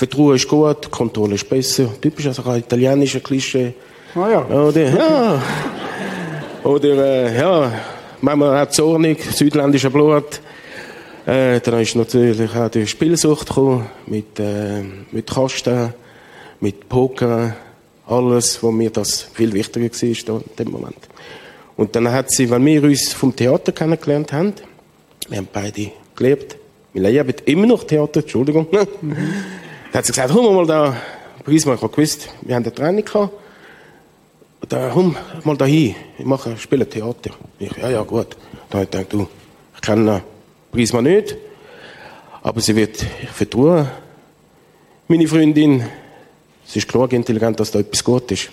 Vertrauen 0.00 0.34
ist 0.34 0.48
gut, 0.48 0.90
Kontrolle 0.90 1.34
ist 1.34 1.46
besser. 1.46 1.90
Typisch 2.00 2.26
also 2.26 2.42
ein 2.48 2.60
italienischer 2.60 3.20
Klischee. 3.20 3.74
Ah 4.14 4.30
ja. 4.30 4.46
Oder, 4.46 4.88
ja. 4.88 5.42
Oder, 6.64 6.88
äh, 6.88 7.38
ja, 7.38 7.70
manchmal 8.22 8.64
auch 8.64 8.70
zornig, 8.70 9.22
südländischer 9.22 9.90
Blut. 9.90 10.40
Äh, 11.26 11.60
dann 11.60 11.80
ist 11.82 11.96
natürlich 11.96 12.56
auch 12.56 12.70
die 12.70 12.86
Spielsucht 12.86 13.48
gekommen, 13.48 13.90
mit, 14.06 14.40
äh, 14.40 14.80
mit 15.12 15.28
Kasten, 15.28 15.92
mit 16.60 16.88
Poker, 16.88 17.54
alles, 18.06 18.62
wo 18.62 18.70
mir 18.70 18.88
das 18.88 19.20
viel 19.34 19.52
wichtiger 19.52 19.90
war 19.90 20.40
in 20.40 20.56
dem 20.58 20.70
Moment. 20.70 21.08
Und 21.76 21.94
dann 21.94 22.10
hat 22.10 22.30
sie, 22.30 22.48
weil 22.48 22.64
wir 22.64 22.84
uns 22.84 23.12
vom 23.12 23.36
Theater 23.36 23.72
kennengelernt 23.72 24.32
haben, 24.32 24.54
wir 25.28 25.36
haben 25.36 25.48
beide 25.52 25.92
gelebt, 26.16 26.56
wir 26.94 27.02
leben 27.02 27.34
immer 27.44 27.66
noch 27.66 27.84
Theater, 27.84 28.20
Entschuldigung, 28.20 28.66
dann 29.92 29.98
hat 29.98 30.06
sie 30.06 30.12
gesagt, 30.12 30.32
komm 30.32 30.54
mal 30.54 30.66
da, 30.66 30.96
Prisma, 31.44 31.74
ich 31.74 31.82
habe 31.82 31.92
gewusst, 31.92 32.28
wir 32.42 32.54
haben 32.54 32.62
eine 32.62 32.74
Training 32.74 33.04
gehabt, 33.04 33.32
da, 34.68 34.90
komm 34.92 35.16
mal 35.42 35.56
da 35.56 35.64
hin, 35.64 35.96
ich 36.16 36.24
mache, 36.24 36.56
spiele 36.56 36.88
Theater. 36.88 37.30
Ich, 37.58 37.76
ja, 37.76 37.90
ja, 37.90 38.02
gut. 38.02 38.36
Dann 38.68 38.80
habe 38.80 38.84
ich 38.84 38.90
gedacht, 38.90 39.12
du, 39.12 39.28
ich 39.74 39.80
kenne 39.80 40.22
Prisma 40.70 41.02
nicht, 41.02 41.36
aber 42.42 42.60
sie 42.60 42.76
wird, 42.76 43.04
ich 43.22 43.30
vertraue 43.30 43.90
meine 45.08 45.26
Freundin, 45.26 45.82
sie 46.64 46.78
ist 46.78 46.86
genug 46.86 47.12
intelligent, 47.12 47.58
dass 47.58 47.72
da 47.72 47.80
etwas 47.80 48.04
gut 48.04 48.30
ist. 48.30 48.50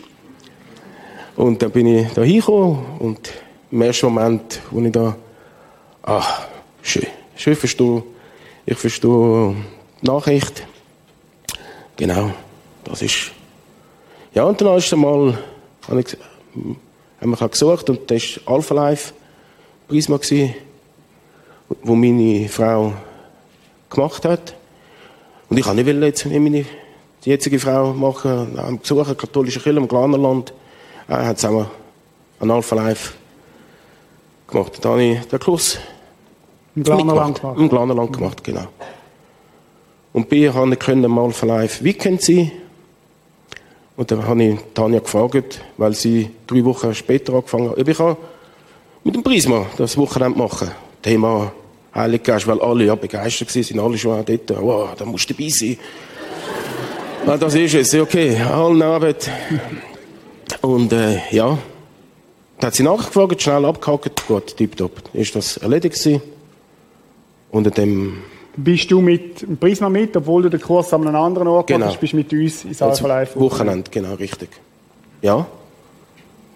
Und 1.35 1.61
dann 1.61 1.69
bin 1.69 1.85
ich 1.85 2.11
da 2.13 2.23
hingekommen 2.23 2.83
und 2.97 3.31
im 3.69 3.81
ersten 3.83 4.07
Moment, 4.07 4.59
wo 4.71 4.81
ich 4.81 4.91
da, 4.91 5.15
ach, 6.01 6.47
schön, 6.81 7.05
schön 7.35 7.55
verstehe, 7.55 8.01
ich 8.65 8.77
verstehe 8.77 9.55
die 10.01 10.07
Nachricht. 10.07 10.63
Genau, 11.97 12.31
das 12.83 13.01
ist, 13.01 13.31
ja, 14.33 14.43
und 14.43 14.61
dann 14.61 14.77
ist 14.77 14.93
einmal, 14.93 15.37
habe 15.87 15.99
ich, 15.99 16.17
haben 17.19 17.39
wir 17.39 17.49
gesucht 17.49 17.89
und 17.89 18.09
das 18.09 18.39
war 18.45 18.55
Alpha 18.55 18.75
Life 18.75 19.13
Prisma 19.87 20.17
gewesen, 20.17 20.53
wo 21.83 21.95
meine 21.95 22.47
Frau 22.49 22.93
gemacht 23.89 24.25
hat. 24.25 24.53
Und 25.49 25.57
ich 25.57 25.65
kann 25.65 25.75
nicht 25.75 25.87
jetzt 25.87 26.29
wie 26.29 26.39
meine 26.39 26.65
die 27.25 27.29
jetzige 27.31 27.59
Frau 27.59 27.93
machen, 27.93 28.59
am 28.59 28.77
Besuch 28.79 29.05
einer 29.05 29.15
katholischen 29.15 29.61
Kirche 29.61 29.79
im 29.79 29.87
Glanerland. 29.87 30.53
Er 31.07 31.25
hat 31.25 31.39
zusammen 31.39 31.65
an 32.39 32.51
Alpha 32.51 32.75
Life 32.75 33.13
gemacht. 34.47 34.73
Da 34.81 34.89
habe 34.89 35.03
ich 35.03 35.25
den 35.25 35.39
Kurs 35.39 35.79
Im 36.75 36.83
Glanerland 36.83 37.41
gemacht. 37.41 37.59
Im 37.59 37.69
Glanerland 37.69 38.13
gemacht, 38.13 38.43
genau. 38.43 38.67
Und 40.17 40.33
ihr 40.33 40.51
konnte 40.51 40.73
ich 40.73 40.79
können 40.79 41.11
mal 41.11 41.29
für 41.29 41.45
live 41.45 41.83
Weekend 41.83 42.23
sein. 42.23 42.51
Und 43.95 44.09
dann 44.09 44.25
habe 44.25 44.43
ich 44.43 44.57
Tanja 44.73 44.97
gefragt, 44.97 45.61
weil 45.77 45.93
sie 45.93 46.31
drei 46.47 46.65
Wochen 46.65 46.91
später 46.95 47.35
angefangen 47.35 47.69
hat, 47.69 47.77
ob 47.77 47.87
ich 47.87 47.99
auch 47.99 48.17
mit 49.03 49.13
dem 49.13 49.21
Prisma 49.21 49.67
das 49.77 49.95
Wochenende 49.95 50.39
machen 50.39 50.71
Thema 51.03 51.51
Heilig 51.93 52.23
Geist, 52.23 52.47
weil 52.47 52.59
alle 52.61 52.85
ja 52.85 52.95
begeistert 52.95 53.55
waren, 53.55 53.63
sind 53.63 53.79
alle 53.79 53.95
schon 53.99 54.25
dort, 54.25 54.59
wow, 54.59 54.89
da 54.97 55.05
musst 55.05 55.29
du 55.29 55.35
dabei 55.35 55.49
sein. 55.49 55.77
Ah, 57.27 57.37
das 57.37 57.53
ist 57.53 57.75
es, 57.75 57.93
okay, 57.93 58.41
allen 58.41 58.81
Abend. 58.81 59.29
Und 60.61 60.93
äh, 60.93 61.19
ja, 61.29 61.59
dann 62.59 62.67
hat 62.67 62.73
sie 62.73 62.81
nachgefragt, 62.81 63.39
schnell 63.39 63.65
abgehakt, 63.65 64.25
gut, 64.27 64.57
tipptopp. 64.57 64.93
Ist 65.13 65.35
das 65.35 65.57
erledigt 65.57 65.95
gewesen? 65.95 66.23
Und 67.51 67.67
an 67.67 67.73
dem 67.73 68.23
Bist 68.59 68.89
du 68.89 69.01
mit 69.01 69.41
dem 69.43 69.57
Prisma 69.57 69.87
mit, 69.87 70.17
obwohl 70.17 70.41
du 70.43 70.49
den 70.49 70.59
Kurs 70.59 70.91
an 70.91 71.07
einem 71.07 71.15
anderen 71.15 71.47
Ort 71.47 71.67
Genau. 71.67 71.85
machst, 71.85 71.99
bist 71.99 72.13
du 72.13 72.17
mit 72.17 72.33
uns 72.33 72.65
ins 72.65 72.81
Alpha 72.81 72.91
Also, 72.91 73.07
Life. 73.07 73.39
Wochenende, 73.39 73.89
genau, 73.91 74.15
richtig. 74.15 74.49
Ja. 75.21 75.45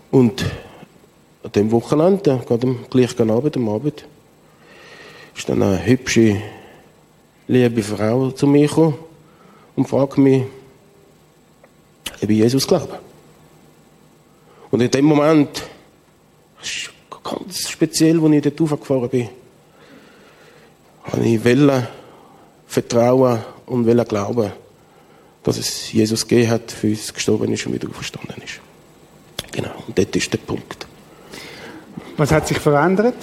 Und 0.09 0.43
an 1.43 1.51
dem 1.51 1.71
Wochenende, 1.71 2.41
gerade 2.47 2.67
am 2.67 2.79
gleichen 2.89 3.29
Abend, 3.29 3.55
am 3.55 3.69
Abend, 3.69 4.05
ist 5.35 5.47
dann 5.47 5.61
eine 5.61 5.85
hübsche, 5.85 6.37
liebe 7.47 7.83
Frau 7.83 8.31
zu 8.31 8.47
mir 8.47 8.67
gekommen 8.67 8.95
und 9.75 9.87
fragt 9.87 10.17
mich, 10.17 10.43
ob 12.21 12.29
ich 12.29 12.37
Jesus 12.37 12.65
glaube. 12.67 12.99
Und 14.71 14.81
in 14.81 14.89
dem 14.89 15.05
Moment, 15.05 15.63
das 16.59 16.67
ist 16.67 16.89
ganz 17.23 17.69
speziell, 17.69 18.19
als 18.23 18.33
ich 18.33 18.41
dort 18.41 18.61
raufgefahren 18.71 19.09
bin, 19.09 19.29
habe 21.03 21.23
ich 21.23 21.43
wollen 21.43 21.87
vertrauen 22.67 23.39
und 23.65 23.85
wollen 23.85 24.05
glauben, 24.05 24.51
dass 25.43 25.57
es 25.57 25.91
Jesus 25.91 26.27
gegeben 26.27 26.51
hat, 26.51 26.71
für 26.71 26.87
uns 26.87 27.13
gestorben 27.13 27.51
ist 27.51 27.65
und 27.65 27.73
wieder 27.73 27.89
auferstanden 27.89 28.41
ist. 28.43 28.59
Genau, 29.51 29.71
und 29.87 29.97
dort 29.97 30.15
ist 30.15 30.31
der 30.31 30.37
Punkt. 30.37 30.87
Was 32.17 32.31
hat 32.31 32.47
sich 32.47 32.59
verändert? 32.59 33.15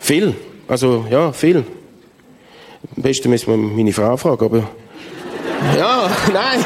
Viel, 0.00 0.34
also 0.66 1.06
ja, 1.08 1.32
viel. 1.32 1.64
Am 2.96 3.02
besten 3.02 3.30
müssen 3.30 3.46
wir 3.48 3.56
meine 3.56 3.92
Frau 3.92 4.16
fragen, 4.16 4.44
aber... 4.44 4.68
ja, 5.76 6.10
nein! 6.32 6.64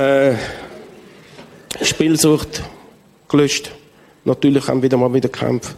äh, 0.00 1.84
Spielsucht 1.84 2.62
gelöscht. 3.30 3.70
Natürlich 4.24 4.66
haben 4.68 4.78
wir 4.78 4.84
wieder 4.84 4.96
mal 4.98 5.12
wieder 5.14 5.28
Kämpfe. 5.28 5.74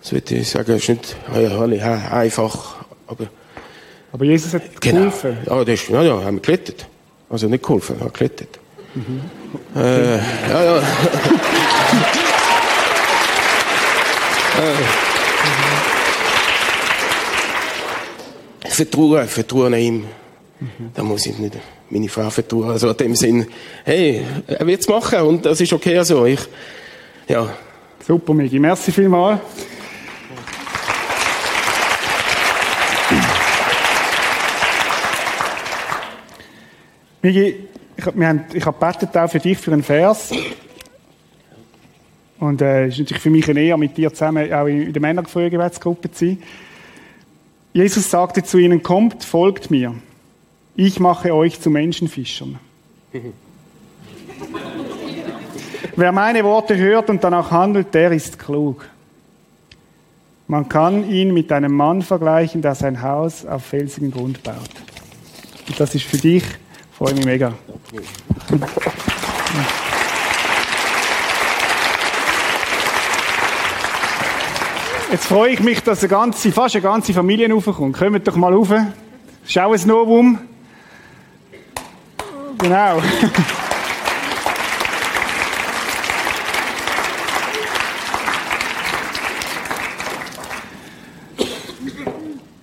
Das 0.00 0.12
würde 0.12 0.36
ich 0.36 0.48
sagen, 0.48 0.76
ist 0.76 0.88
nicht 0.88 1.16
einfach, 1.32 2.76
aber... 3.06 3.26
Aber 4.12 4.24
Jesus 4.24 4.54
hat 4.54 4.62
Genau. 4.80 4.98
geholfen. 4.98 5.38
Ja, 5.46 5.64
das 5.64 5.74
ist, 5.80 5.88
ja, 5.88 6.02
ja, 6.02 6.22
haben 6.22 6.36
wir 6.36 6.42
gerettet. 6.42 6.86
Also 7.28 7.48
nicht 7.48 7.64
geholfen, 7.64 7.98
haben 8.00 8.12
gerettet. 8.12 8.60
Äh, 9.74 10.16
ja, 10.16 10.64
ja. 10.64 10.78
äh. 10.78 10.82
Vertrauen, 18.68 19.26
Vertrauen 19.26 19.74
ihm. 19.74 20.06
Da 20.94 21.02
muss 21.02 21.26
ich 21.26 21.36
nicht 21.38 21.56
meine 21.90 22.08
Frau 22.08 22.30
vertrauen. 22.30 22.70
Also 22.70 22.90
in 22.90 22.96
dem 22.96 23.16
Sinn, 23.16 23.46
hey, 23.84 24.22
er 24.46 24.66
wird 24.66 24.80
es 24.80 24.88
machen 24.88 25.20
und 25.20 25.46
das 25.46 25.60
ist 25.60 25.72
okay 25.72 26.02
so. 26.02 26.24
Ich, 26.26 26.40
ja, 27.28 27.48
Super, 28.06 28.34
Migi. 28.34 28.60
Merci 28.60 28.92
vielmals. 28.92 29.40
Migi, 37.20 37.68
ich, 37.96 38.06
wir 38.06 38.44
ich 38.54 38.64
habe 38.64 38.78
gebetet 38.78 39.16
auch 39.16 39.28
für 39.28 39.40
dich 39.40 39.58
für 39.58 39.72
einen 39.72 39.82
Vers. 39.82 40.30
Und 42.38 42.62
äh, 42.62 42.86
es 42.86 42.94
ist 42.94 43.00
natürlich 43.00 43.22
für 43.24 43.30
mich 43.30 43.50
eine 43.50 43.60
Ehre, 43.60 43.76
mit 43.76 43.96
dir 43.96 44.12
zusammen 44.12 44.52
auch 44.52 44.66
in 44.66 44.92
der 44.92 45.02
Männergebetsgruppe 45.02 46.12
zu 46.12 46.26
sein. 46.26 46.42
Jesus 47.72 48.08
sagte 48.08 48.44
zu 48.44 48.58
ihnen, 48.58 48.84
kommt, 48.84 49.24
folgt 49.24 49.68
mir 49.68 49.96
ich 50.76 51.00
mache 51.00 51.34
euch 51.34 51.60
zu 51.60 51.70
Menschenfischern. 51.70 52.58
Wer 55.96 56.12
meine 56.12 56.44
Worte 56.44 56.76
hört 56.76 57.08
und 57.08 57.24
danach 57.24 57.50
handelt, 57.50 57.94
der 57.94 58.12
ist 58.12 58.38
klug. 58.38 58.86
Man 60.46 60.68
kann 60.68 61.08
ihn 61.10 61.32
mit 61.32 61.50
einem 61.50 61.72
Mann 61.72 62.02
vergleichen, 62.02 62.60
der 62.60 62.74
sein 62.74 63.00
Haus 63.02 63.46
auf 63.46 63.64
felsigen 63.64 64.10
Grund 64.10 64.42
baut. 64.42 64.70
Und 65.66 65.80
das 65.80 65.94
ist 65.94 66.04
für 66.04 66.18
dich, 66.18 66.44
freue 66.92 67.14
mich 67.14 67.24
mega. 67.24 67.54
Jetzt 75.10 75.26
freue 75.26 75.52
ich 75.52 75.60
mich, 75.60 75.82
dass 75.82 76.00
eine 76.00 76.08
ganze, 76.08 76.52
fast 76.52 76.74
eine 76.76 76.82
ganze 76.82 77.14
Familie 77.14 77.50
raufkommt. 77.50 77.96
Kommt 77.96 78.28
doch 78.28 78.36
mal 78.36 78.52
rauf. 78.52 78.70
Schau 79.46 79.72
es 79.72 79.86
noch 79.86 80.04
um. 80.04 80.38
Genau. 82.58 83.02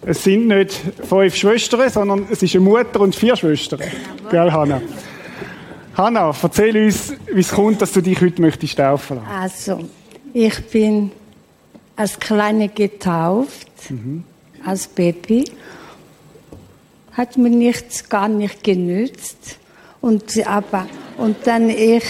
Es 0.06 0.24
sind 0.24 0.48
nicht 0.48 0.74
fünf 1.08 1.36
Schwestern, 1.36 1.90
sondern 1.90 2.28
es 2.30 2.44
ist 2.44 2.56
eine 2.56 2.66
Mutter 2.66 3.00
und 3.00 3.16
vier 3.16 3.36
Schwestern. 3.36 3.80
Gell, 4.30 4.52
Hanna? 4.52 4.82
Hanna, 5.96 6.36
erzähl 6.42 6.86
uns, 6.86 7.14
wie 7.32 7.40
es 7.40 7.52
kommt, 7.52 7.82
dass 7.82 7.94
du 7.94 8.02
dich 8.02 8.20
heute 8.20 8.42
möchtest 8.42 8.78
taufen 8.78 9.18
lassen. 9.18 9.30
Also, 9.30 9.90
ich 10.34 10.68
bin 10.68 11.12
als 11.96 12.20
Kleine 12.20 12.68
getauft, 12.70 13.68
als 14.66 14.88
Baby. 14.88 15.46
Hat 17.14 17.38
mir 17.38 17.50
nichts 17.50 18.10
gar 18.10 18.28
nicht 18.28 18.64
genützt. 18.64 19.60
Und, 20.04 20.46
aber, 20.46 20.86
und 21.18 21.38
dann 21.46 21.70
ich, 21.70 22.04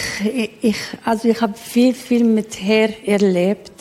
ich, 0.62 0.78
also 1.06 1.28
ich 1.28 1.40
habe 1.40 1.54
viel, 1.54 1.94
viel 1.94 2.24
mit 2.24 2.60
Herr 2.60 2.90
erlebt, 3.06 3.72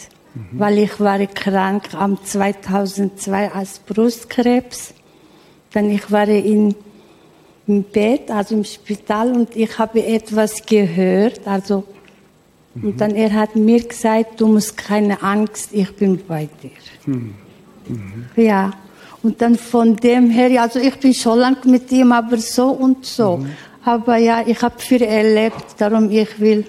weil 0.52 0.80
ich 0.80 1.00
war 1.00 1.18
krank 1.28 1.94
am 1.94 2.22
2002 2.22 3.52
als 3.52 3.78
Brustkrebs. 3.78 4.92
Dann 5.72 5.88
ich 5.88 6.10
war 6.10 6.28
in, 6.28 6.74
im 7.66 7.84
Bett, 7.84 8.30
also 8.30 8.54
im 8.54 8.64
Spital 8.64 9.32
und 9.32 9.56
ich 9.56 9.78
habe 9.78 10.04
etwas 10.04 10.66
gehört, 10.66 11.40
also 11.46 11.84
und 12.82 13.00
dann 13.00 13.14
er 13.14 13.32
hat 13.32 13.56
mir 13.56 13.82
gesagt, 13.82 14.38
du 14.42 14.46
musst 14.46 14.76
keine 14.76 15.22
Angst, 15.22 15.70
ich 15.72 15.90
bin 15.96 16.20
bei 16.28 16.50
dir. 16.62 16.70
Ja. 18.36 18.72
Und 19.22 19.40
dann 19.40 19.56
von 19.56 19.96
dem 19.96 20.28
her, 20.28 20.60
also 20.60 20.78
ich 20.78 20.96
bin 21.00 21.14
schon 21.14 21.38
lang 21.38 21.56
mit 21.64 21.90
ihm, 21.92 22.12
aber 22.12 22.36
so 22.36 22.68
und 22.72 23.06
so. 23.06 23.46
Aber 23.84 24.16
ja, 24.16 24.42
ich 24.46 24.60
habe 24.62 24.78
viel 24.78 25.02
erlebt, 25.02 25.64
darum 25.78 26.10
ich 26.10 26.38
will 26.40 26.64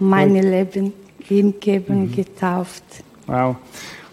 mein 0.00 0.34
Leben 0.34 0.92
ihm 1.28 1.54
geben, 1.60 2.12
getauft. 2.14 2.82
Wow. 3.26 3.56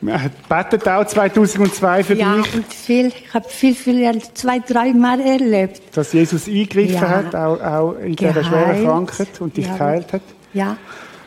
Hat 0.08 0.48
betet 0.48 0.88
auch 0.88 1.06
2002 1.06 2.04
für 2.06 2.14
Ja, 2.14 2.36
dich, 2.36 2.48
viel, 2.68 3.08
ich 3.08 3.34
habe 3.34 3.50
viel, 3.50 3.76
viel, 3.76 4.22
zwei, 4.34 4.60
drei 4.60 4.94
Mal 4.94 5.20
erlebt. 5.20 5.82
dass 5.94 6.14
Jesus 6.14 6.48
eingegriffen 6.48 6.94
Ja. 6.94 7.10
hat, 7.10 7.36
auch, 7.36 7.60
auch 7.62 7.94
in 7.96 8.16
dieser 8.16 8.32
Geheilt. 8.34 8.46
schweren 8.48 8.86
Krankheit 8.86 9.42
und 9.42 9.58
dich 9.58 9.66
Ja. 9.68 9.74
geheilt 9.74 10.14
hat. 10.14 10.22
Ja. 10.54 10.78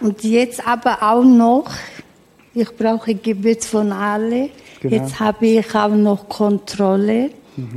Und 0.01 0.23
jetzt 0.25 0.67
aber 0.67 1.03
auch 1.03 1.23
noch, 1.23 1.71
ich 2.55 2.75
brauche 2.77 3.15
Gebet 3.15 3.65
von 3.65 3.93
alle. 3.93 4.49
Genau. 4.81 4.97
Jetzt 4.97 5.21
habe 5.21 5.47
ich 5.47 5.75
auch 5.75 5.89
noch 5.91 6.29
Kontrolle, 6.29 7.31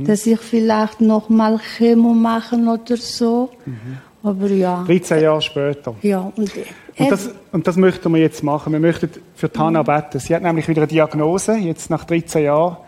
dass 0.04 0.26
ich 0.26 0.40
vielleicht 0.40 1.00
noch 1.00 1.28
mal 1.28 1.58
Chemo 1.76 2.12
machen 2.14 2.68
oder 2.68 2.96
so. 2.96 3.50
Aber 4.22 4.48
ja, 4.48 4.82
13 4.84 5.22
Jahre 5.22 5.42
später. 5.42 5.94
ja. 6.02 6.32
Und, 6.34 6.50
Und 6.98 7.10
das, 7.10 7.30
und 7.52 7.66
das 7.66 7.76
möchten 7.76 8.12
wir 8.12 8.20
jetzt 8.20 8.42
machen. 8.42 8.72
Wir 8.72 8.80
möchten 8.80 9.10
für 9.34 9.48
die 9.48 9.58
Hanna 9.58 9.82
beten. 9.82 10.18
Sie 10.18 10.34
hat 10.34 10.42
nämlich 10.42 10.66
wieder 10.66 10.80
eine 10.82 10.88
Diagnose, 10.88 11.56
jetzt 11.56 11.90
nach 11.90 12.04
13 12.04 12.44
Jahren. 12.44 12.78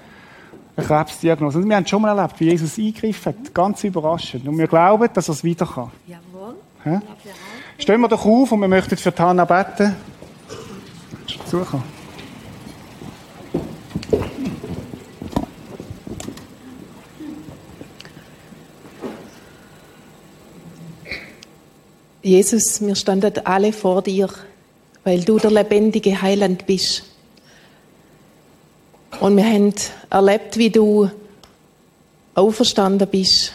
Eine 0.77 0.87
Krebsdiagnose. 0.87 1.59
Und 1.59 1.69
wir 1.69 1.77
haben 1.77 1.87
schon 1.87 2.01
mal 2.01 2.17
erlebt, 2.17 2.39
wie 2.41 2.51
Jesus 2.51 2.79
eingegriffen 2.79 3.35
hat. 3.35 3.53
Ganz 3.53 3.83
überraschend. 3.85 4.47
Und 4.47 4.57
wir 4.57 4.69
glauben, 4.69 5.09
dass 5.13 5.29
er 5.29 5.33
es 5.33 5.43
wieder 5.45 5.67
kann. 5.67 5.91
Jawohl. 6.07 6.55
Hä? 6.85 7.01
Stehen 7.79 8.01
wir 8.01 8.09
doch 8.09 8.25
auf 8.25 8.53
und 8.53 8.61
wir 8.61 8.69
möchten 8.69 8.97
für 8.97 9.13
Hanna 9.19 9.45
beten. 9.45 9.95
Suchen. 11.47 11.83
Jesus, 22.29 22.81
wir 22.81 22.95
standen 22.95 23.33
alle 23.45 23.73
vor 23.73 24.03
dir, 24.03 24.29
weil 25.03 25.25
du 25.25 25.39
der 25.39 25.51
lebendige 25.51 26.21
Heiland 26.21 26.67
bist. 26.67 27.05
Und 29.21 29.37
wir 29.37 29.47
haben 29.47 29.73
erlebt, 30.11 30.59
wie 30.59 30.69
du 30.69 31.11
auferstanden 32.35 33.09
bist. 33.09 33.53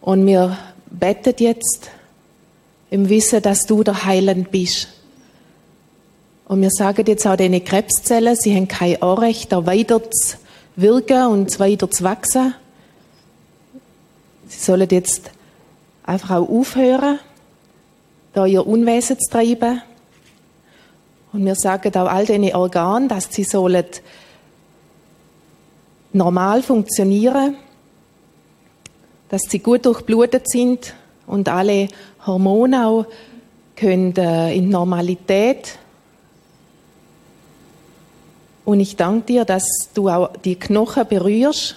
Und 0.00 0.26
wir 0.26 0.58
beten 0.90 1.34
jetzt 1.38 1.88
im 2.90 3.08
Wissen, 3.08 3.40
dass 3.42 3.66
du 3.66 3.84
der 3.84 4.04
Heiland 4.04 4.50
bist. 4.50 4.88
Und 6.48 6.62
wir 6.62 6.70
sagen 6.70 7.06
jetzt 7.06 7.26
auch 7.28 7.36
diesen 7.36 7.64
Krebszellen, 7.64 8.34
sie 8.34 8.56
haben 8.56 8.66
kein 8.66 9.00
Anrecht, 9.00 9.52
weiter 9.52 10.02
zu 10.10 10.36
wirken 10.74 11.26
und 11.28 11.60
weiter 11.60 11.88
zu 11.88 12.02
wachsen. 12.02 12.54
Sie 14.48 14.58
sollen 14.58 14.88
jetzt 14.90 15.30
einfach 16.10 16.36
auch 16.36 16.48
aufhören, 16.48 17.20
da 18.32 18.44
ihr 18.44 18.66
Unwesen 18.66 19.16
zu 19.18 19.30
treiben. 19.30 19.80
Und 21.32 21.44
wir 21.44 21.54
sagen 21.54 21.94
auch 21.94 22.08
all 22.08 22.26
diesen 22.26 22.52
Organen, 22.52 23.08
dass 23.08 23.28
sie 23.30 23.44
sollen 23.44 23.86
normal 26.12 26.62
funktionieren, 26.64 27.56
dass 29.28 29.42
sie 29.48 29.60
gut 29.60 29.86
durchblutet 29.86 30.50
sind 30.50 30.94
und 31.28 31.48
alle 31.48 31.86
Hormone 32.26 32.86
auch 32.86 33.06
können 33.76 34.16
äh, 34.16 34.52
in 34.56 34.68
Normalität. 34.68 35.78
Und 38.64 38.80
ich 38.80 38.96
danke 38.96 39.26
dir, 39.26 39.44
dass 39.44 39.64
du 39.94 40.08
auch 40.08 40.36
die 40.38 40.56
Knochen 40.56 41.06
berührst, 41.06 41.76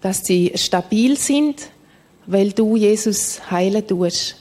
dass 0.00 0.24
sie 0.24 0.52
stabil 0.56 1.16
sind, 1.16 1.70
weil 2.28 2.52
du 2.52 2.76
Jesus 2.76 3.50
heilen 3.50 3.84
tust. 3.86 4.36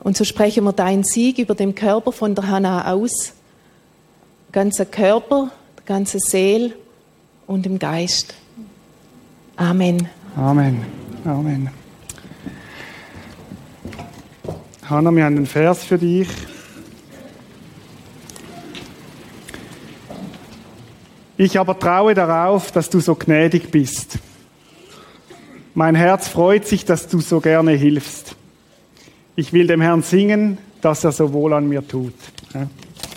Und 0.00 0.16
so 0.16 0.24
sprechen 0.24 0.64
wir 0.64 0.72
deinen 0.72 1.04
Sieg 1.04 1.38
über 1.38 1.54
dem 1.54 1.76
Körper 1.76 2.10
von 2.10 2.34
der 2.34 2.48
Hannah 2.48 2.92
aus. 2.92 3.32
Ganzer 4.50 4.84
Körper, 4.84 5.52
ganze 5.86 6.18
Seele 6.18 6.74
und 7.46 7.66
im 7.66 7.78
Geist. 7.78 8.34
Amen. 9.54 10.08
Amen. 10.36 10.84
Amen. 11.24 11.70
Hanna, 14.90 15.12
wir 15.12 15.24
haben 15.24 15.36
einen 15.36 15.46
Vers 15.46 15.84
für 15.84 15.98
dich. 15.98 16.28
Ich 21.36 21.58
aber 21.60 21.78
traue 21.78 22.14
darauf, 22.14 22.72
dass 22.72 22.90
du 22.90 22.98
so 22.98 23.14
gnädig 23.14 23.70
bist. 23.70 24.18
Mein 25.74 25.94
Herz 25.94 26.28
freut 26.28 26.66
sich, 26.66 26.84
dass 26.84 27.08
du 27.08 27.20
so 27.20 27.40
gerne 27.40 27.72
hilfst. 27.72 28.36
Ich 29.36 29.52
will 29.52 29.66
dem 29.66 29.80
Herrn 29.80 30.02
singen, 30.02 30.58
dass 30.82 31.04
er 31.04 31.12
so 31.12 31.32
wohl 31.32 31.52
an 31.54 31.68
mir 31.68 31.86
tut. 31.86 32.14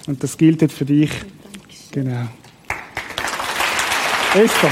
Und 0.08 0.24
das 0.24 0.38
gilt 0.38 0.62
jetzt 0.62 0.76
für 0.76 0.86
dich. 0.86 1.12
Genau. 1.92 2.28
Esther. 4.34 4.70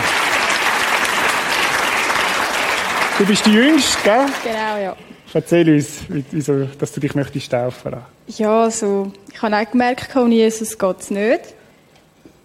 Du 3.18 3.26
bist 3.26 3.46
die 3.46 3.52
Jüngste, 3.54 3.98
gell? 4.04 4.26
Genau, 4.44 4.78
ja. 4.82 4.96
Erzähl 5.34 5.74
uns, 5.74 6.00
wie- 6.10 6.24
wieso, 6.32 6.66
dass 6.80 6.92
du 6.92 7.00
dich 7.00 7.16
möchtest 7.16 7.52
taufen. 7.52 7.96
Ja, 8.28 8.64
also, 8.64 9.12
ich 9.32 9.42
habe 9.42 9.56
auch 9.58 9.72
gemerkt, 9.72 10.16
ohne 10.16 10.36
Jesus 10.36 10.78
geht 10.78 11.00
es 11.00 11.10
nicht. 11.10 11.42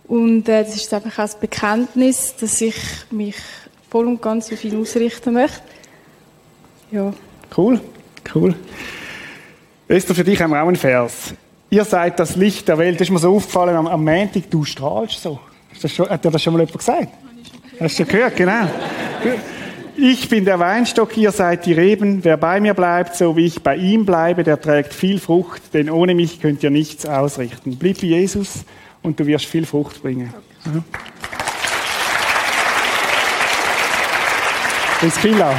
Und 0.07 0.48
äh, 0.48 0.64
das 0.64 0.74
ist 0.77 0.92
einfach 0.94 1.12
auch 1.12 1.16
das 1.24 1.38
Bekenntnis, 1.38 2.35
dass 2.40 2.61
ich 2.61 2.77
mich 3.11 3.37
voll 3.90 4.07
und 4.07 4.20
ganz 4.20 4.53
auf 4.53 4.62
ihn 4.64 4.81
ausrichten 4.81 5.35
möchte. 5.35 5.62
Ja. 6.90 7.12
Cool, 7.57 7.81
cool. 8.35 8.55
Esther, 9.88 10.14
für 10.14 10.24
dich 10.24 10.40
haben 10.40 10.51
wir 10.51 10.62
auch 10.62 10.68
einen 10.68 10.77
Vers. 10.77 11.35
Ihr 11.70 11.85
seid 11.85 12.18
das 12.18 12.37
Licht 12.37 12.68
der 12.68 12.79
Welt. 12.79 13.01
Das 13.01 13.09
ist 13.09 13.12
mir 13.12 13.18
so 13.18 13.35
aufgefallen 13.35 13.77
am, 13.77 13.87
am 13.87 14.05
Montag, 14.05 14.51
du 14.51 14.64
strahlst 14.64 15.22
so. 15.22 15.38
Schon, 15.87 16.09
hat 16.09 16.24
dir 16.24 16.31
das 16.31 16.42
schon 16.42 16.55
mal 16.55 16.61
jemand 16.61 16.79
gesagt? 16.79 17.09
Hast 17.81 17.98
du 17.98 18.05
gehört, 18.05 18.37
genau. 18.37 18.68
Ich 19.96 20.29
bin 20.29 20.44
der 20.44 20.59
Weinstock, 20.59 21.16
ihr 21.16 21.33
seid 21.33 21.66
die 21.66 21.72
Reben. 21.72 22.24
Wer 22.24 22.37
bei 22.37 22.61
mir 22.61 22.74
bleibt, 22.74 23.16
so 23.16 23.37
wie 23.37 23.46
ich 23.46 23.62
bei 23.62 23.77
ihm 23.77 24.07
bleibe, 24.07 24.44
der 24.44 24.61
trägt 24.61 24.94
viel 24.94 25.18
Frucht, 25.18 25.74
denn 25.74 25.90
ohne 25.90 26.14
mich 26.14 26.40
könnt 26.40 26.62
ihr 26.62 26.70
nichts 26.70 27.05
ausrichten. 27.07 27.77
Blieb 27.77 28.01
wie 28.03 28.09
Jesus 28.09 28.64
und 29.03 29.20
du 29.20 29.27
wirst 29.27 29.46
viel 29.46 29.66
Frucht 29.66 30.03
bringen. 30.03 30.33
Priscilla, 34.99 35.55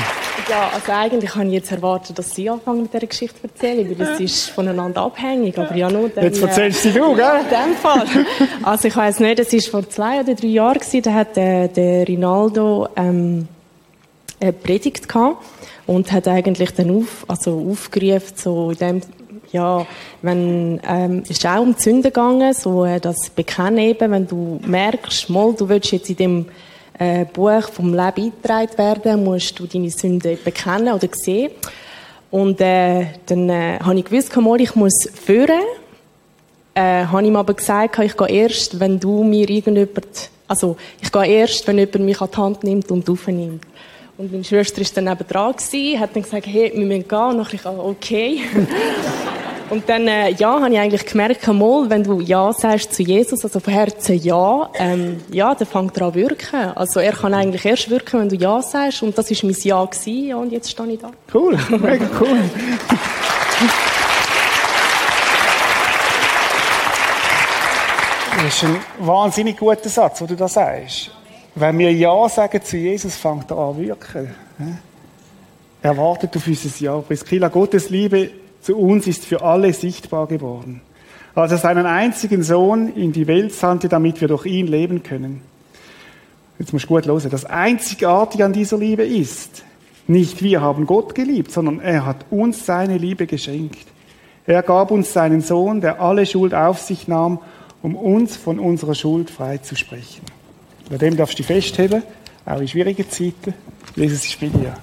Ja, 0.49 0.69
also 0.73 0.91
eigentlich 0.91 1.33
habe 1.33 1.45
ich 1.45 1.53
jetzt 1.53 1.71
erwartet, 1.71 2.19
dass 2.19 2.35
Sie 2.35 2.49
anfangen 2.49 2.81
mit 2.81 2.93
dieser 2.93 3.07
Geschichte 3.07 3.39
zu 3.39 3.47
erzählen, 3.47 3.87
weil 3.87 3.95
das 3.95 4.19
ist 4.19 4.49
voneinander 4.49 5.01
abhängig, 5.01 5.57
aber 5.57 5.73
ja 5.75 5.89
nur 5.89 6.09
dann, 6.09 6.25
jetzt 6.25 6.41
äh, 6.41 6.45
erzählst 6.45 6.83
sie 6.83 6.91
du, 6.91 7.15
gell? 7.15 7.39
in 7.41 7.49
dem 7.49 7.75
Fall. 7.75 8.05
Also 8.63 8.89
ich 8.89 8.97
weiß 8.97 9.21
nicht, 9.21 9.39
es 9.39 9.53
war 9.53 9.81
vor 9.81 9.89
zwei 9.89 10.19
oder 10.19 10.35
drei 10.35 10.47
Jahren, 10.47 10.79
gewesen, 10.79 11.01
da 11.03 11.13
hat 11.13 11.37
der, 11.37 11.69
der 11.69 12.05
Rinaldo 12.05 12.89
ähm, 12.97 13.47
eine 14.41 14.51
Predigt 14.51 15.07
gehabt 15.07 15.37
und 15.87 16.11
hat 16.11 16.27
eigentlich 16.27 16.73
dann 16.73 16.91
auf, 16.91 17.23
also 17.29 17.65
aufgerufen, 17.71 18.33
so 18.35 18.71
in 18.71 18.77
dem 18.77 19.01
Ja, 19.53 19.87
wenn, 20.21 20.81
ähm, 20.85 21.21
es 21.23 21.29
ist 21.29 21.45
auch 21.45 21.61
um 21.61 21.75
die 21.75 21.81
Sünden 21.81 22.03
gegangen, 22.03 22.53
so 22.53 22.83
äh, 22.83 22.99
das 22.99 23.29
Bekennen 23.29 23.79
eben, 23.79 24.11
wenn 24.11 24.27
du 24.27 24.59
merkst, 24.65 25.29
mal, 25.29 25.53
du 25.53 25.69
willst 25.69 25.93
jetzt 25.93 26.09
in 26.09 26.17
dem 26.17 26.45
äh, 26.99 27.25
Buch 27.25 27.69
vom 27.69 27.93
Leben 27.93 28.31
eingetragen 28.33 28.77
werden, 28.77 29.23
musst 29.23 29.57
du 29.57 29.65
deine 29.65 29.89
Sünden 29.89 30.37
bekennen 30.43 30.93
oder 30.93 31.07
sehen. 31.13 31.51
Und 32.29 32.61
äh, 32.61 33.07
dann 33.25 33.49
äh, 33.49 33.79
habe 33.79 33.97
ich 33.97 34.05
gewusst, 34.05 34.35
mal, 34.35 34.61
ich 34.61 34.75
muss 34.75 34.93
führen. 35.13 35.61
Äh, 36.75 37.05
habe 37.05 37.25
ihm 37.25 37.35
aber 37.35 37.55
gesagt, 37.55 37.97
ich 37.99 38.15
gehe 38.15 38.29
erst, 38.29 38.79
wenn 38.79 38.99
du 38.99 39.23
mir 39.23 39.49
irgendjemand, 39.49 40.29
also 40.47 40.77
ich 41.01 41.11
gehe 41.11 41.25
erst, 41.25 41.65
wenn 41.67 41.79
jemand 41.79 41.99
mich 42.01 42.21
an 42.21 42.29
die 42.31 42.37
Hand 42.37 42.63
nimmt 42.63 42.91
und 42.91 43.09
aufnimmt. 43.09 43.63
Und 44.17 44.31
meine 44.31 44.43
Schwester 44.43 44.81
war 44.81 44.87
dann 44.93 45.05
neben 45.05 45.27
dran, 45.27 45.53
hat 45.99 46.15
dann 46.15 46.23
gesagt, 46.23 46.45
hey, 46.45 46.71
wir 46.75 46.85
müssen 46.85 47.07
gehen. 47.07 47.19
Und 47.19 47.37
dann 47.37 47.47
ich, 47.51 47.65
ah, 47.65 47.79
okay. 47.79 48.41
Und 49.69 49.87
dann, 49.87 50.07
äh, 50.07 50.31
ja, 50.31 50.59
habe 50.59 50.73
ich 50.73 50.79
eigentlich 50.79 51.05
gemerkt, 51.05 51.45
mal, 51.47 51.87
wenn 51.89 52.03
du 52.03 52.19
Ja 52.21 52.51
sagst 52.53 52.91
zu 52.93 53.03
Jesus, 53.03 53.43
also 53.43 53.59
von 53.59 53.71
Herzen 53.71 54.17
Ja, 54.17 54.69
ähm, 54.73 55.21
ja, 55.31 55.53
dann 55.53 55.67
fängt 55.67 55.95
er 55.97 56.07
an 56.07 56.15
wirken. 56.15 56.71
Also 56.75 56.99
er 56.99 57.11
kann 57.11 57.35
eigentlich 57.35 57.63
erst 57.65 57.89
wirken, 57.89 58.21
wenn 58.21 58.29
du 58.29 58.35
Ja 58.35 58.61
sagst. 58.63 59.03
Und 59.03 59.15
das 59.15 59.29
war 59.29 59.37
mein 59.43 59.55
Ja 59.61 59.85
gewesen, 59.85 60.27
ja, 60.27 60.37
und 60.37 60.51
jetzt 60.51 60.71
stehe 60.71 60.91
ich 60.91 60.99
da. 60.99 61.11
Cool, 61.31 61.55
mega 61.69 62.09
cool. 62.19 62.39
Das 68.37 68.55
ist 68.55 68.63
ein 68.63 68.77
wahnsinnig 68.99 69.57
guter 69.57 69.89
Satz, 69.89 70.21
wo 70.21 70.25
du 70.25 70.35
da 70.35 70.47
sagst. 70.47 71.11
Wenn 71.53 71.77
wir 71.77 71.93
Ja 71.93 72.27
sagen 72.27 72.63
zu 72.63 72.77
Jesus, 72.77 73.17
fängt 73.17 73.51
er 73.51 73.57
an 73.57 73.77
wirken. 73.77 74.33
Er 75.81 75.95
wartet 75.97 76.35
auf 76.35 76.47
unser 76.47 76.83
Ja. 76.83 76.97
Priskilla, 76.99 77.49
Gottes 77.49 77.89
Liebe 77.91 78.31
zu 78.61 78.77
uns 78.77 79.07
ist 79.07 79.25
für 79.25 79.41
alle 79.41 79.73
sichtbar 79.73 80.27
geworden. 80.27 80.81
Als 81.35 81.51
er 81.51 81.57
seinen 81.57 81.85
einzigen 81.85 82.43
Sohn 82.43 82.93
in 82.95 83.13
die 83.13 83.27
Welt 83.27 83.53
sandte, 83.53 83.87
damit 83.87 84.19
wir 84.19 84.27
durch 84.27 84.45
ihn 84.45 84.67
leben 84.67 85.03
können. 85.03 85.41
Jetzt 86.57 86.73
musst 86.73 86.85
du 86.85 86.89
gut 86.89 87.05
hören. 87.05 87.29
Das 87.29 87.45
Einzigartige 87.45 88.43
an 88.43 88.53
dieser 88.53 88.77
Liebe 88.77 89.05
ist, 89.05 89.63
nicht 90.07 90.43
wir 90.43 90.59
haben 90.59 90.85
Gott 90.85 91.15
geliebt, 91.15 91.51
sondern 91.51 91.79
er 91.79 92.05
hat 92.05 92.25
uns 92.29 92.65
seine 92.65 92.97
Liebe 92.97 93.27
geschenkt. 93.27 93.87
Er 94.45 94.63
gab 94.63 94.91
uns 94.91 95.13
seinen 95.13 95.41
Sohn, 95.41 95.79
der 95.79 96.01
alle 96.01 96.25
Schuld 96.25 96.53
auf 96.53 96.79
sich 96.79 97.07
nahm, 97.07 97.39
um 97.81 97.95
uns 97.95 98.35
von 98.35 98.59
unserer 98.59 98.95
Schuld 98.95 99.29
frei 99.29 99.59
zu 99.59 99.75
sprechen. 99.75 100.23
Bei 100.89 100.97
dem 100.97 101.15
darfst 101.15 101.37
du 101.37 101.43
festheben, 101.43 102.03
auch 102.45 102.59
in 102.59 102.67
schwierigen 102.67 103.09
Zeiten. 103.09 103.53
Jesus 103.95 104.25
ist 104.25 104.39
bei 104.39 104.47
dir. 104.47 104.75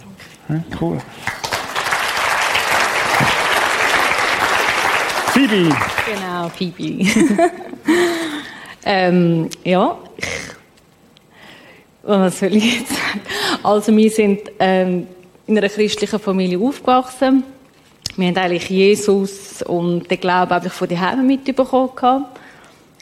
Cool. 0.81 0.99
Phoebe. 5.37 5.69
Genau, 6.07 6.49
Phoebe. 6.49 7.07
ähm, 8.87 9.51
ja, 9.65 9.99
was 12.03 12.39
soll 12.39 12.57
ich 12.57 12.81
jetzt 12.81 12.89
sagen? 12.89 13.21
Also 13.63 13.95
wir 13.95 14.11
sind 14.11 14.41
ähm, 14.59 15.07
in 15.47 15.59
einer 15.59 15.69
christlichen 15.69 16.19
Familie 16.19 16.59
aufgewachsen. 16.59 17.45
Wir 18.17 18.29
haben 18.29 18.37
eigentlich 18.39 18.71
Jesus 18.71 19.61
und 19.61 20.11
den 20.11 20.21
Glauben 20.21 20.53
einfach 20.53 20.73
von 20.73 20.89
die 20.89 20.99
Heime 20.99 21.23
mitbekommen. 21.23 22.25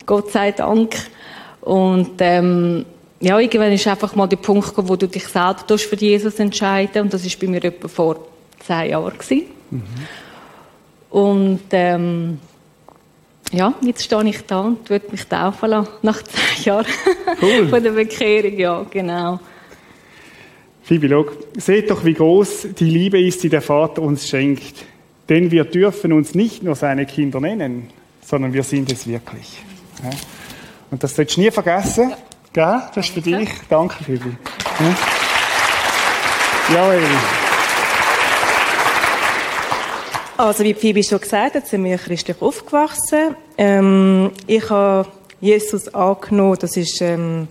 Gott 0.05 0.33
sei 0.33 0.51
Dank. 0.51 0.97
Und 1.61 2.15
ähm, 2.19 2.85
ja, 3.21 3.39
irgendwann 3.39 3.71
ist 3.71 3.87
einfach 3.87 4.17
mal 4.17 4.27
der 4.27 4.39
Punkt 4.39 4.71
gekommen, 4.71 4.89
wo 4.89 4.97
du 4.97 5.07
dich 5.07 5.29
selber 5.29 5.79
für 5.79 5.97
Jesus 5.97 6.41
entscheiden 6.41 7.03
Und 7.03 7.15
das 7.15 7.25
war 7.25 7.33
bei 7.41 7.47
mir 7.47 7.63
etwa 7.63 7.87
vor 7.87 8.27
zehn 8.67 8.91
Jahren. 8.91 9.15
Mhm. 9.71 9.83
Und 11.15 11.61
ähm, 11.71 12.41
ja, 13.53 13.73
jetzt 13.83 14.03
stehe 14.03 14.25
ich 14.25 14.45
da 14.47 14.63
und 14.63 14.91
würde 14.91 15.13
mich 15.13 15.25
taufen 15.29 15.71
lassen, 15.71 15.89
nach 16.03 16.21
zehn 16.25 16.65
Jahren 16.65 16.87
cool. 17.41 17.69
von 17.71 17.81
der 17.85 17.93
Bekehrung. 17.93 18.59
Ja, 18.59 18.85
genau. 18.91 19.39
Phoebe, 20.83 21.09
schau, 21.09 21.27
seht 21.57 21.89
doch, 21.89 22.05
wie 22.05 22.15
groß 22.15 22.67
die 22.77 22.91
Liebe 22.91 23.21
ist, 23.21 23.45
die 23.45 23.49
der 23.49 23.63
Vater 23.63 24.03
uns 24.03 24.29
schenkt. 24.29 24.85
Denn 25.29 25.53
wir 25.53 25.65
dürfen 25.65 26.13
uns 26.13 26.35
nicht 26.35 26.65
nur 26.65 26.75
seine 26.75 27.07
Kinder 27.07 27.39
nennen, 27.39 27.91
sondern 28.21 28.53
wir 28.53 28.65
sind 28.65 28.91
es 28.91 29.07
wirklich. 29.07 29.63
Ja. 30.03 30.11
Und 30.91 31.05
das 31.05 31.15
solltest 31.15 31.37
du 31.37 31.43
nie 31.43 31.53
vergessen. 31.53 32.11
Ja. 32.11 32.17
Gell? 32.53 32.83
Das 32.93 33.07
ist 33.07 33.15
für 33.15 33.21
dich. 33.21 33.51
Danke, 33.69 34.03
Phoebe. 34.03 34.37
Ja. 34.81 36.75
Jawohl. 36.75 37.03
Also 40.37 40.65
wie 40.65 40.75
Phoebe 40.75 41.05
schon 41.05 41.21
gesagt 41.21 41.55
hat, 41.55 41.69
sind 41.69 41.85
wir 41.85 41.97
christlich 41.97 42.43
aufgewachsen. 42.43 43.37
Ähm, 43.57 44.33
ich 44.49 44.69
habe 44.69 45.09
Jesus 45.41 45.95
angenommen, 45.95 46.59
das 46.61 46.77
war 46.77 47.09
ähm, 47.09 47.47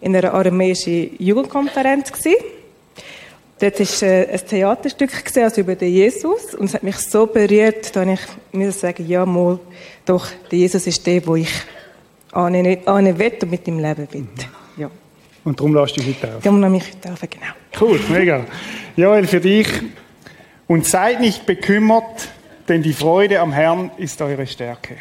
in 0.00 0.16
einer 0.16 0.34
aramäischen 0.34 1.10
Jugendkonferenz. 1.22 2.10
Gewesen. 2.10 2.34
Dort 3.60 3.78
war 3.78 4.08
äh, 4.08 4.26
ein 4.26 4.46
Theaterstück 4.46 5.24
gewesen, 5.24 5.44
also 5.44 5.60
über 5.60 5.76
den 5.76 5.92
Jesus 5.92 6.54
und 6.56 6.64
es 6.66 6.74
hat 6.74 6.82
mich 6.82 6.96
so 6.96 7.26
berührt, 7.26 7.94
dass 7.94 8.06
ich 8.08 8.20
mir 8.52 8.72
sagen, 8.72 9.06
ja 9.06 9.24
mal, 9.24 9.60
doch, 10.04 10.26
der 10.50 10.58
Jesus 10.58 10.84
ist 10.88 11.06
der, 11.06 11.24
wo 11.26 11.36
ich 11.36 11.52
ahnen 12.32 12.64
will 12.64 13.32
und 13.40 13.50
mit 13.50 13.68
ihm 13.68 13.78
leben 13.78 14.08
will. 14.10 14.26
Ja. 14.76 14.90
Und 15.44 15.60
darum 15.60 15.74
lässt 15.76 15.96
du 15.96 16.00
dich 16.00 16.16
heute 16.20 16.36
auf? 16.36 16.42
Darum 16.42 16.60
lasse 16.60 16.76
ich 16.76 16.82
mich 16.82 16.94
heute 16.96 17.12
auf, 17.12 17.20
genau. 17.20 17.52
Cool, 17.80 18.00
mega. 18.10 18.44
Joel, 18.96 19.26
für 19.28 19.40
dich 19.40 19.68
und 20.66 20.86
seid 20.86 21.20
nicht 21.20 21.46
bekümmert, 21.46 22.28
denn 22.68 22.82
die 22.82 22.92
Freude 22.92 23.40
am 23.40 23.52
Herrn 23.52 23.90
ist 23.96 24.20
eure 24.20 24.46
Stärke. 24.46 24.96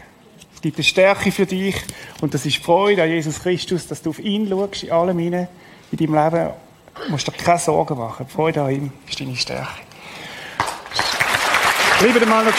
Es 0.53 0.61
gibt 0.61 0.77
eine 0.77 0.83
Stärke 0.83 1.31
für 1.31 1.45
dich 1.45 1.75
und 2.21 2.33
das 2.33 2.45
ist 2.45 2.57
Freude 2.57 3.03
an 3.03 3.09
Jesus 3.09 3.41
Christus, 3.41 3.87
dass 3.87 4.01
du 4.01 4.11
auf 4.11 4.19
ihn 4.19 4.47
schaust 4.47 4.83
in 4.83 4.91
allem 4.91 5.19
in 5.19 5.31
deinem 5.31 5.47
Leben. 5.91 6.49
Du 7.03 7.11
musst 7.11 7.27
dir 7.27 7.31
keine 7.31 7.59
Sorgen 7.59 7.97
machen. 7.97 8.25
Die 8.29 8.33
Freude 8.33 8.61
an 8.61 8.71
ihm 8.71 8.91
ist 9.07 9.19
deine 9.19 9.35
Stärke. 9.35 9.81
Liebe 12.01 12.19
den 12.19 12.29
Mann 12.29 12.45
noch 12.45 12.53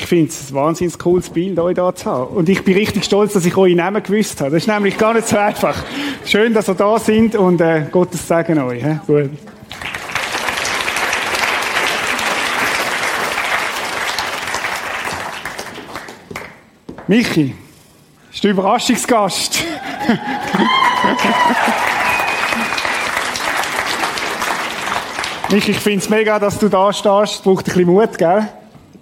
Ich 0.00 0.06
finde 0.06 0.28
es 0.28 0.50
ein 0.50 0.54
wahnsinnig 0.54 0.96
cooles 0.96 1.28
Bild, 1.28 1.58
euch 1.58 1.74
da 1.74 1.92
zu 1.92 2.08
haben. 2.08 2.36
Und 2.36 2.48
ich 2.48 2.62
bin 2.62 2.74
richtig 2.74 3.04
stolz, 3.04 3.32
dass 3.32 3.44
ich 3.44 3.56
euch 3.56 3.74
Namen 3.74 4.00
gewusst 4.00 4.40
habe. 4.40 4.52
Das 4.52 4.62
ist 4.62 4.68
nämlich 4.68 4.96
gar 4.96 5.12
nicht 5.12 5.26
so 5.26 5.36
einfach. 5.36 5.74
Schön, 6.24 6.54
dass 6.54 6.68
ihr 6.68 6.76
da 6.76 7.00
sind 7.00 7.34
und 7.34 7.60
äh, 7.60 7.86
Gottes 7.90 8.28
Segen 8.28 8.60
euch. 8.60 8.80
He? 8.80 8.96
Gut. 9.08 9.30
Michi, 17.08 17.56
ist 18.32 18.44
der 18.44 18.52
Überraschungsgast. 18.52 19.64
Michi, 25.50 25.72
ich 25.72 25.80
finde 25.80 25.98
es 25.98 26.08
mega, 26.08 26.38
dass 26.38 26.56
du 26.56 26.68
da 26.68 26.92
stehst. 26.92 27.42
Braucht 27.42 27.66
ein 27.66 27.74
bisschen 27.74 27.86
Mut, 27.86 28.16
gell? 28.16 28.48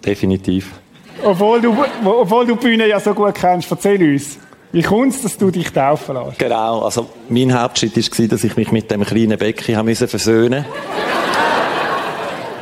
Definitiv. 0.03 0.71
Obwohl 1.27 1.61
du, 1.61 1.77
obwohl 2.05 2.47
du 2.47 2.55
die 2.55 2.61
Bühne 2.61 2.87
ja 2.87 3.01
so 3.01 3.13
gut 3.13 3.35
kennst, 3.35 3.69
erzähl 3.69 4.01
uns. 4.01 4.39
Wie 4.71 4.83
kommt 4.83 5.13
es, 5.13 5.23
dass 5.23 5.37
du 5.37 5.51
dich 5.51 5.73
taufen 5.73 6.15
lässt? 6.15 6.39
Genau, 6.39 6.83
also 6.83 7.09
mein 7.29 7.53
Hauptschritt 7.53 7.97
war, 7.97 8.27
dass 8.29 8.45
ich 8.45 8.57
mich 8.57 8.71
mit 8.71 8.93
dem 8.93 9.05
kleinen 9.05 9.37
Becken 9.37 9.85
musste 9.85 10.07
versöhnen 10.07 10.65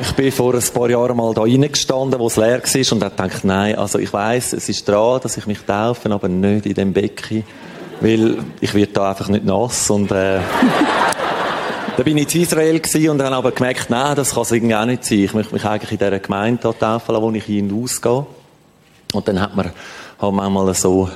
Ich 0.01 0.11
bin 0.13 0.31
vor 0.31 0.55
ein 0.55 0.63
paar 0.73 0.89
Jahren 0.89 1.15
mal 1.15 1.31
da 1.35 1.41
reingestanden, 1.41 2.19
wo 2.19 2.25
es 2.25 2.37
leer 2.37 2.59
war 2.63 2.93
und 2.93 3.03
habe 3.03 3.15
gedacht, 3.15 3.43
nein, 3.45 3.75
also 3.75 3.99
ich 3.99 4.11
weiss, 4.11 4.51
es 4.53 4.67
ist 4.67 4.89
dran, 4.89 5.19
dass 5.21 5.37
ich 5.37 5.45
mich 5.45 5.59
taufe, 5.59 6.09
aber 6.11 6.27
nicht 6.27 6.65
in 6.65 6.73
dem 6.73 6.91
Becken, 6.91 7.43
weil 8.01 8.39
ich 8.61 8.73
werde 8.73 8.93
da 8.93 9.11
einfach 9.11 9.27
nicht 9.27 9.45
nass 9.45 9.91
und 9.91 10.09
äh, 10.09 10.39
da 11.97 12.03
bin 12.03 12.17
ich 12.17 12.33
in 12.33 12.41
Israel 12.41 12.81
und 13.11 13.21
habe 13.21 13.35
aber 13.35 13.51
gemerkt, 13.51 13.91
nein, 13.91 14.15
das 14.15 14.33
kann 14.33 14.41
es 14.41 14.51
irgendwie 14.51 14.75
auch 14.75 14.85
nicht 14.85 15.05
sein. 15.05 15.19
Ich 15.19 15.33
möchte 15.35 15.53
mich 15.53 15.65
eigentlich 15.65 15.91
in 15.91 15.99
dieser 15.99 16.19
Gemeinde 16.19 16.61
taufen 16.61 17.13
lassen, 17.13 17.21
wo 17.21 17.31
ich 17.31 17.43
hin 17.43 17.71
und 17.71 17.83
ausgehe. 17.83 18.25
Und 19.13 19.27
dann 19.27 19.39
hat 19.39 19.55
man 19.55 19.71
halt 20.19 20.33
manchmal 20.33 20.73
so 20.73 21.09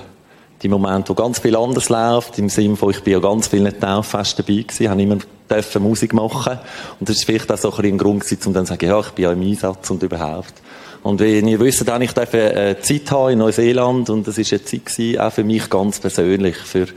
die 0.62 0.67
Momente, 0.67 1.10
wo 1.10 1.13
ganz 1.13 1.39
viel 1.39 1.56
anders 1.56 1.89
läuft, 1.89 2.38
im 2.38 2.49
Sinne 2.49 2.75
von, 2.75 2.91
ich 2.91 3.02
bin 3.02 3.13
ja 3.13 3.19
ganz 3.19 3.47
vielen 3.47 3.80
Tauffesten 3.80 4.45
dabei 4.45 4.62
gewesen, 4.62 4.89
habe 4.89 5.02
immer 5.02 5.17
dürfen 5.49 5.84
Musik 5.84 6.13
machen. 6.13 6.60
Und 6.99 7.10
das 7.10 7.17
ist 7.17 7.25
vielleicht 7.25 7.52
auch 7.52 7.58
so 7.58 7.73
ein, 7.73 7.86
ein 7.86 7.97
Grund 7.97 8.23
gewesen, 8.23 8.39
um 8.45 8.54
dann 8.54 8.65
zu 8.65 8.73
sagen, 8.73 8.86
ja, 8.86 8.99
ich 8.99 9.10
bin 9.10 9.23
ja 9.23 9.32
im 9.32 9.41
Einsatz 9.41 9.89
und 9.89 10.04
überhaupt. 10.04 10.54
Und 11.02 11.21
wie 11.21 11.39
ihr 11.39 11.60
wisst, 11.60 11.88
dann 11.88 12.02
ich 12.02 12.15
eine 12.15 12.54
äh, 12.54 12.80
Zeit 12.82 13.10
haben 13.12 13.32
in 13.32 13.39
Neuseeland 13.39 14.10
und 14.10 14.28
das 14.28 14.38
ist 14.38 14.52
eine 14.52 14.63
Zeit 14.63 14.86
gewesen, 14.86 15.19
auch 15.19 15.32
für 15.32 15.43
mich 15.45 15.69
ganz 15.69 15.99
persönlich, 15.99 16.58
für 16.58 16.88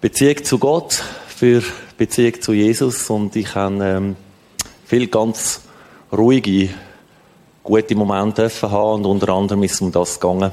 Beziehung 0.00 0.42
zu 0.44 0.58
Gott, 0.58 1.02
für 1.28 1.62
Beziehung 1.98 2.40
zu 2.40 2.54
Jesus 2.54 3.10
und 3.10 3.36
ich 3.36 3.54
habe 3.54 3.84
ähm, 3.84 4.16
viel 4.86 5.08
ganz 5.08 5.60
ruhige, 6.10 6.70
gute 7.66 7.94
Momente 7.94 8.42
dürfen 8.42 8.70
haben 8.70 9.04
und 9.04 9.06
unter 9.06 9.28
anderem 9.34 9.62
ist 9.64 9.74
es 9.74 9.80
um 9.80 9.92
das 9.92 10.18
gegangen, 10.18 10.52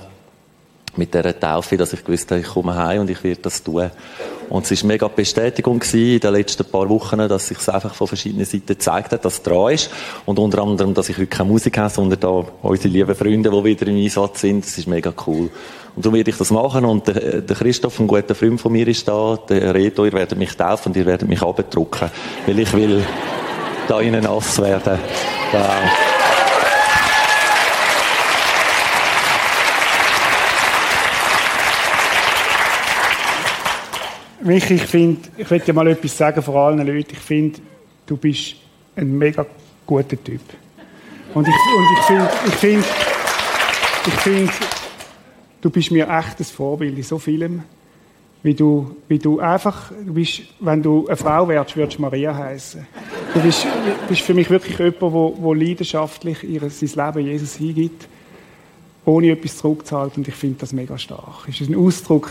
mit 0.95 1.13
dieser 1.13 1.39
Taufe, 1.39 1.77
dass 1.77 1.93
ich 1.93 2.03
gewusst 2.03 2.29
habe, 2.31 2.41
ich 2.41 2.47
komme 2.47 2.75
heim 2.75 3.01
und 3.01 3.09
ich 3.09 3.23
werde 3.23 3.41
das 3.41 3.63
tun. 3.63 3.89
Und 4.49 4.69
es 4.69 4.83
war 4.83 4.87
mega 4.87 5.07
Bestätigung 5.07 5.79
gewesen 5.79 6.13
in 6.13 6.19
den 6.19 6.33
letzten 6.33 6.65
paar 6.65 6.87
Wochen, 6.89 7.17
dass 7.17 7.47
sich 7.47 7.57
einfach 7.67 7.95
von 7.95 8.07
verschiedenen 8.07 8.45
Seiten 8.45 8.67
gezeigt 8.67 9.11
hat, 9.11 9.25
dass 9.25 9.35
es 9.35 9.41
dran 9.41 9.73
ist. 9.73 9.89
Und 10.25 10.37
unter 10.37 10.61
anderem, 10.61 10.93
dass 10.93 11.09
ich 11.09 11.17
heute 11.17 11.27
keine 11.27 11.49
Musik 11.49 11.77
habe, 11.77 11.89
sondern 11.89 12.19
da 12.19 12.45
unsere 12.61 12.89
lieben 12.89 13.15
Freunde, 13.15 13.49
die 13.49 13.63
wieder 13.63 13.87
im 13.87 13.97
Einsatz 13.97 14.41
sind. 14.41 14.63
Das 14.63 14.77
ist 14.77 14.87
mega 14.87 15.11
cool. 15.25 15.49
Und 15.95 16.05
darum 16.05 16.15
werde 16.15 16.29
ich 16.29 16.37
das 16.37 16.51
machen. 16.51 16.85
Und 16.85 17.07
der, 17.07 17.41
der 17.41 17.55
Christoph, 17.55 17.99
ein 17.99 18.07
guter 18.07 18.35
Freund 18.35 18.61
von 18.61 18.71
mir, 18.71 18.87
ist 18.87 19.07
da. 19.07 19.39
Der 19.49 19.73
Reto, 19.73 20.05
ihr 20.05 20.13
werdet 20.13 20.37
mich 20.37 20.55
taufen 20.55 20.91
und 20.91 20.97
ihr 20.97 21.05
werdet 21.05 21.27
mich 21.27 21.41
abdrucken. 21.41 22.11
Weil 22.45 22.59
ich 22.59 22.73
will 22.73 23.03
da 23.87 23.99
innen 23.99 24.23
nass 24.23 24.61
werden. 24.61 24.99
Ja. 25.51 26.12
Michi, 34.43 34.73
ich 34.73 34.83
finde, 34.83 35.21
ich 35.37 35.49
will 35.49 35.59
dir 35.59 35.73
mal 35.73 35.87
etwas 35.87 36.17
sagen 36.17 36.41
vor 36.41 36.55
allen 36.55 36.85
Leuten. 36.85 37.11
Ich 37.13 37.19
finde, 37.19 37.59
du 38.05 38.17
bist 38.17 38.55
ein 38.95 39.17
mega 39.17 39.45
guter 39.85 40.21
Typ. 40.21 40.41
Und 41.33 41.47
ich, 41.47 41.53
und 41.53 41.87
ich 41.97 42.05
finde, 42.05 42.29
ich 42.45 42.53
finde, 42.53 42.85
ich 44.05 44.13
finde, 44.15 44.53
du 45.61 45.69
bist 45.69 45.91
mir 45.91 46.09
echt 46.09 46.39
ein 46.39 46.43
Vorbild 46.43 46.97
in 46.97 47.03
so 47.03 47.17
vielem. 47.17 47.63
Wie 48.43 48.53
du, 48.53 48.97
wie 49.07 49.17
du 49.17 49.39
einfach, 49.39 49.93
du 50.05 50.13
bist, 50.13 50.41
wenn 50.59 50.83
du 50.83 51.07
eine 51.07 51.15
Frau 51.15 51.47
wärst, 51.47 51.77
würdest 51.77 51.97
du 51.97 52.01
Maria 52.01 52.35
heißen. 52.35 52.85
Du 53.33 53.39
bist, 53.39 53.65
bist 54.09 54.21
für 54.21 54.33
mich 54.33 54.49
wirklich 54.49 54.77
jemand, 54.77 55.01
wo, 55.01 55.37
wo 55.39 55.53
leidenschaftlich 55.53 56.43
ihr, 56.43 56.69
sein 56.69 57.05
Leben 57.05 57.25
Jesus 57.25 57.55
hingibt, 57.55 58.09
ohne 59.05 59.31
etwas 59.31 59.57
zurückzuhalten. 59.57 60.21
Und 60.23 60.27
ich 60.27 60.35
finde 60.35 60.57
das 60.59 60.73
mega 60.73 60.97
stark. 60.97 61.47
Es 61.47 61.61
ist 61.61 61.69
ein 61.69 61.75
Ausdruck 61.77 62.29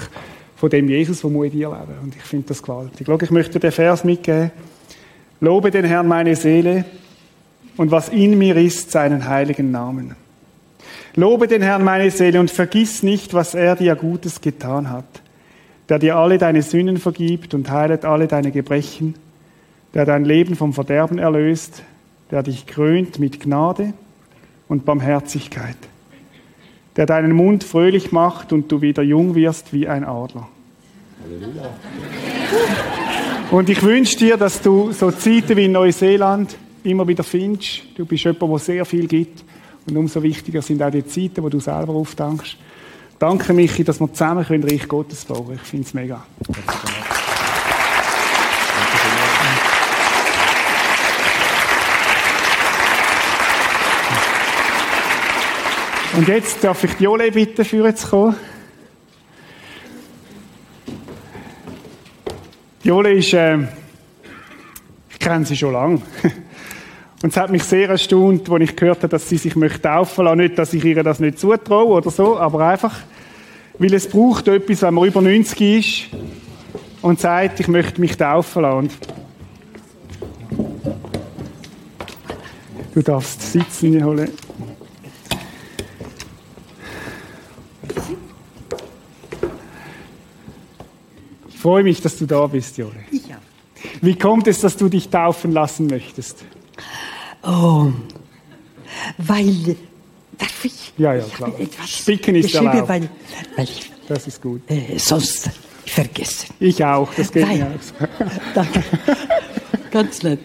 von 0.63 0.71
dem 0.71 0.89
Jesus, 0.89 1.23
der 1.23 1.31
in 1.33 1.51
dir 1.51 1.71
leben. 1.71 1.99
Und 2.05 2.15
ich 2.15 2.23
finde 2.23 2.47
das 2.47 2.63
gewaltig. 2.63 3.05
Schau, 3.05 3.19
ich 3.21 3.33
möchte 3.33 3.59
den 3.59 3.73
Vers 3.73 4.05
mitgeben. 4.05 4.53
Lobe 5.41 5.73
den 5.73 5.85
Herrn 5.85 6.07
meine 6.07 6.37
Seele 6.37 6.85
und 7.77 7.91
was 7.91 8.11
in 8.11 8.39
mir 8.39 8.57
ist, 8.57 8.93
seinen 8.93 9.27
heiligen 9.27 9.73
Namen. 9.73 10.15
Lobe 11.17 11.49
den 11.49 11.63
Herrn 11.63 11.83
meine 11.83 12.13
Seele 12.13 12.39
und 12.39 12.49
vergiss 12.49 13.03
nicht, 13.03 13.35
was 13.35 13.57
er 13.57 13.75
dir 13.75 13.97
Gutes 13.97 14.41
getan 14.41 14.89
hat, 14.89 15.05
der 15.89 15.99
dir 15.99 16.15
alle 16.15 16.39
deine 16.39 16.63
Sünden 16.63 16.99
vergibt 16.99 17.55
und 17.55 17.69
heilet 17.69 18.05
alle 18.05 18.29
deine 18.29 18.53
Gebrechen, 18.53 19.17
der 19.95 20.05
dein 20.05 20.25
Leben 20.25 20.55
vom 20.55 20.75
Verderben 20.75 21.19
erlöst, 21.19 21.83
der 22.31 22.45
dich 22.45 22.69
krönt 22.69 23.19
mit 23.19 23.41
Gnade 23.41 23.95
und 24.69 24.85
Barmherzigkeit, 24.85 25.77
der 26.97 27.07
deinen 27.07 27.33
Mund 27.33 27.65
fröhlich 27.65 28.13
macht 28.13 28.53
und 28.53 28.71
du 28.71 28.81
wieder 28.83 29.03
jung 29.03 29.35
wirst 29.35 29.73
wie 29.73 29.89
ein 29.89 30.05
Adler. 30.05 30.49
Halleluja. 31.23 31.71
Und 33.51 33.69
ich 33.69 33.83
wünsche 33.83 34.17
dir, 34.17 34.37
dass 34.37 34.63
du 34.63 34.93
so 34.93 35.11
Zeiten 35.11 35.57
wie 35.57 35.67
in 35.67 35.73
Neuseeland 35.73 36.57
immer 36.85 37.07
wieder 37.07 37.23
findest. 37.23 37.83
Du 37.97 38.07
bist 38.07 38.25
jemand, 38.25 38.43
der 38.43 38.59
sehr 38.59 38.85
viel 38.85 39.07
gibt. 39.07 39.45
Und 39.87 39.97
umso 39.97 40.23
wichtiger 40.23 40.63
sind 40.63 40.83
auch 40.83 40.91
die 40.91 41.07
Zeiten, 41.07 41.43
wo 41.43 41.49
du 41.49 41.61
selber 41.61 41.93
aufdankst. 41.93 42.57
Danke, 43.19 43.53
Michi, 43.53 43.85
dass 43.85 44.01
wir 44.01 44.13
zusammen 44.13 44.45
können 44.45 44.65
Reich 44.65 44.89
Gottes 44.89 45.25
bauen 45.25 45.55
Ich 45.55 45.69
finde 45.69 45.87
es 45.87 45.95
mega. 45.95 46.25
Und 56.15 56.29
jetzt 56.29 56.63
darf 56.63 56.85
ich 56.85 56.93
die 56.95 57.05
Jole 57.05 57.33
bitten, 57.33 57.65
für 57.65 57.95
zu 57.95 58.09
kommen. 58.09 58.37
Jole 62.83 63.13
ist, 63.15 63.33
äh, 63.33 63.59
ich 65.11 65.19
kenne 65.19 65.47
sie 65.47 65.57
schon 65.57 65.73
lange. 65.73 66.03
Und 67.23 67.31
es 67.31 67.37
hat 67.37 67.51
mich 67.51 67.63
sehr 67.63 67.89
erstaunt, 67.89 68.51
als 68.51 68.63
ich 68.63 68.77
gehört 68.77 68.99
habe, 68.99 69.09
dass 69.09 69.29
sie 69.29 69.39
sich 69.39 69.57
möchte 69.57 69.81
taufen 69.81 70.25
lassen. 70.27 70.39
Nicht, 70.39 70.59
dass 70.59 70.75
ich 70.75 70.85
ihr 70.85 71.03
das 71.03 71.19
nicht 71.19 71.39
zutraue 71.39 71.95
oder 71.95 72.11
so, 72.11 72.37
aber 72.37 72.67
einfach, 72.67 72.99
weil 73.79 73.95
es 73.95 74.09
braucht 74.09 74.49
etwas, 74.49 74.83
wenn 74.83 74.95
man 74.95 75.07
über 75.07 75.23
90 75.23 75.61
ist 75.61 76.23
und 77.01 77.21
sagt, 77.21 77.61
ich 77.61 77.69
möchte 77.69 78.01
mich 78.01 78.19
taufen 78.19 78.63
lassen. 78.63 78.91
Du 82.93 83.01
darfst 83.01 83.53
sitzen, 83.53 83.99
Jole. 83.99 84.29
Ich 91.49 91.59
freue 91.59 91.83
mich, 91.83 92.01
dass 92.01 92.19
du 92.19 92.27
da 92.27 92.47
bist, 92.47 92.77
Jole. 92.79 92.93
Ich 93.11 93.25
auch. 93.27 93.39
Wie 94.01 94.17
kommt 94.17 94.47
es, 94.47 94.61
dass 94.61 94.77
du 94.77 94.89
dich 94.89 95.09
taufen 95.09 95.53
lassen 95.53 95.87
möchtest? 95.87 96.45
Oh, 97.43 97.91
weil, 99.19 99.77
darf 100.39 100.65
ich? 100.65 100.93
Ja, 100.97 101.15
ja, 101.15 101.25
klar. 101.25 101.53
Etwas 101.59 101.91
Spicken 101.91 102.35
ist 102.37 102.55
erlaubt. 102.55 102.89
weil, 102.89 103.09
weil 103.57 103.65
ich, 103.65 103.91
Das 104.09 104.27
ist 104.27 104.41
gut. 104.43 104.63
äh, 104.71 104.99
sonst 104.99 105.51
vergessen. 105.87 106.55
Ich 106.61 106.85
auch, 106.85 107.13
das 107.15 107.33
geht 107.33 107.47
Nein. 107.47 107.59
mir 107.59 107.67
auch 107.67 107.83
so. 107.83 108.27
Danke. 108.55 108.85
Ganz 109.91 110.23
nett. 110.23 110.41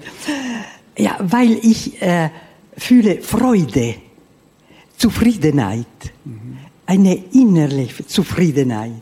Ja, 0.98 1.16
weil 1.20 1.52
ich 1.64 2.02
äh, 2.02 2.30
fühle 2.76 3.22
Freude, 3.22 3.96
Zufriedenheit, 4.98 5.86
eine 6.88 7.16
innerliche 7.34 8.08
Zufriedenheit 8.08 8.94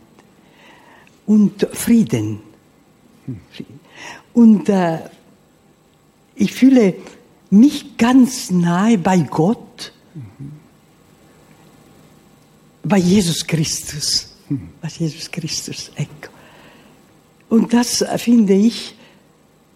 und 1.26 1.68
Frieden. 1.72 2.40
Und 4.34 4.68
äh, 4.68 5.00
ich 6.36 6.52
fühle 6.52 6.96
mich 7.52 7.96
ganz 7.98 8.52
nahe 8.52 8.98
bei 8.98 9.20
Gott, 9.20 9.94
bei 12.84 12.98
Jesus 12.98 13.46
Christus, 13.46 14.36
bei 14.82 14.90
Jesus 14.90 15.32
Christus. 15.32 15.92
Und 17.50 17.72
das 17.72 18.04
finde 18.18 18.54
ich 18.54 18.96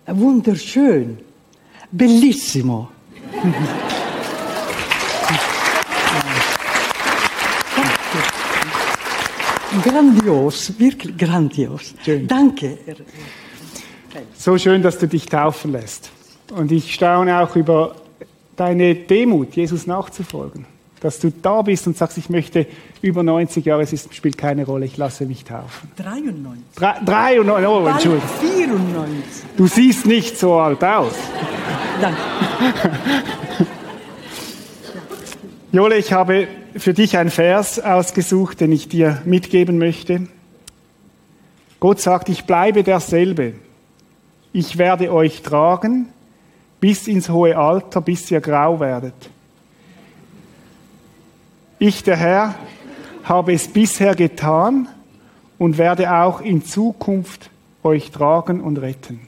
wunderschön, 0.05 1.19
bellissimo. 1.91 2.89
Grandios, 9.81 10.79
wirklich 10.79 11.17
grandios. 11.17 11.93
Schön. 12.03 12.27
Danke. 12.27 12.77
So 14.35 14.57
schön, 14.57 14.81
dass 14.81 14.97
du 14.97 15.07
dich 15.07 15.25
taufen 15.25 15.71
lässt. 15.71 16.11
Und 16.55 16.71
ich 16.71 16.93
staune 16.93 17.39
auch 17.39 17.55
über 17.55 17.95
deine 18.55 18.95
Demut, 18.95 19.55
Jesus 19.55 19.87
nachzufolgen. 19.87 20.65
Dass 21.01 21.19
du 21.19 21.31
da 21.31 21.61
bist 21.61 21.87
und 21.87 21.95
sagst, 21.95 22.17
ich 22.17 22.29
möchte 22.29 22.67
über 23.01 23.23
90 23.23 23.63
Jahre, 23.65 23.83
es 23.83 23.93
ist, 23.93 24.13
spielt 24.13 24.37
keine 24.37 24.65
Rolle, 24.65 24.85
ich 24.85 24.97
lasse 24.97 25.25
mich 25.25 25.45
taufen. 25.45 25.89
93. 25.95 26.65
Drei, 26.75 26.99
93, 27.05 27.67
oh, 27.67 27.87
Entschuldigung. 27.87 28.29
94. 28.41 29.43
Du 29.55 29.67
siehst 29.67 30.05
nicht 30.05 30.37
so 30.37 30.55
alt 30.55 30.83
aus. 30.83 31.13
Danke. 32.01 32.17
Jole, 35.71 35.97
ich 35.97 36.11
habe 36.11 36.47
für 36.75 36.93
dich 36.93 37.17
einen 37.17 37.29
Vers 37.29 37.79
ausgesucht, 37.79 38.61
den 38.61 38.71
ich 38.71 38.87
dir 38.87 39.21
mitgeben 39.25 39.77
möchte. 39.77 40.27
Gott 41.79 41.99
sagt, 41.99 42.29
ich 42.29 42.45
bleibe 42.45 42.83
derselbe. 42.83 43.53
Ich 44.51 44.77
werde 44.77 45.13
euch 45.13 45.41
tragen 45.41 46.09
bis 46.79 47.07
ins 47.07 47.29
hohe 47.29 47.57
Alter, 47.57 48.01
bis 48.01 48.29
ihr 48.31 48.41
grau 48.41 48.79
werdet. 48.79 49.13
Ich, 51.77 52.03
der 52.03 52.17
Herr, 52.17 52.55
habe 53.23 53.53
es 53.53 53.67
bisher 53.67 54.15
getan 54.15 54.87
und 55.57 55.77
werde 55.77 56.13
auch 56.13 56.41
in 56.41 56.65
Zukunft 56.65 57.49
euch 57.83 58.11
tragen 58.11 58.61
und 58.61 58.77
retten. 58.77 59.21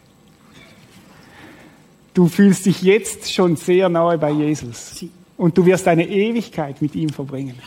Du 2.13 2.27
fühlst 2.27 2.65
dich 2.65 2.81
jetzt 2.81 3.33
schon 3.33 3.55
sehr 3.55 3.87
nahe 3.87 4.17
bei 4.17 4.31
Jesus. 4.31 5.05
Und 5.41 5.57
du 5.57 5.65
wirst 5.65 5.87
eine 5.87 6.07
Ewigkeit 6.07 6.79
mit 6.83 6.93
ihm 6.93 7.09
verbringen. 7.09 7.57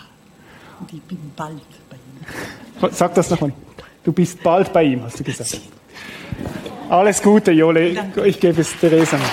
Und 0.79 0.93
ich 0.93 1.03
bin 1.03 1.18
bald 1.35 1.61
bei 1.91 1.97
Ihnen. 1.97 2.95
Sag 2.95 3.14
das 3.16 3.29
nochmal. 3.31 3.53
Du 4.05 4.12
bist 4.12 4.41
bald 4.45 4.72
bei 4.72 4.85
ihm, 4.85 5.03
hast 5.03 5.18
du 5.18 5.25
gesagt. 5.25 5.61
Alles 6.89 7.20
Gute, 7.20 7.51
Jole. 7.51 8.01
Ich 8.27 8.39
gebe 8.39 8.61
es 8.61 8.79
Theresa 8.79 9.16
noch. 9.16 9.25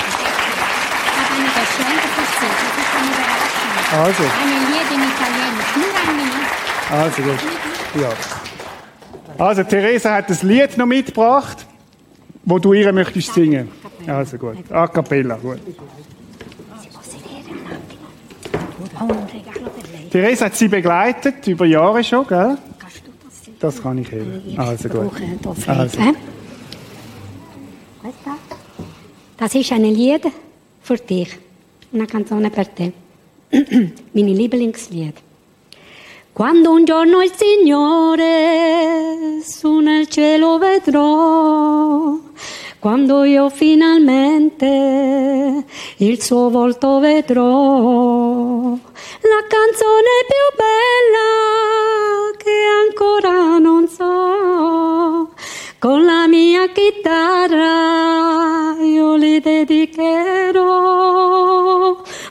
Also, 4.00 4.24
Eine 4.24 4.58
Lied 4.72 4.90
in 4.90 5.02
Italienisch. 5.04 5.76
Nur 5.76 5.94
ein 6.10 6.16
Minute. 6.18 6.40
also 6.90 7.22
gut. 7.22 8.02
Ja. 8.02 9.46
Also, 9.46 9.64
Theresa 9.66 10.16
hat 10.16 10.32
das 10.32 10.42
Lied 10.42 10.80
noch 10.80 10.88
mitgebracht, 10.88 11.68
wo 12.44 12.58
du 12.58 12.74
ihr 12.74 12.92
möchtest 12.92 13.36
singen. 13.36 13.70
Also 14.08 14.40
gut. 14.40 14.72
A 14.72 14.88
cappella, 14.88 15.36
gut. 15.36 15.60
Theresa 20.12 20.46
hat 20.46 20.56
sie 20.56 20.68
begleitet, 20.68 21.48
über 21.48 21.66
Jahre 21.66 22.04
schon, 22.04 22.28
gell? 22.28 22.58
Das 23.60 23.82
kann 23.82 23.98
ich 24.00 24.12
eben. 24.12 24.58
Also 24.58 24.90
gut. 24.90 25.12
Also. 25.68 26.00
Das 29.38 29.56
ist 29.56 29.72
ein 29.72 29.84
Lied 29.84 30.24
für 30.82 30.98
dich. 30.98 31.38
Una 31.94 32.06
canzone 32.06 32.50
per 32.50 32.74
te. 32.74 32.94
Mini 34.14 34.34
Lieblingslied. 34.34 35.16
Quando 36.34 36.72
un 36.72 36.86
giorno 36.86 37.22
il 37.22 37.32
Signore 37.36 38.24
su 39.44 39.80
nel 39.80 40.08
cielo 40.08 40.58
vedrò 40.58 42.18
quando 42.82 43.24
io 43.26 43.50
finalmente 43.50 45.66
il 45.98 46.20
suo 46.20 46.50
volto 46.50 46.98
vedrò, 46.98 48.72
la 48.72 49.44
canzone 49.48 50.26
più 50.26 50.56
bella 50.58 52.32
che 52.38 52.66
ancora 52.88 53.60
non 53.60 53.88
so, 53.88 55.30
con 55.78 56.06
la 56.06 56.26
mia 56.28 56.68
chitarra 56.70 58.74
io 58.82 59.14
li 59.14 59.40
dedicherò, 59.40 60.60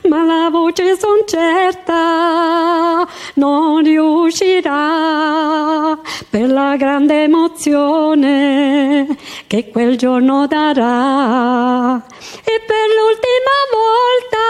ma 0.09 0.25
la 0.25 0.49
voce 0.51 0.97
son 0.99 1.23
certa 1.27 3.07
non 3.35 3.81
riuscirà 3.83 5.97
per 6.29 6.49
la 6.49 6.75
grande 6.75 7.23
emozione 7.23 9.07
che 9.51 9.67
quel 9.69 9.97
giorno 9.97 10.47
darà. 10.47 11.97
E 11.97 12.55
per 12.69 12.85
l'ultima 12.95 13.57
volta 13.75 14.47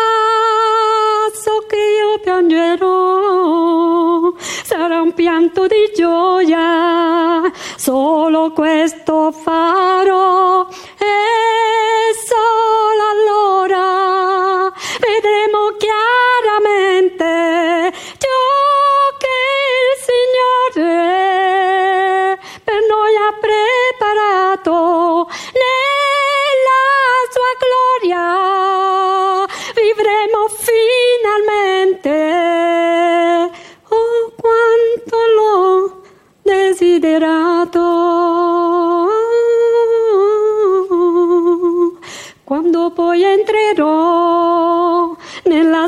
so 1.33 1.65
che 1.67 1.75
io 1.75 2.19
piangerò, 2.19 4.31
sarà 4.37 5.01
un 5.01 5.11
pianto 5.15 5.65
di 5.65 5.91
gioia, 5.95 7.51
solo 7.77 8.51
questo 8.51 9.31
farò 9.31 10.67
e 10.99 11.70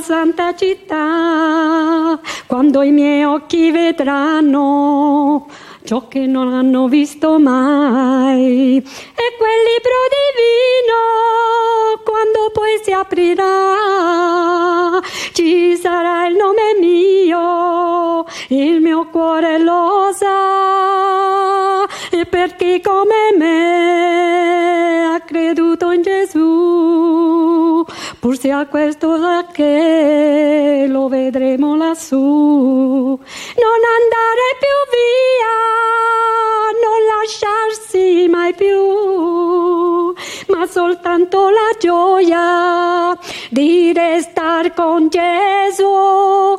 santa 0.03 0.53
città, 0.53 2.19
quando 2.45 2.81
i 2.81 2.91
miei 2.91 3.23
occhi 3.23 3.71
vedranno 3.71 5.47
ciò 5.85 6.09
che 6.09 6.27
non 6.27 6.53
hanno 6.53 6.89
visto 6.89 7.39
mai. 7.39 8.75
E 8.77 9.25
quel 9.37 9.63
libro 9.71 9.95
divino, 10.19 10.99
quando 12.03 12.51
poi 12.51 12.81
si 12.83 12.91
aprirà, 12.91 14.99
ci 15.31 15.77
sarà 15.77 16.27
il 16.27 16.35
nome 16.35 16.75
mio, 16.81 18.25
il 18.49 18.81
mio 18.81 19.07
cuore 19.09 19.57
lo 19.57 20.11
sa. 20.13 21.85
E 22.11 22.25
per 22.25 22.57
chi 22.57 22.81
come 22.81 23.31
me 23.37 25.13
ha 25.13 25.21
creduto 25.21 25.91
in 25.91 26.01
Gesù, 26.01 27.85
pur 28.19 28.37
sia 28.37 28.67
questo 28.67 29.15
che 29.53 30.85
lo 30.89 31.07
vedremo 31.07 31.77
lassù. 31.77 32.17
Non 32.17 33.79
andare 33.99 34.45
più 34.63 34.77
via, 34.97 35.55
non 36.83 36.99
lasciarsi 37.13 38.27
mai 38.29 38.53
più, 38.55 40.13
ma 40.47 40.65
soltanto 40.67 41.49
la 41.49 41.71
gioia 41.79 43.17
di 43.49 43.93
restare 43.93 44.73
con 44.73 45.07
Gesù. 45.07 46.57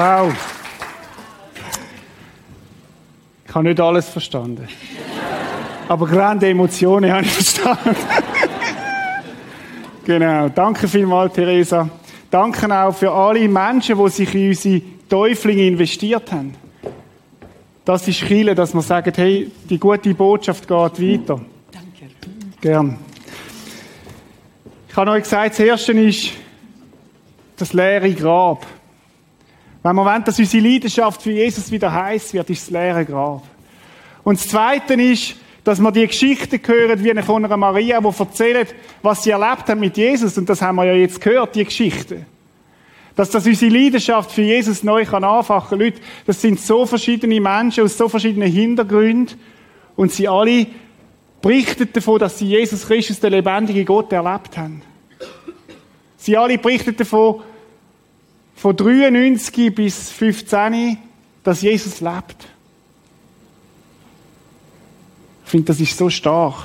Wow. 0.00 0.32
Ich 3.46 3.54
habe 3.54 3.68
nicht 3.68 3.78
alles 3.78 4.08
verstanden. 4.08 4.66
Aber 5.88 6.06
grande 6.06 6.48
Emotionen 6.48 7.12
habe 7.12 7.24
ich 7.26 7.30
verstanden. 7.30 7.94
genau. 10.06 10.48
Danke 10.48 10.88
vielmals, 10.88 11.34
Theresa. 11.34 11.86
Danke 12.30 12.74
auch 12.74 12.96
für 12.96 13.12
alle 13.12 13.46
Menschen, 13.46 14.02
die 14.02 14.08
sich 14.08 14.34
in 14.34 14.48
unsere 14.48 14.82
Täuflinge 15.06 15.66
investiert 15.66 16.32
haben. 16.32 16.54
Das 17.84 18.08
ist 18.08 18.20
Chile, 18.20 18.54
dass 18.54 18.72
wir 18.72 18.80
sagen, 18.80 19.12
hey, 19.14 19.52
die 19.68 19.78
gute 19.78 20.14
Botschaft 20.14 20.66
geht 20.66 20.70
weiter. 20.70 21.42
Danke. 21.70 22.14
Gern. 22.62 22.98
Ich 24.88 24.96
habe 24.96 25.10
euch 25.10 25.24
gesagt, 25.24 25.50
das 25.50 25.60
Erste 25.60 25.92
ist 25.92 26.30
das 27.58 27.74
leere 27.74 28.10
Grab. 28.14 28.64
Wenn 29.82 29.96
wir 29.96 30.04
wollen, 30.04 30.24
dass 30.24 30.38
unsere 30.38 30.66
Leidenschaft 30.66 31.22
für 31.22 31.32
Jesus 31.32 31.70
wieder 31.70 31.92
heiß 31.92 32.34
wird, 32.34 32.50
ist 32.50 32.64
das 32.64 32.70
leere 32.70 33.04
Grab. 33.04 33.42
Und 34.22 34.38
das 34.38 34.48
Zweite 34.48 34.94
ist, 34.94 35.36
dass 35.64 35.80
wir 35.80 35.92
die 35.92 36.06
Geschichte 36.06 36.60
hören, 36.64 37.02
wie 37.02 37.10
eine 37.10 37.22
von 37.22 37.44
einer 37.44 37.56
Maria, 37.56 38.00
die 38.00 38.18
erzählt, 38.18 38.74
was 39.02 39.22
sie 39.22 39.30
erlebt 39.30 39.68
hat 39.68 39.78
mit 39.78 39.96
Jesus. 39.96 40.36
Und 40.36 40.48
das 40.48 40.60
haben 40.60 40.76
wir 40.76 40.84
ja 40.84 40.94
jetzt 40.94 41.20
gehört, 41.20 41.54
die 41.54 41.64
Geschichte. 41.64 42.26
Dass 43.16 43.30
das 43.30 43.46
unsere 43.46 43.74
Leidenschaft 43.74 44.30
für 44.30 44.42
Jesus 44.42 44.82
neu 44.82 45.04
kann 45.04 45.24
anfachen. 45.24 45.78
Leute, 45.78 46.00
das 46.26 46.40
sind 46.40 46.60
so 46.60 46.86
verschiedene 46.86 47.40
Menschen 47.40 47.84
aus 47.84 47.96
so 47.96 48.08
verschiedenen 48.08 48.50
Hintergründen. 48.50 49.38
Und 49.96 50.12
sie 50.12 50.28
alle 50.28 50.66
berichten 51.42 51.88
davon, 51.92 52.18
dass 52.18 52.38
sie 52.38 52.46
Jesus 52.46 52.86
Christus, 52.86 53.20
den 53.20 53.32
lebendigen 53.32 53.84
Gott, 53.84 54.12
erlebt 54.12 54.56
haben. 54.56 54.82
Sie 56.16 56.36
alle 56.36 56.58
berichten 56.58 56.96
davon, 56.96 57.42
von 58.60 58.76
93 58.76 59.74
bis 59.74 60.10
15, 60.10 60.98
dass 61.42 61.62
Jesus 61.62 62.02
lebt. 62.02 62.46
Ich 65.44 65.50
finde, 65.50 65.68
das 65.68 65.80
ist 65.80 65.96
so 65.96 66.10
stark. 66.10 66.56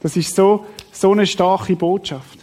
Das 0.00 0.16
ist 0.16 0.34
so, 0.34 0.66
so 0.90 1.12
eine 1.12 1.24
starke 1.28 1.76
Botschaft. 1.76 2.40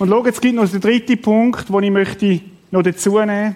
Und 0.00 0.08
schau, 0.08 0.26
jetzt 0.26 0.42
gibt 0.42 0.56
noch 0.56 0.68
den 0.68 0.80
dritten 0.80 1.22
Punkt, 1.22 1.68
den 1.68 1.82
ich 1.84 1.90
möchte 1.92 2.40
noch 2.72 2.82
dazu 2.82 3.20
nehmen. 3.20 3.54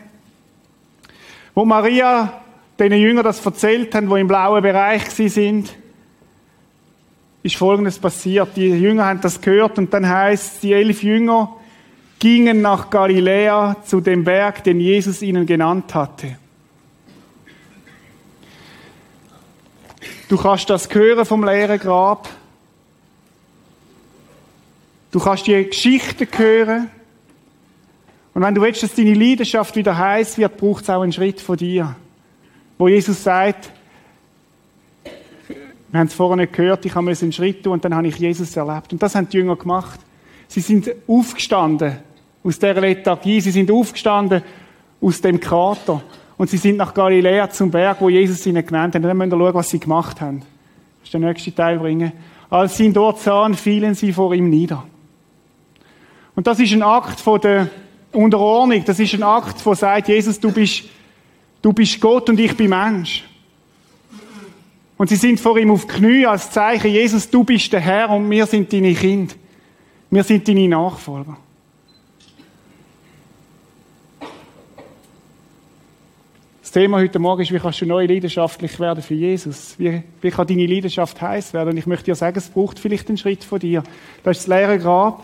Wo 1.57 1.65
Maria 1.65 2.41
den 2.79 2.93
Jüngern 2.93 3.25
das 3.25 3.45
erzählt 3.45 3.93
haben, 3.97 4.09
die 4.09 4.21
im 4.21 4.29
blauen 4.29 4.63
Bereich 4.63 5.11
sind, 5.11 5.75
ist 7.43 7.57
Folgendes 7.57 7.99
passiert. 7.99 8.51
Die 8.55 8.69
Jünger 8.69 9.07
haben 9.07 9.21
das 9.21 9.41
gehört 9.41 9.77
und 9.77 9.93
dann 9.93 10.09
heißt 10.09 10.63
die 10.63 10.73
elf 10.73 11.03
Jünger 11.03 11.57
gingen 12.25 12.63
nach 12.63 12.89
Galiläa 12.89 13.77
zu 13.85 14.01
dem 14.01 14.25
Berg, 14.25 14.65
den 14.65 14.81
Jesus 14.81 15.21
ihnen 15.21 15.45
genannt 15.45 15.95
hatte. 15.95 16.39
Du 20.31 20.39
kannst 20.39 20.71
das 20.71 20.89
hören 20.89 21.27
vom 21.27 21.45
leeren 21.45 21.79
Grab. 21.79 22.31
Du 25.11 25.21
kannst 25.21 25.47
die 25.47 25.67
Geschichten 25.67 26.27
hören. 26.35 26.89
Und 28.33 28.41
wenn 28.41 28.55
du 28.55 28.63
willst, 28.63 28.83
dass 28.83 28.95
deine 28.95 29.13
Leidenschaft 29.13 29.77
wieder 29.77 29.99
heiß 29.99 30.39
wird, 30.39 30.57
braucht 30.57 30.85
es 30.85 30.89
auch 30.89 31.03
einen 31.03 31.13
Schritt 31.13 31.43
von 31.43 31.59
dir. 31.59 31.95
Wo 32.79 32.89
Jesus 32.89 33.23
sagt, 33.23 33.71
Wir 35.91 36.01
haben 36.01 36.07
es 36.07 36.15
vorher 36.15 36.37
nicht 36.39 36.55
gehört, 36.55 36.87
ich 36.87 36.95
habe 36.95 37.11
einen 37.11 37.33
Schritt 37.33 37.63
tun 37.63 37.75
und 37.75 37.85
dann 37.85 37.95
habe 37.95 38.09
ich 38.09 38.17
Jesus 38.17 38.57
erlebt. 38.57 38.95
Und 38.95 39.03
das 39.03 39.15
haben 39.15 39.29
die 39.29 39.37
Jünger 39.37 39.57
gemacht. 39.57 40.01
Sie 40.49 40.61
sind 40.61 40.91
aufgestanden 41.07 41.99
aus 42.45 42.59
dieser 42.59 42.81
Lethargie, 42.81 43.41
sie 43.41 43.51
sind 43.51 43.71
aufgestanden 43.71 44.43
aus 45.01 45.21
dem 45.21 45.41
Krater 45.41 46.03
und 46.37 46.51
sie 46.51 46.59
sind 46.59 46.77
nach 46.77 46.93
Galiläa 46.93 47.49
zum 47.49 47.71
Berg, 47.71 48.01
wo 48.01 48.11
Jesus 48.11 48.45
ihnen 48.47 48.65
genannt 48.65 48.95
hat. 48.95 49.03
Und 49.03 49.09
dann 49.09 49.17
müssen 49.17 49.31
wir 49.31 49.39
schauen, 49.39 49.55
was 49.55 49.71
sie 49.71 49.81
gemacht 49.81 50.21
haben. 50.21 50.41
Das 50.41 51.09
ist 51.09 51.15
der 51.15 51.21
nächste 51.21 51.55
Teil 51.55 51.79
bringen. 51.79 52.13
Als 52.51 52.77
sie 52.77 52.85
ihn 52.85 52.93
dort 52.93 53.19
sahen, 53.19 53.55
fielen 53.55 53.95
sie 53.95 54.13
vor 54.13 54.35
ihm 54.35 54.51
nieder. 54.51 54.85
Und 56.37 56.47
das 56.47 56.61
ist 56.61 56.73
ein 56.73 56.83
Akt 56.83 57.21
von 57.21 57.41
der 57.41 57.69
Unterordnung. 58.13 58.85
Das 58.85 58.99
ist 58.99 59.15
ein 59.15 59.23
Akt, 59.23 59.65
wo 59.65 59.75
sagt, 59.75 60.09
Jesus, 60.09 60.39
du 60.39 60.53
bist, 60.53 60.85
du 61.63 61.73
bist 61.73 62.01
Gott 62.01 62.29
und 62.29 62.39
ich 62.39 62.57
bin 62.57 62.71
Mensch. 62.71 63.25
Und 64.97 65.09
sie 65.09 65.17
sind 65.17 65.41
vor 65.41 65.59
ihm 65.59 65.71
auf 65.71 65.87
Knie 65.87 66.27
als 66.27 66.51
Zeichen, 66.51 66.91
Jesus, 66.91 67.29
du 67.29 67.43
bist 67.43 67.73
der 67.73 67.81
Herr 67.81 68.11
und 68.11 68.31
wir 68.31 68.47
sind 68.47 68.73
deine 68.73 68.95
Kinder. 68.95 69.35
Wir 70.11 70.23
sind 70.23 70.47
deine 70.47 70.69
Nachfolger. 70.69 71.37
Thema 76.75 76.97
heute 76.99 77.21
Morgen 77.21 77.41
ist, 77.41 77.53
wie 77.53 77.61
kannst 77.61 77.83
du 77.83 77.87
neu 77.87 78.05
leidenschaftlich 78.05 78.81
werden 78.81 79.01
für 79.01 79.15
Jesus? 79.15 79.79
Wie, 79.79 80.03
wie 80.21 80.31
kann 80.33 80.45
deine 80.45 80.67
Leidenschaft 80.67 81.23
heiß 81.23 81.55
werden? 81.55 81.69
Und 81.69 81.77
ich 81.77 81.87
möchte 81.87 82.07
dir 82.07 82.17
sagen, 82.17 82.37
es 82.37 82.49
braucht 82.49 82.81
vielleicht 82.81 83.07
einen 83.07 83.17
Schritt 83.17 83.45
von 83.45 83.61
dir. 83.61 83.85
Das 84.25 84.39
ist 84.39 84.49
das 84.49 84.57
leere 84.59 84.81
Grab. 84.81 85.23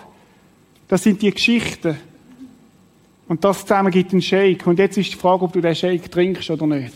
Das 0.87 1.03
sind 1.03 1.21
die 1.21 1.33
Geschichten. 1.33 1.99
Und 3.27 3.43
das 3.43 3.63
zusammen 3.63 3.91
gibt 3.91 4.13
einen 4.13 4.23
Shake. 4.23 4.65
Und 4.65 4.79
jetzt 4.79 4.97
ist 4.97 5.13
die 5.13 5.17
Frage, 5.17 5.43
ob 5.43 5.53
du 5.53 5.61
den 5.61 5.75
Shake 5.75 6.09
trinkst 6.09 6.49
oder 6.51 6.69
nicht. 6.69 6.95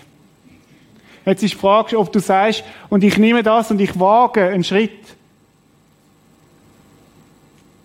Jetzt 1.26 1.42
ist 1.42 1.54
die 1.54 1.58
Frage, 1.58 1.98
ob 1.98 2.12
du 2.12 2.20
sagst, 2.20 2.62
und 2.90 3.02
ich 3.02 3.18
nehme 3.18 3.42
das 3.42 3.72
und 3.72 3.80
ich 3.80 3.98
wage 3.98 4.44
einen 4.50 4.62
Schritt. 4.62 5.16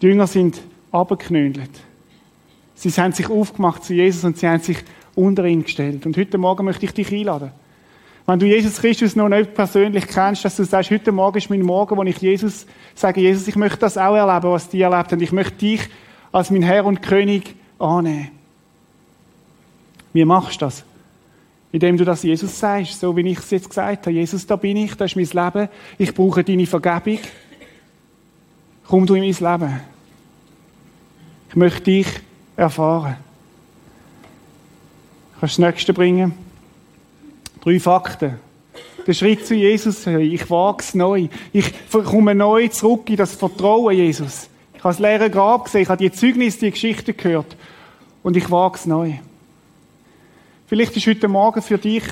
Die 0.03 0.05
Jünger 0.05 0.27
sind 0.27 0.61
abgeknündelt. 0.91 1.71
Sie 2.75 2.91
haben 2.91 3.11
sich 3.11 3.27
aufgemacht 3.27 3.83
zu 3.83 3.95
Jesus 3.95 4.23
und 4.23 4.37
sie 4.37 4.47
haben 4.47 4.61
sich 4.61 4.77
unter 5.15 5.45
ihn 5.45 5.63
gestellt. 5.63 6.05
Und 6.05 6.17
heute 6.17 6.37
Morgen 6.37 6.65
möchte 6.65 6.85
ich 6.85 6.93
dich 6.93 7.11
einladen. 7.11 7.51
Wenn 8.29 8.39
du 8.39 8.45
Jesus 8.45 8.77
Christus 8.77 9.15
noch 9.15 9.27
nicht 9.27 9.55
persönlich 9.55 10.05
kennst, 10.05 10.45
dass 10.45 10.55
du 10.55 10.63
sagst, 10.63 10.91
heute 10.91 11.11
Morgen 11.11 11.39
ist 11.39 11.49
mein 11.49 11.63
Morgen, 11.63 11.97
wo 11.97 12.03
ich 12.03 12.17
Jesus 12.17 12.67
sage, 12.93 13.21
Jesus, 13.21 13.47
ich 13.47 13.55
möchte 13.55 13.79
das 13.79 13.97
auch 13.97 14.15
erleben, 14.15 14.51
was 14.51 14.69
die 14.69 14.81
erlebt 14.81 15.11
haben. 15.11 15.21
Ich 15.21 15.31
möchte 15.31 15.57
dich 15.57 15.81
als 16.31 16.51
mein 16.51 16.61
Herr 16.61 16.85
und 16.85 17.01
König 17.01 17.55
annehmen. 17.79 18.29
Wie 20.13 20.25
machst 20.25 20.61
du 20.61 20.65
das? 20.65 20.83
Indem 21.71 21.97
du 21.97 22.05
das 22.05 22.23
Jesus 22.23 22.59
sagst, 22.59 22.99
so 22.99 23.15
wie 23.17 23.27
ich 23.29 23.39
es 23.39 23.49
jetzt 23.49 23.69
gesagt 23.69 24.05
habe. 24.05 24.15
Jesus, 24.15 24.45
da 24.45 24.55
bin 24.55 24.77
ich, 24.77 24.95
das 24.95 25.15
ist 25.15 25.33
mein 25.33 25.45
Leben. 25.45 25.69
Ich 25.97 26.13
brauche 26.13 26.43
deine 26.43 26.65
Vergebung. 26.65 27.19
Komm 28.87 29.05
du 29.05 29.15
in 29.15 29.21
mein 29.21 29.59
Leben. 29.59 29.81
Ich 31.49 31.55
möchte 31.55 31.81
dich 31.81 32.07
erfahren. 32.55 33.17
Kannst 35.39 35.57
du 35.57 35.61
das 35.61 35.71
nächste 35.71 35.93
bringen? 35.93 36.33
Drei 37.61 37.79
Fakten. 37.79 38.39
Der 39.07 39.13
Schritt 39.13 39.47
zu 39.47 39.55
Jesus, 39.55 40.05
ich 40.05 40.49
wage 40.49 40.79
es 40.79 40.93
neu. 40.93 41.29
Ich 41.53 41.71
komme 41.89 42.35
neu 42.35 42.67
zurück 42.67 43.09
in 43.09 43.15
das 43.15 43.35
Vertrauen, 43.35 43.95
Jesus. 43.95 44.49
Ich 44.73 44.83
habe 44.83 44.93
das 44.93 44.99
leere 44.99 45.29
Grab 45.29 45.65
gesehen, 45.65 45.83
ich 45.83 45.89
habe 45.89 46.03
die 46.03 46.11
Zeugnisse, 46.11 46.59
die 46.59 46.71
Geschichte 46.71 47.13
gehört. 47.13 47.55
Und 48.21 48.35
ich 48.35 48.51
wage 48.51 48.75
es 48.75 48.85
neu. 48.85 49.13
Vielleicht 50.67 50.97
ist 50.97 51.07
heute 51.07 51.29
Morgen 51.29 51.61
für 51.61 51.77
dich 51.77 52.03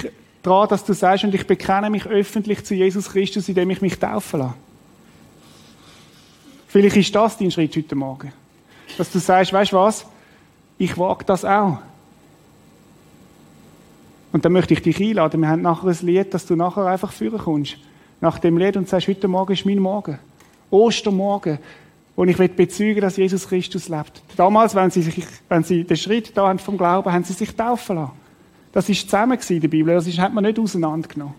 dran, 0.41 0.69
dass 0.69 0.85
du 0.85 0.93
sagst, 0.93 1.25
und 1.25 1.35
ich 1.35 1.45
bekenne 1.45 1.89
mich 1.89 2.05
öffentlich 2.05 2.63
zu 2.63 2.75
Jesus 2.75 3.09
Christus, 3.09 3.49
indem 3.49 3.69
ich 3.71 3.81
mich 3.81 3.99
taufen 3.99 4.39
lasse. 4.39 4.53
Vielleicht 6.67 6.95
ist 6.95 7.13
das 7.13 7.37
dein 7.37 7.51
Schritt 7.51 7.75
heute 7.75 7.95
Morgen. 7.95 8.31
Dass 8.97 9.11
du 9.11 9.19
sagst, 9.19 9.51
weißt 9.51 9.73
du 9.73 9.75
was? 9.75 10.05
Ich 10.77 10.97
wage 10.97 11.25
das 11.25 11.43
auch. 11.43 11.79
Und 14.37 14.45
dann 14.45 14.53
möchte 14.53 14.75
ich 14.75 14.83
dich 14.83 15.01
einladen. 15.01 15.41
Wir 15.41 15.49
haben 15.49 15.63
nachher 15.63 15.87
ein 15.87 15.97
Lied, 16.05 16.31
dass 16.31 16.45
du 16.45 16.55
nachher 16.55 16.85
einfach 16.85 17.11
führen 17.11 17.39
kommst. 17.39 17.77
Nach 18.21 18.37
dem 18.37 18.55
Lied 18.55 18.77
und 18.77 18.87
sagst, 18.87 19.07
heute 19.07 19.27
Morgen 19.27 19.53
ist 19.53 19.65
mein 19.65 19.79
Morgen. 19.79 20.19
Ostermorgen. 20.69 21.57
wo 22.15 22.23
ich 22.23 22.37
bezeugen 22.37 23.01
dass 23.01 23.17
Jesus 23.17 23.47
Christus 23.47 23.89
lebt. 23.89 24.21
Damals, 24.35 24.75
wenn 24.75 24.91
sie, 24.91 25.01
sich, 25.01 25.25
wenn 25.49 25.63
sie 25.63 25.83
den 25.85 25.97
Schritt 25.97 26.37
da 26.37 26.49
haben 26.49 26.59
vom 26.59 26.77
Glauben, 26.77 27.11
haben 27.11 27.23
sie 27.23 27.33
sich 27.33 27.55
taufen 27.55 27.95
lassen. 27.95 28.11
Das 28.73 28.87
ist 28.87 29.09
zusammen 29.09 29.39
in 29.49 29.59
der 29.59 29.69
Bibel. 29.69 29.95
Das 29.95 30.05
ist, 30.05 30.19
hat 30.19 30.35
man 30.35 30.43
nicht 30.43 30.59
auseinandergenommen. 30.59 31.33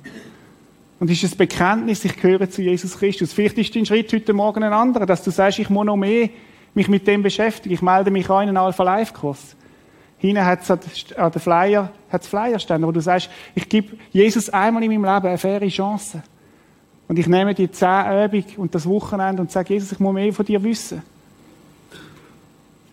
Und 0.99 1.09
ist 1.09 1.23
ein 1.23 1.39
Bekenntnis, 1.39 2.05
ich 2.05 2.17
gehöre 2.17 2.51
zu 2.51 2.63
Jesus 2.63 2.99
Christus. 2.99 3.33
Vielleicht 3.33 3.59
ist 3.59 3.77
dein 3.77 3.87
Schritt 3.87 4.13
heute 4.13 4.33
Morgen 4.33 4.65
ein 4.65 4.73
anderer, 4.73 5.07
dass 5.07 5.23
du 5.23 5.31
sagst, 5.31 5.61
ich 5.61 5.71
muss 5.71 5.87
noch 5.87 5.97
mehr 5.97 6.31
mich 6.75 6.89
mit 6.89 7.07
dem 7.07 7.23
beschäftigen. 7.23 7.77
Ich 7.77 7.81
melde 7.81 8.11
mich 8.11 8.29
an 8.29 8.43
in 8.43 8.49
einen 8.49 8.57
Alpha-Life-Kurs. 8.57 9.55
Hinten 10.19 10.45
hat 10.45 10.63
es 10.63 10.71
an 11.17 11.33
den 11.33 11.41
Flyer, 11.41 11.93
hat 12.11 12.23
es 12.23 12.29
Flyerstände, 12.29 12.87
wo 12.87 12.93
du 12.93 13.01
sagst, 13.01 13.31
ich 13.55 13.69
gebe 13.69 13.97
Jesus 14.11 14.51
einmal 14.51 14.83
in 14.83 14.91
meinem 14.91 15.15
Leben 15.15 15.27
eine 15.29 15.39
faire 15.39 15.69
Chance. 15.69 16.23
Und 17.07 17.19
ich 17.19 17.27
nehme 17.27 17.55
die 17.55 17.71
zehn 17.71 18.25
Übungen 18.25 18.57
und 18.57 18.75
das 18.75 18.87
Wochenende 18.87 19.41
und 19.41 19.51
sage, 19.51 19.75
Jesus, 19.75 19.93
ich 19.93 20.01
muss 20.01 20.13
mehr 20.13 20.33
von 20.33 20.45
dir 20.45 20.63
wissen. 20.63 21.03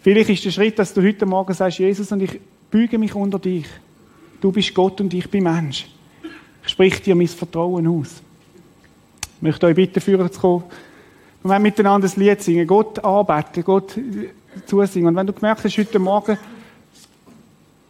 Vielleicht 0.02 0.30
ist 0.30 0.46
der 0.46 0.52
Schritt, 0.52 0.78
dass 0.78 0.94
du 0.94 1.02
heute 1.02 1.26
Morgen 1.26 1.54
sagst, 1.54 1.80
Jesus, 1.80 2.12
und 2.12 2.22
ich 2.22 2.40
büge 2.70 2.98
mich 2.98 3.16
unter 3.16 3.40
dich. 3.40 3.66
Du 4.40 4.52
bist 4.52 4.74
Gott 4.74 5.02
und 5.02 5.14
ich 5.14 5.30
bin 5.30 5.44
Mensch. 5.44 5.88
Ich 6.64 6.70
sprich 6.70 7.02
dir 7.02 7.16
mein 7.16 7.28
Vertrauen 7.28 7.88
aus. 7.88 8.22
Ich 9.38 9.42
möchte 9.42 9.66
euch 9.66 9.76
bitten, 9.76 10.00
führen 10.00 10.32
zu 10.32 10.40
kommen. 10.40 10.64
Wir 11.42 11.50
wollen 11.50 11.64
miteinander 11.64 12.08
ein 12.08 12.20
Lied 12.20 12.42
singen, 12.42 12.68
Gott 12.68 13.04
anbeten, 13.04 13.64
Gott 13.64 14.00
zusingen. 14.66 15.08
Und 15.08 15.16
wenn 15.16 15.28
du 15.28 15.34
gemerkt 15.34 15.64
hast, 15.64 15.78
heute 15.78 16.00
Morgen, 16.00 16.38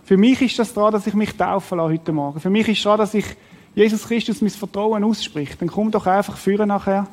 für 0.06 0.18
mich 0.18 0.40
ist 0.40 0.60
das 0.60 0.72
dran, 0.74 0.94
dass 0.94 1.08
ich 1.08 1.16
mich 1.16 1.36
taufen 1.36 1.80
lasse 1.80 1.94
heute 1.94 2.12
Morgen. 2.12 2.40
Für 2.40 2.52
mich 2.52 2.68
ist 2.68 2.78
es 2.78 2.84
dran, 2.84 3.00
dass 3.00 3.16
ich 3.16 3.26
Jesus 3.74 4.08
Christus 4.08 4.40
mein 4.40 4.52
Vertrauen 4.52 5.04
ausspricht. 5.04 5.60
Dann 5.60 5.68
komm 5.68 5.90
doch 5.90 6.06
einfach 6.06 6.38
führen 6.38 6.68
nachher. 6.68 7.08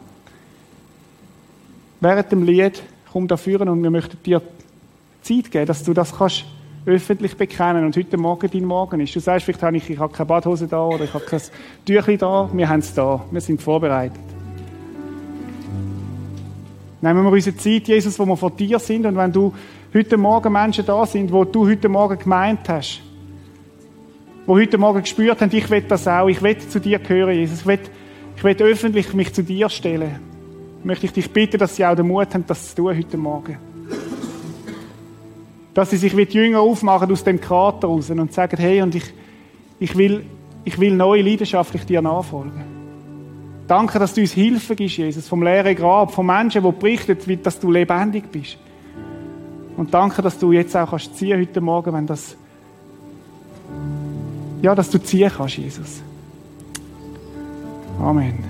Während 2.00 2.30
dem 2.30 2.42
Lied, 2.42 2.82
komm 3.10 3.26
da 3.28 3.38
führen 3.38 3.70
und 3.70 3.82
wir 3.82 3.90
möchten 3.90 4.22
dir 4.22 4.42
Zeit 5.22 5.50
geben, 5.50 5.66
dass 5.66 5.82
du 5.84 5.94
das 5.94 6.14
kannst 6.16 6.44
öffentlich 6.84 7.36
bekennen 7.36 7.86
und 7.86 7.96
heute 7.96 8.18
Morgen 8.18 8.50
dein 8.52 8.64
Morgen 8.64 9.00
ist. 9.00 9.14
Du 9.16 9.20
sagst 9.20 9.46
vielleicht, 9.46 9.62
habe 9.62 9.76
ich, 9.76 9.88
ich 9.88 9.98
habe 9.98 10.12
keine 10.12 10.26
Badhose 10.26 10.66
da 10.66 10.84
oder 10.84 11.04
ich 11.04 11.14
habe 11.14 11.24
kein 11.24 11.40
Tüchli 11.86 12.18
da. 12.18 12.50
Wir 12.52 12.68
haben 12.68 12.80
es 12.80 12.92
da. 12.92 13.24
Wir 13.30 13.40
sind 13.40 13.62
vorbereitet. 13.62 14.20
Nehmen 17.00 17.24
wir 17.24 17.30
unsere 17.30 17.56
Zeit, 17.56 17.88
Jesus, 17.88 18.18
wo 18.18 18.26
wir 18.26 18.36
vor 18.36 18.50
dir 18.50 18.78
sind 18.78 19.06
und 19.06 19.16
wenn 19.16 19.32
du 19.32 19.54
heute 19.94 20.16
Morgen 20.16 20.52
Menschen 20.52 20.86
da 20.86 21.04
sind, 21.04 21.30
wo 21.32 21.44
du 21.44 21.68
heute 21.68 21.88
Morgen 21.88 22.18
gemeint 22.18 22.68
hast, 22.68 23.02
wo 24.46 24.56
heute 24.56 24.78
Morgen 24.78 25.02
gespürt 25.02 25.40
haben, 25.40 25.54
ich 25.54 25.68
will 25.68 25.82
das 25.82 26.08
auch, 26.08 26.28
ich 26.28 26.40
will 26.42 26.56
zu 26.58 26.80
dir 26.80 26.98
gehören, 26.98 27.34
Jesus, 27.34 27.60
ich 27.60 27.66
will, 27.66 27.78
ich 28.36 28.44
will 28.44 28.56
öffentlich 28.62 29.12
mich 29.12 29.32
zu 29.34 29.42
dir 29.42 29.68
stellen, 29.68 30.18
möchte 30.82 31.06
ich 31.06 31.12
dich 31.12 31.30
bitten, 31.30 31.58
dass 31.58 31.76
sie 31.76 31.84
auch 31.84 31.94
den 31.94 32.08
Mut 32.08 32.32
haben, 32.32 32.44
das 32.46 32.70
zu 32.70 32.76
tun 32.76 32.96
heute 32.96 33.16
Morgen. 33.18 33.58
Dass 35.74 35.90
sie 35.90 35.96
sich 35.96 36.16
wie 36.16 36.26
die 36.26 36.38
Jünger 36.38 36.60
aufmachen 36.60 37.10
aus 37.12 37.24
dem 37.24 37.40
Krater 37.40 37.86
raus 37.88 38.10
und 38.10 38.32
sagen, 38.32 38.56
hey, 38.58 38.82
und 38.82 38.94
ich, 38.94 39.04
ich 39.78 39.96
will, 39.96 40.24
ich 40.64 40.78
will 40.78 40.94
neu 40.94 41.20
leidenschaftlich 41.20 41.84
dir 41.84 42.02
nachfolgen. 42.02 42.64
Danke, 43.68 43.98
dass 43.98 44.12
du 44.12 44.20
uns 44.22 44.32
Hilfe 44.32 44.74
gibst, 44.74 44.96
Jesus, 44.96 45.28
vom 45.28 45.42
leeren 45.42 45.74
Grab, 45.74 46.12
von 46.12 46.26
Menschen, 46.26 46.62
die 46.62 46.72
berichten, 46.72 47.42
dass 47.42 47.60
du 47.60 47.70
lebendig 47.70 48.30
bist. 48.30 48.58
Und 49.76 49.92
danke, 49.92 50.22
dass 50.22 50.38
du 50.38 50.52
jetzt 50.52 50.76
auch 50.76 50.90
kannst 50.90 51.16
ziehen 51.16 51.40
heute 51.40 51.60
Morgen, 51.60 51.92
wenn 51.92 52.06
das, 52.06 52.36
ja, 54.60 54.74
dass 54.74 54.90
du 54.90 54.98
ziehen 54.98 55.30
kannst, 55.34 55.56
Jesus. 55.56 56.02
Amen. 57.98 58.44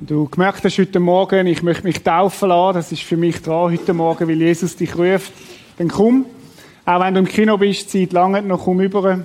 Du 0.00 0.28
gemerkt 0.28 0.62
hast 0.64 0.78
heute 0.78 1.00
Morgen, 1.00 1.46
ich 1.46 1.62
möchte 1.62 1.84
mich 1.84 2.02
taufen 2.02 2.50
lassen, 2.50 2.74
das 2.76 2.92
ist 2.92 3.02
für 3.02 3.16
mich 3.16 3.40
dran 3.40 3.72
heute 3.72 3.94
Morgen, 3.94 4.28
weil 4.28 4.40
Jesus 4.40 4.76
dich 4.76 4.96
ruft. 4.96 5.32
Dann 5.78 5.88
komm. 5.88 6.26
Auch 6.84 7.00
wenn 7.00 7.14
du 7.14 7.20
im 7.20 7.26
Kino 7.26 7.56
bist, 7.56 7.90
Zeit 7.90 8.12
lange 8.12 8.42
noch, 8.42 8.64
komm 8.64 8.80
über. 8.80 9.24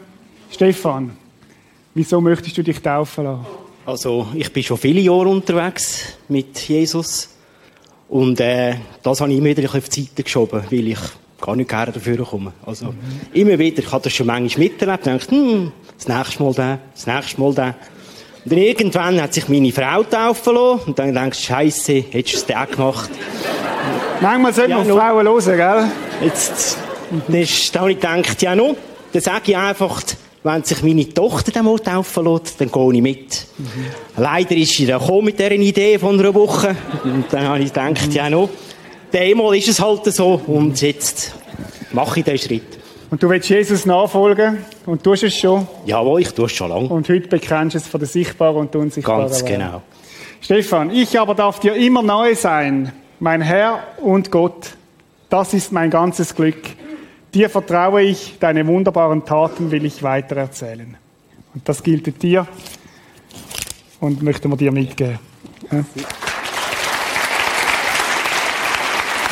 Stefan, 0.49 1.11
wieso 1.93 2.21
möchtest 2.21 2.57
du 2.57 2.63
dich 2.63 2.81
taufen 2.81 3.25
lassen? 3.25 3.45
Also, 3.85 4.27
ich 4.33 4.53
bin 4.53 4.63
schon 4.63 4.77
viele 4.77 5.01
Jahre 5.01 5.27
unterwegs 5.27 6.13
mit 6.29 6.57
Jesus. 6.67 7.29
Und 8.09 8.39
äh, 8.39 8.75
das 9.03 9.21
habe 9.21 9.31
ich 9.31 9.37
immer 9.37 9.55
wieder 9.55 9.69
auf 9.73 9.89
die 9.89 10.01
Seite 10.01 10.23
geschoben, 10.23 10.63
weil 10.69 10.87
ich 10.87 10.97
gar 11.39 11.55
nicht 11.55 11.69
gerne 11.69 11.91
dafür 11.91 12.25
komme. 12.25 12.53
Also, 12.65 12.87
mhm. 12.87 12.95
immer 13.33 13.59
wieder, 13.59 13.79
ich 13.79 13.91
habe 13.91 14.03
das 14.03 14.13
schon 14.13 14.27
manchmal 14.27 14.67
miterlebt, 14.67 15.07
und 15.07 15.13
dachte, 15.13 15.31
hm, 15.31 15.71
das 15.95 16.07
nächste 16.07 16.43
Mal 16.43 16.53
der, 16.53 16.79
das 16.93 17.07
nächste 17.07 17.39
Mal 17.39 17.53
der. 17.53 17.75
Und 18.45 18.51
dann 18.51 18.59
irgendwann 18.59 19.21
hat 19.21 19.33
sich 19.33 19.47
meine 19.47 19.71
Frau 19.71 20.03
taufen 20.03 20.55
lassen, 20.55 20.79
und 20.87 20.99
dann 20.99 21.13
denkst 21.13 21.39
du, 21.39 21.45
Scheiße, 21.45 21.93
hättest 22.09 22.33
du 22.33 22.37
es 22.39 22.45
der 22.45 22.65
gemacht. 22.65 23.11
Manchmal 24.21 24.53
sollte 24.53 24.73
man 24.73 24.87
ja, 24.87 24.93
auf 24.93 24.99
Frauen 24.99 25.27
hören, 25.27 25.57
gell? 25.57 25.91
Jetzt, 26.27 26.77
dann 27.27 27.81
habe 27.81 27.91
ich 27.91 27.99
gedacht, 27.99 28.41
ja, 28.41 28.55
no, 28.55 28.75
dann 29.13 29.21
sage 29.21 29.51
ich 29.51 29.57
einfach, 29.57 30.01
wenn 30.43 30.63
sich 30.63 30.81
meine 30.83 31.07
Tochter 31.09 31.51
dann 31.51 31.65
mal 31.65 31.79
taufen 31.79 32.25
lässt, 32.25 32.61
dann 32.61 32.71
gehe 32.71 32.93
ich 32.93 33.01
mit. 33.01 33.47
Mhm. 33.57 33.65
Leider 34.17 34.55
ist 34.55 34.73
sie 34.73 34.85
dann 34.85 34.99
gekommen 34.99 35.25
mit 35.25 35.39
dieser 35.39 35.51
Idee 35.51 35.99
von 35.99 36.19
einer 36.19 36.33
Woche. 36.33 36.75
Und 37.03 37.25
dann 37.31 37.47
habe 37.47 37.59
ich 37.59 37.73
gedacht, 37.73 38.07
mhm. 38.07 38.11
ja 38.13 38.29
noch, 38.29 38.49
einmal 39.13 39.57
ist 39.57 39.67
es 39.67 39.81
halt 39.81 40.05
so 40.05 40.41
und 40.47 40.81
jetzt 40.81 41.33
mache 41.91 42.19
ich 42.19 42.25
diesen 42.25 42.39
Schritt. 42.39 42.79
Und 43.11 43.23
du 43.23 43.29
willst 43.29 43.49
Jesus 43.49 43.85
nachfolgen 43.85 44.59
und 44.85 45.03
tust 45.03 45.23
es 45.23 45.35
schon? 45.35 45.67
Jawohl, 45.85 46.21
ich 46.21 46.29
tue 46.29 46.45
es 46.45 46.51
schon 46.51 46.69
lange. 46.69 46.89
Und 46.89 47.09
heute 47.09 47.27
bekennst 47.27 47.73
du 47.73 47.79
es 47.79 47.87
von 47.87 47.99
der 47.99 48.07
sichtbaren 48.07 48.57
und 48.57 48.73
der 48.73 48.81
unsichtbaren 48.81 49.21
Ganz 49.23 49.43
genau. 49.43 49.81
Stefan, 50.41 50.91
ich 50.91 51.19
aber 51.19 51.33
darf 51.33 51.59
dir 51.59 51.75
immer 51.75 52.03
neu 52.03 52.35
sein, 52.35 52.93
mein 53.19 53.41
Herr 53.41 53.83
und 54.01 54.31
Gott. 54.31 54.75
Das 55.29 55.53
ist 55.53 55.71
mein 55.71 55.89
ganzes 55.89 56.35
Glück. 56.35 56.61
Dir 57.33 57.49
vertraue 57.49 58.01
ich, 58.01 58.37
deine 58.39 58.65
wunderbaren 58.65 59.23
Taten 59.23 59.69
will 59.69 59.85
ich 59.85 60.01
weitererzählen. 60.01 60.97
Und 61.53 61.69
das 61.69 61.83
gilt 61.83 62.21
dir 62.23 62.47
und 63.99 64.23
möchten 64.23 64.49
wir 64.49 64.57
dir 64.57 64.71
mitgeben. 64.71 65.19
Ja. 65.71 65.83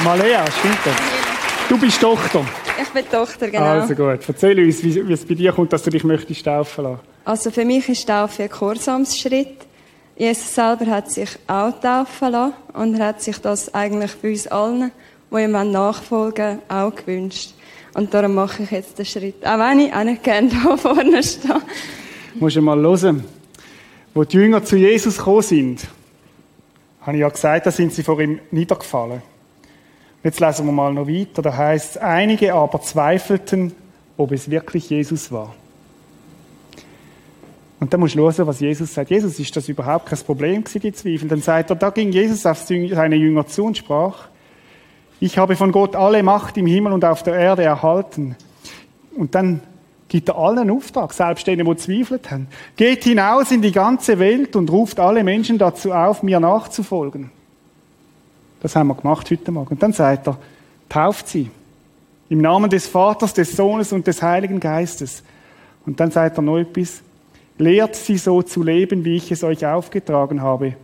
Malea, 0.03 0.45
stimmt 0.51 0.77
das? 0.85 0.95
Du 1.69 1.79
bist 1.79 1.99
Tochter. 1.99 2.45
Ich 2.79 2.89
bin 2.89 3.09
Tochter, 3.09 3.49
genau. 3.49 3.65
Also 3.65 3.95
gut. 3.95 4.19
Erzähl 4.27 4.63
uns, 4.63 4.83
wie, 4.83 5.07
wie 5.07 5.13
es 5.13 5.25
bei 5.25 5.33
dir 5.33 5.51
kommt, 5.51 5.73
dass 5.73 5.81
du 5.81 5.89
dich 5.89 6.03
möchtest 6.03 6.45
taufen 6.45 6.83
lassen. 6.83 6.99
Also 7.25 7.49
für 7.49 7.65
mich 7.65 7.89
ist 7.89 8.07
Taufe 8.07 8.43
ein 8.43 8.49
Gehorsamsschritt. 8.49 9.65
Jesus 10.15 10.53
selber 10.53 10.85
hat 10.87 11.09
sich 11.09 11.29
auch 11.47 11.71
taufen 11.79 12.31
lassen 12.31 12.53
und 12.73 12.99
er 12.99 13.07
hat 13.07 13.21
sich 13.21 13.39
das 13.39 13.73
eigentlich 13.73 14.15
bei 14.21 14.29
uns 14.29 14.47
allen, 14.47 14.91
die 15.31 15.41
ihm 15.41 15.51
nachfolgen 15.51 16.59
auch 16.69 16.93
gewünscht. 16.95 17.53
Und 17.97 18.13
darum 18.13 18.35
mache 18.35 18.61
ich 18.61 18.69
jetzt 18.69 18.99
den 18.99 19.05
Schritt. 19.05 19.43
Auch 19.43 19.57
wenn 19.57 20.09
ich 20.09 20.21
gerne 20.21 20.49
da 20.49 20.77
vorne 20.77 21.23
stehe. 21.23 21.59
Muss 22.35 22.53
du 22.53 22.61
mal 22.61 22.79
hören. 22.79 23.23
Wo 24.13 24.23
die 24.23 24.37
Jünger 24.37 24.63
zu 24.63 24.75
Jesus 24.75 25.17
gekommen 25.17 25.41
sind, 25.41 25.87
habe 27.01 27.17
ich 27.17 27.21
ja 27.21 27.29
gesagt, 27.29 27.65
da 27.65 27.71
sind 27.71 27.91
sie 27.91 28.03
vor 28.03 28.19
ihm 28.19 28.39
niedergefallen. 28.51 29.23
Jetzt 30.23 30.39
lesen 30.39 30.67
wir 30.67 30.71
mal 30.71 30.93
noch 30.93 31.07
weiter. 31.07 31.41
Da 31.41 31.57
heißt 31.57 31.97
einige 31.97 32.53
aber 32.53 32.79
zweifelten, 32.81 33.73
ob 34.15 34.31
es 34.31 34.47
wirklich 34.47 34.91
Jesus 34.91 35.31
war. 35.31 35.55
Und 37.79 37.91
dann 37.91 37.99
musst 37.99 38.13
du 38.13 38.19
hören, 38.19 38.45
was 38.45 38.59
Jesus 38.59 38.93
sagt. 38.93 39.09
Jesus, 39.09 39.39
ist 39.39 39.55
das 39.55 39.69
überhaupt 39.69 40.05
kein 40.05 40.19
Problem 40.19 40.63
gewesen, 40.63 40.81
die 40.81 40.93
Zweifel? 40.93 41.27
Dann 41.29 41.41
sagt 41.41 41.71
er, 41.71 41.75
da 41.75 41.89
ging 41.89 42.11
Jesus 42.11 42.45
auf 42.45 42.59
seine 42.59 43.15
Jünger 43.15 43.47
zu 43.47 43.65
und 43.65 43.75
sprach, 43.75 44.27
ich 45.19 45.37
habe 45.37 45.55
von 45.55 45.71
Gott 45.71 45.95
alle 45.95 46.21
Macht 46.23 46.57
im 46.57 46.67
Himmel 46.67 46.93
und 46.93 47.03
auf 47.03 47.23
der 47.23 47.35
Erde 47.35 47.63
erhalten. 47.63 48.35
Und 49.15 49.33
dann 49.33 49.61
gibt 50.07 50.29
er 50.29 50.37
allen 50.37 50.69
Auftrag, 50.69 51.13
selbst 51.13 51.47
denen, 51.47 51.65
die 51.65 51.75
zweifelt 51.77 52.29
haben. 52.31 52.47
Geht 52.75 53.03
hinaus 53.03 53.51
in 53.51 53.61
die 53.61 53.71
ganze 53.71 54.19
Welt 54.19 54.55
und 54.55 54.71
ruft 54.71 54.99
alle 54.99 55.23
Menschen 55.23 55.57
dazu 55.57 55.91
auf, 55.91 56.23
mir 56.23 56.39
nachzufolgen. 56.39 57.31
Das 58.61 58.75
haben 58.75 58.87
wir 58.87 58.95
gemacht 58.95 59.29
heute 59.29 59.51
Morgen. 59.51 59.69
Und 59.73 59.83
dann 59.83 59.93
sagt 59.93 60.27
er, 60.27 60.37
tauft 60.89 61.27
sie. 61.27 61.49
Im 62.29 62.41
Namen 62.41 62.69
des 62.69 62.87
Vaters, 62.87 63.33
des 63.33 63.55
Sohnes 63.55 63.93
und 63.93 64.05
des 64.05 64.21
Heiligen 64.21 64.59
Geistes. 64.59 65.23
Und 65.85 65.99
dann 65.99 66.11
sagt 66.11 66.37
er 66.37 66.41
noch 66.41 66.57
etwas, 66.57 67.01
lehrt 67.57 67.95
sie 67.95 68.17
so 68.17 68.41
zu 68.41 68.63
leben, 68.63 69.05
wie 69.05 69.15
ich 69.15 69.31
es 69.31 69.43
euch 69.43 69.65
aufgetragen 69.65 70.41
habe. 70.41 70.75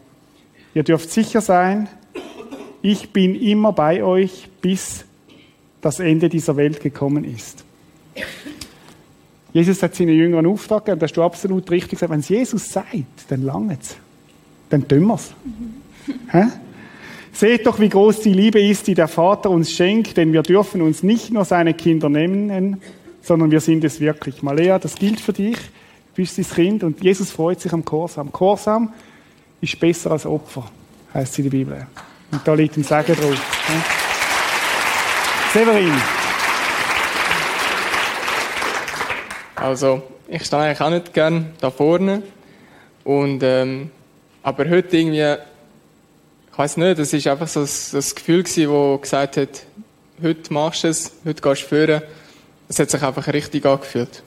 Ihr 0.74 0.84
dürft 0.84 1.12
sicher 1.12 1.42
sein, 1.42 1.88
ich 2.84 3.10
bin 3.12 3.34
immer 3.34 3.72
bei 3.72 4.04
euch, 4.04 4.50
bis 4.62 5.06
das 5.82 6.00
Ende 6.00 6.30
dieser 6.30 6.56
Welt 6.58 6.82
gekommen 6.82 7.24
ist. 7.24 7.64
Jesus 9.54 9.82
hat 9.82 9.96
seinen 9.96 10.16
Jüngern 10.16 10.46
Auftrag 10.46 10.86
gegeben, 10.86 11.00
das 11.00 11.12
hast 11.12 11.18
du 11.18 11.24
absolut 11.24 11.72
richtig 11.72 11.92
gesagt. 11.92 12.12
Wenn 12.12 12.20
es 12.20 12.30
Jesus 12.30 12.70
sagt, 12.70 12.96
dann 13.30 13.44
langt 13.44 13.82
es. 13.82 13.96
Dann 14.70 14.88
tun 14.88 15.06
wir 15.06 15.16
es. 15.16 15.34
Mhm. 15.46 16.52
Seht 17.32 17.66
doch, 17.66 17.80
wie 17.80 17.90
groß 17.90 18.20
die 18.20 18.34
Liebe 18.34 18.62
ist, 18.62 18.86
die 18.88 18.94
der 18.94 19.08
Vater 19.08 19.50
uns 19.50 19.72
schenkt, 19.72 20.18
denn 20.18 20.34
wir 20.34 20.44
dürfen 20.44 20.82
uns 20.82 21.04
nicht 21.04 21.32
nur 21.32 21.46
seine 21.46 21.74
Kinder 21.74 22.10
nennen, 22.10 22.82
sondern 23.22 23.50
wir 23.50 23.62
sind 23.62 23.84
es 23.86 24.00
wirklich. 24.00 24.44
Malea, 24.44 24.78
das 24.78 24.96
gilt 24.96 25.22
für 25.22 25.34
dich, 25.34 25.56
du 25.56 26.16
bist 26.16 26.38
das 26.38 26.54
Kind 26.54 26.84
und 26.84 27.02
Jesus 27.02 27.32
freut 27.32 27.62
sich 27.62 27.72
am 27.72 27.86
Korsam. 27.86 28.32
Korsam 28.32 28.94
ist 29.62 29.80
besser 29.80 30.12
als 30.12 30.26
Opfer, 30.26 30.70
heißt 31.14 31.32
es 31.32 31.40
in 31.40 31.44
der 31.46 31.52
Bibel. 31.52 31.88
Und 32.34 32.42
da 32.46 32.54
liegt 32.54 32.76
ein 32.76 32.84
Segen 32.84 33.16
drauf. 33.16 33.38
Severin. 35.54 35.94
Also, 39.56 40.04
ich 40.28 40.44
stehe 40.44 40.64
eigentlich 40.64 40.82
auch 40.82 40.90
nicht 40.90 41.14
gern 41.14 41.54
da 41.62 41.72
vorne. 41.72 42.24
Und, 43.04 43.42
ähm, 43.44 43.92
aber 44.42 44.68
heute 44.70 44.98
irgendwie 44.98 45.38
ich 46.54 46.60
weiß 46.60 46.78
nicht, 46.78 47.00
das 47.00 47.12
ist 47.12 47.26
einfach 47.26 47.48
so 47.48 47.62
das, 47.62 48.14
Gefühl 48.14 48.44
gewesen, 48.44 48.70
wo 48.70 49.00
gesagt 49.00 49.38
hat, 49.38 49.64
heute 50.22 50.54
machst 50.54 50.84
du 50.84 50.88
es, 50.90 51.12
heute 51.26 51.42
gehst 51.42 51.64
du 51.64 51.68
führen. 51.68 52.04
Es 52.70 52.78
hat 52.78 52.92
sich 52.92 53.02
einfach 53.02 53.28
richtig 53.28 53.66
angefühlt. 53.66 54.22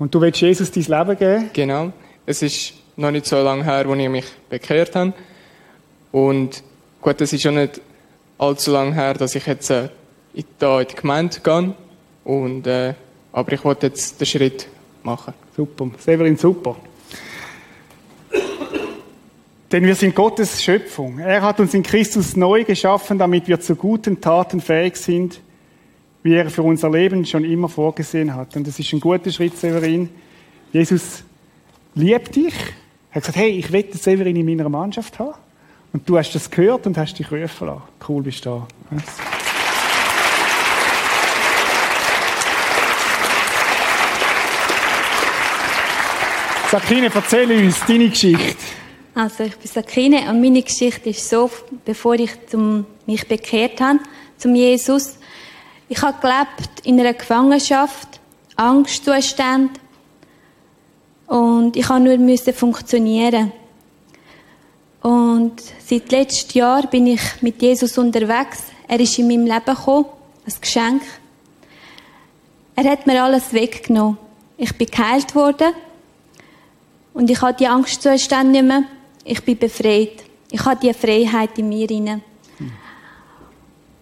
Und 0.00 0.12
du 0.12 0.20
willst 0.20 0.40
Jesus 0.40 0.72
dein 0.72 0.82
Leben 0.82 1.18
geben? 1.18 1.50
Genau. 1.52 1.92
Es 2.26 2.42
ist 2.42 2.72
noch 2.96 3.12
nicht 3.12 3.26
so 3.26 3.40
lange 3.40 3.62
her, 3.62 3.86
als 3.86 3.98
ich 3.98 4.08
mich 4.08 4.24
bekehrt 4.48 4.96
habe. 4.96 5.12
Und 6.12 6.62
gut, 7.00 7.20
es 7.20 7.32
ist 7.32 7.42
schon 7.42 7.54
nicht 7.54 7.80
allzu 8.38 8.72
lange 8.72 8.94
her, 8.94 9.14
dass 9.14 9.34
ich 9.34 9.46
jetzt 9.46 9.70
äh, 9.70 9.88
da 10.58 10.80
in 10.80 10.88
die 10.88 10.94
Gemeinde 10.94 11.40
gehe. 11.40 11.74
Und, 12.24 12.66
äh, 12.66 12.94
aber 13.32 13.52
ich 13.52 13.64
wollte 13.64 13.86
jetzt 13.88 14.20
den 14.20 14.26
Schritt 14.26 14.66
machen. 15.02 15.34
Super. 15.56 15.90
Severin, 15.98 16.36
super. 16.36 16.76
Denn 19.72 19.84
wir 19.84 19.94
sind 19.94 20.16
Gottes 20.16 20.62
Schöpfung. 20.62 21.20
Er 21.20 21.42
hat 21.42 21.60
uns 21.60 21.74
in 21.74 21.84
Christus 21.84 22.34
neu 22.34 22.64
geschaffen, 22.64 23.18
damit 23.18 23.46
wir 23.46 23.60
zu 23.60 23.76
guten 23.76 24.20
Taten 24.20 24.60
fähig 24.60 24.96
sind, 24.96 25.40
wie 26.24 26.34
er 26.34 26.50
für 26.50 26.62
unser 26.62 26.90
Leben 26.90 27.24
schon 27.24 27.44
immer 27.44 27.68
vorgesehen 27.68 28.34
hat. 28.34 28.56
Und 28.56 28.66
das 28.66 28.78
ist 28.80 28.92
ein 28.92 28.98
guter 28.98 29.30
Schritt, 29.30 29.56
Severin. 29.56 30.08
Jesus 30.72 31.22
liebt 31.94 32.34
dich. 32.34 32.54
Er 33.10 33.16
hat 33.16 33.22
gesagt, 33.22 33.36
hey, 33.36 33.50
ich 33.50 33.70
will 33.70 33.86
Severin 33.92 34.36
in 34.36 34.46
meiner 34.46 34.68
Mannschaft 34.68 35.20
haben. 35.20 35.34
Und 35.92 36.08
du 36.08 36.16
hast 36.16 36.32
das 36.32 36.50
gehört 36.50 36.86
und 36.86 36.96
hast 36.96 37.18
dich 37.18 37.30
rufen 37.32 37.66
lassen. 37.66 37.82
Cool 38.08 38.22
bist 38.22 38.46
du 38.46 38.50
da. 38.50 38.66
Sakine, 46.70 47.10
erzähl 47.12 47.50
uns 47.50 47.80
deine 47.84 48.08
Geschichte. 48.08 48.56
Also 49.12 49.42
ich 49.42 49.56
bin 49.56 49.66
Sakine 49.66 50.30
und 50.30 50.40
meine 50.40 50.62
Geschichte 50.62 51.10
ist 51.10 51.28
so, 51.28 51.50
bevor 51.84 52.14
ich 52.14 52.30
zum, 52.46 52.86
mich 53.06 53.26
bekehrt 53.26 53.80
habe 53.80 53.98
zum 54.38 54.54
Jesus. 54.54 55.18
Ich 55.88 56.00
habe 56.00 56.20
gelebt 56.20 56.86
in 56.86 57.00
einer 57.00 57.14
Gefangenschaft, 57.14 58.20
Angstzustand 58.54 59.80
und 61.26 61.76
ich 61.76 61.88
habe 61.88 62.04
nur 62.04 62.16
müssen 62.18 62.54
funktionieren. 62.54 63.52
Und 65.02 65.62
seit 65.84 66.10
letztem 66.12 66.60
Jahr 66.60 66.86
bin 66.86 67.06
ich 67.06 67.20
mit 67.40 67.60
Jesus 67.62 67.96
unterwegs. 67.96 68.64
Er 68.86 69.00
ist 69.00 69.18
in 69.18 69.28
meinem 69.28 69.46
Leben 69.46 69.64
gekommen, 69.64 70.06
ein 70.46 70.54
Geschenk. 70.60 71.02
Er 72.76 72.90
hat 72.90 73.06
mir 73.06 73.22
alles 73.22 73.52
weggenommen. 73.52 74.18
Ich 74.56 74.76
bin 74.76 74.88
geheilt 74.88 75.34
worden 75.34 75.72
und 77.14 77.30
ich 77.30 77.40
habe 77.40 77.54
die 77.54 77.66
Angstzustände 77.66 78.52
nicht 78.52 78.64
mehr 78.64 78.84
ich 79.24 79.44
bin 79.44 79.58
befreit. 79.58 80.24
Ich 80.50 80.64
habe 80.64 80.80
die 80.80 80.92
Freiheit 80.92 81.58
in 81.58 81.68
mir 81.68 81.88
inne. 81.90 82.20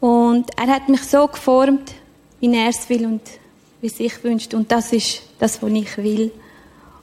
Und 0.00 0.46
er 0.56 0.68
hat 0.68 0.88
mich 0.88 1.02
so 1.02 1.26
geformt, 1.26 1.92
wie 2.40 2.54
er 2.54 2.68
es 2.68 2.88
will 2.88 3.04
und 3.04 3.22
wie 3.80 3.88
sich 3.88 4.22
wünscht. 4.22 4.54
Und 4.54 4.70
das 4.70 4.92
ist 4.92 5.22
das, 5.38 5.60
was 5.62 5.70
ich 5.70 5.96
will. 5.98 6.30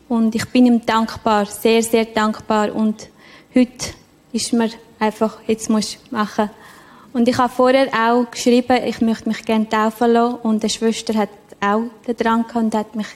Und 0.08 0.34
ich 0.34 0.46
bin 0.46 0.66
ihm 0.66 0.86
dankbar, 0.86 1.46
sehr, 1.46 1.84
sehr 1.84 2.06
dankbar. 2.06 2.74
Und 2.74 3.10
heute 3.56 3.94
ist 4.34 4.52
mir 4.54 4.70
einfach, 5.00 5.38
jetzt 5.48 5.70
muss 5.70 5.96
ich 5.96 6.12
machen. 6.12 6.50
Und 7.14 7.28
ich 7.30 7.38
habe 7.38 7.52
vorher 7.52 7.88
auch 7.94 8.30
geschrieben, 8.30 8.84
ich 8.84 9.00
möchte 9.00 9.30
mich 9.30 9.46
gerne 9.46 9.70
taufen 9.70 10.12
lassen. 10.12 10.36
Und 10.44 10.64
eine 10.64 10.70
Schwester 10.70 11.14
hat 11.14 11.30
auch 11.62 11.84
den 12.06 12.18
Drang 12.18 12.46
gehabt 12.46 12.56
und 12.56 12.76
hat 12.76 12.96
mich 12.96 13.08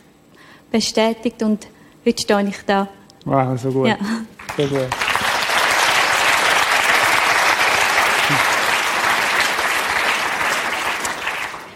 bestätigt. 0.71 1.43
Und 1.43 1.67
heute 2.05 2.21
stehe 2.21 2.47
ich 2.47 2.65
da. 2.65 2.87
Wow, 3.25 3.59
so 3.59 3.69
gut. 3.69 3.87
Ja. 3.87 3.97
So 4.55 4.63
gut. 4.63 4.87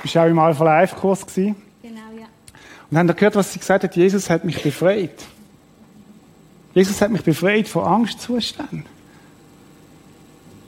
Du 0.01 0.09
warst 0.09 0.17
auch 0.17 0.25
im 0.25 0.39
Alpha 0.39 0.63
Life 0.63 0.95
Kurs. 0.95 1.25
Genau, 1.25 1.55
ja. 1.83 2.27
Und 2.89 2.97
haben 2.97 3.07
gehört, 3.07 3.35
was 3.35 3.51
sie 3.51 3.59
gesagt 3.59 3.83
hat? 3.83 3.95
Jesus 3.95 4.29
hat 4.29 4.45
mich 4.45 4.61
befreit. 4.61 5.32
Jesus 6.73 7.01
hat 7.01 7.11
mich 7.11 7.23
befreit 7.23 7.67
von 7.67 7.83
Angstzuständen. 7.83 8.85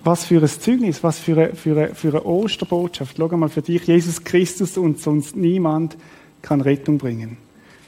Was 0.03 0.26
für 0.26 0.39
ein 0.39 0.47
Zeugnis, 0.47 1.03
was 1.03 1.18
für 1.18 1.34
eine, 1.34 1.56
für 1.56 1.72
eine, 1.72 1.95
für 1.95 2.10
eine 2.10 2.24
Osterbotschaft. 2.24 3.16
Schau 3.18 3.28
mal 3.38 3.49
für 3.49 3.64
dich, 3.64 3.88
Jesus 3.88 4.24
Christus 4.24 4.78
und 4.78 4.99
sonst 4.99 5.36
niemand 5.36 5.97
kann 6.43 6.62
Rettung 6.62 6.99
bringen. 6.99 7.38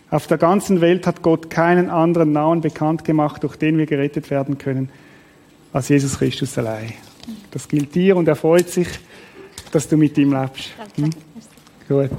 Auf 0.09 0.26
der 0.26 0.38
ganzen 0.38 0.82
Welt 0.82 1.05
hat 1.05 1.22
Gott 1.22 1.49
keinen 1.49 1.89
anderen 1.89 2.32
Namen 2.32 2.61
bekannt 2.61 3.03
gemacht, 3.03 3.43
durch 3.43 3.57
den 3.57 3.78
wir 3.78 3.86
gerettet 3.86 4.32
werden 4.32 4.57
können, 4.57 4.89
als 5.74 5.89
Jesus 5.89 6.18
Christus 6.18 6.57
allein. 6.57 6.93
Das 7.51 7.68
gilt 7.68 7.93
dir 7.93 8.15
und 8.15 8.28
er 8.28 8.36
freut 8.36 8.70
sich, 8.70 8.88
dass 9.72 9.88
du 9.88 9.97
mit 9.97 10.18
ihm 10.18 10.34
lebst. 10.34 10.72
Hm? 10.95 11.09
Gut. 11.88 12.09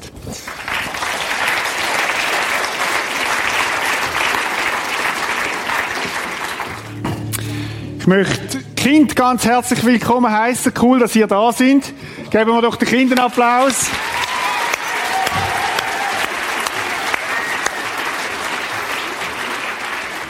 Möchte 8.09 8.59
Kind 8.75 9.15
ganz 9.15 9.45
herzlich 9.45 9.85
willkommen 9.85 10.33
heißen. 10.33 10.73
Cool, 10.81 10.99
dass 10.99 11.15
ihr 11.15 11.27
da 11.27 11.53
sind. 11.53 11.93
Geben 12.31 12.53
wir 12.53 12.63
doch 12.63 12.77
den 12.77 12.89
Kindern 12.89 13.19
Applaus. 13.19 13.87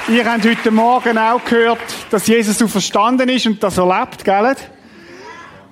Ihr 0.08 0.24
habt 0.24 0.44
heute 0.44 0.70
Morgen 0.72 1.18
auch 1.18 1.44
gehört, 1.44 1.78
dass 2.10 2.26
Jesus 2.26 2.58
so 2.58 2.66
verstanden 2.66 3.28
ist 3.28 3.46
und 3.46 3.62
das 3.62 3.78
erlebt, 3.78 4.24
gell? 4.24 4.56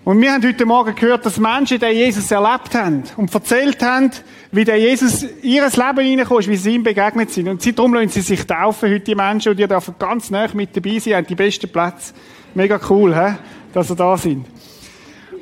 Und 0.07 0.21
wir 0.21 0.33
haben 0.33 0.47
heute 0.47 0.65
Morgen 0.65 0.95
gehört, 0.95 1.27
dass 1.27 1.37
Menschen, 1.37 1.81
die 1.81 1.87
Jesus 1.87 2.31
erlebt 2.31 2.73
haben 2.77 3.03
und 3.17 3.35
erzählt 3.35 3.83
haben, 3.83 4.13
wie 4.53 4.65
der 4.65 4.79
Jesus 4.79 5.27
ihr 5.43 5.65
Leben 5.65 5.99
hineingekommen 5.99 6.43
ist, 6.43 6.49
wie 6.49 6.55
sie 6.55 6.75
ihm 6.77 6.85
begegnet 6.85 7.33
sind. 7.33 7.49
Und 7.49 7.77
darum 7.77 7.93
lassen 7.93 8.11
sie 8.11 8.21
sich 8.21 8.47
taufen, 8.47 8.89
heute 8.89 9.01
die 9.01 9.17
Menschen, 9.17 9.51
und 9.51 9.59
ihr 9.59 9.67
dürfen 9.67 9.97
ganz 9.99 10.31
nah 10.31 10.47
mit 10.55 10.77
dabei 10.77 11.01
sein, 11.01 11.15
haben 11.15 11.27
die 11.27 11.35
besten 11.35 11.69
Plätze. 11.69 12.15
Mega 12.55 12.79
cool, 12.89 13.17
he? 13.17 13.35
dass 13.73 13.91
ihr 13.91 13.97
da 13.97 14.17
sind. 14.17 14.47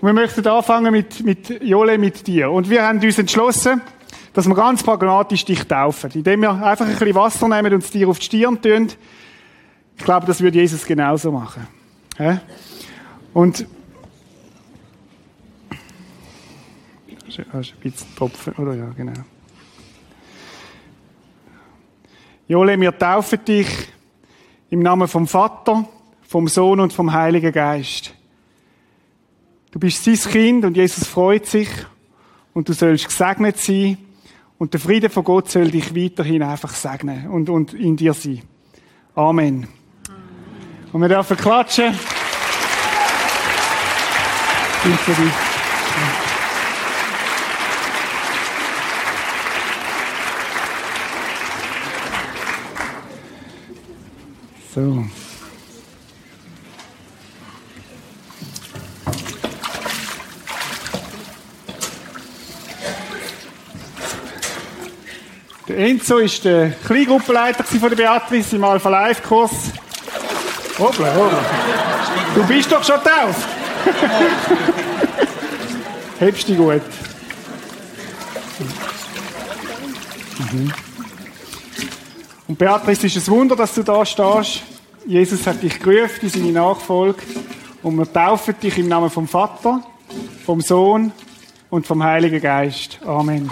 Und 0.01 0.03
wir 0.03 0.15
möchten 0.15 0.47
anfangen 0.49 0.93
mit, 0.93 1.23
mit 1.23 1.63
Jole, 1.63 1.99
mit 1.99 2.27
dir. 2.27 2.51
Und 2.51 2.71
wir 2.71 2.87
haben 2.87 3.03
uns 3.03 3.19
entschlossen, 3.19 3.83
dass 4.33 4.49
wir 4.49 4.55
ganz 4.55 4.83
pragmatisch 4.83 5.45
dich 5.45 5.63
taufen. 5.65 6.11
Indem 6.15 6.41
wir 6.41 6.53
einfach 6.53 6.87
ein 6.87 6.93
bisschen 6.93 7.15
Wasser 7.15 7.49
nehmen 7.49 7.75
und 7.75 7.85
es 7.85 7.91
dir 7.91 8.09
auf 8.09 8.19
die 8.19 8.25
Stirn 8.25 8.63
tun. 8.63 8.89
Ich 9.99 10.05
glaube, 10.05 10.27
das 10.27 10.41
würde 10.41 10.59
Jesus 10.59 10.87
genauso 10.87 11.33
machen. 11.33 11.67
Ja? 12.19 12.41
Und 13.35 13.67
ein 17.39 17.65
bisschen 17.83 18.17
Tropfen, 18.17 18.53
oder 18.55 18.75
ja, 18.75 18.91
genau. 18.97 19.13
Jole, 22.47 22.79
wir 22.79 22.99
taufen 22.99 23.45
dich 23.45 23.69
im 24.71 24.81
Namen 24.81 25.09
vom 25.09 25.27
Vater, 25.27 25.89
vom 26.23 26.49
Sohn 26.49 26.81
und 26.81 26.93
vom 26.93 27.13
Heiligen 27.13 27.53
Geist. 27.53 28.15
Du 29.71 29.79
bist 29.79 30.05
sein 30.05 30.19
Kind 30.31 30.65
und 30.65 30.77
Jesus 30.77 31.07
freut 31.07 31.47
sich 31.47 31.69
und 32.53 32.69
du 32.69 32.73
sollst 32.73 33.09
gesegnet 33.09 33.59
sein 33.59 33.99
und 34.59 34.73
der 34.73 34.81
Friede 34.81 35.11
von 35.11 35.25
Gott 35.25 35.51
soll 35.51 35.71
dich 35.71 35.95
weiterhin 35.97 36.43
einfach 36.43 36.75
segnen 36.75 37.29
und, 37.29 37.49
und 37.51 37.75
in 37.75 37.97
dir 37.97 38.15
sein. 38.15 38.43
Amen. 39.15 39.67
Und 40.93 41.01
wir 41.01 41.09
dürfen 41.09 41.37
klatschen. 41.37 41.95
Für 44.83 45.13
dich. 45.13 45.54
So. 54.75 55.05
Der 65.69 65.79
Enzo 65.79 66.19
ist 66.19 66.45
der 66.45 66.71
Kleingruppenleiter 66.71 67.63
von 67.63 67.89
der 67.89 67.97
Beatrice 67.97 68.57
im 68.57 68.65
Alpha 68.65 68.89
Life 68.89 69.23
Kurs. 69.23 69.53
Hoppla, 70.77 71.15
hoppla. 71.15 71.45
Du 72.35 72.45
bist 72.45 72.73
doch 72.73 72.83
schon 72.83 72.97
tauft. 72.97 73.49
Hebst 76.19 76.49
dich 76.49 76.57
gut. 76.57 76.83
Mhm. 80.53 80.73
Und 82.47 82.59
Beatrice, 82.59 83.07
es 83.07 83.17
ist 83.17 83.29
ein 83.29 83.35
Wunder, 83.35 83.57
dass 83.57 83.75
du 83.75 83.83
da 83.83 84.05
stehst. 84.05 84.63
Jesus 85.07 85.47
hat 85.47 85.63
dich 85.63 85.79
gerufen 85.81 86.21
in 86.23 86.29
seine 86.29 86.53
Nachfolge. 86.53 87.23
Und 87.83 87.97
wir 87.97 88.11
taufen 88.11 88.55
dich 88.63 88.79
im 88.79 88.89
Namen 88.89 89.11
vom 89.11 89.29
Vater, 89.29 89.83
vom 90.45 90.61
Sohn 90.61 91.13
und 91.71 91.87
vom 91.87 92.03
Heiligen 92.03 92.41
Geist. 92.41 92.99
Amen. 93.05 93.51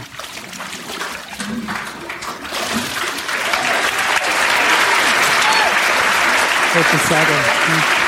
etwas 6.74 7.08
sagen. 7.08 8.01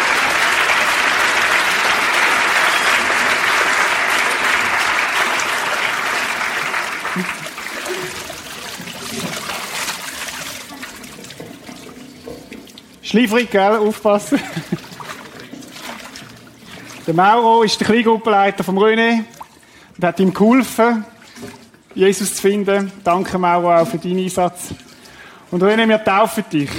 Schleifrig, 13.14 13.48
gell? 13.48 13.76
Aufpassen. 13.76 14.40
Der 17.06 17.14
Mauro 17.14 17.62
ist 17.62 17.78
der 17.78 17.86
Kleingruppenleiter 17.86 18.64
vom 18.64 18.76
René 18.76 19.22
und 19.96 20.04
hat 20.04 20.18
ihm 20.18 20.34
geholfen, 20.34 21.04
Jesus 21.94 22.34
zu 22.34 22.42
finden. 22.42 22.90
Danke, 23.04 23.38
Mauro, 23.38 23.72
auch 23.72 23.86
für 23.86 23.98
deinen 23.98 24.18
Einsatz. 24.18 24.74
Und 25.52 25.62
René, 25.62 25.88
wir 25.88 26.02
taufen 26.02 26.44
dich. 26.52 26.70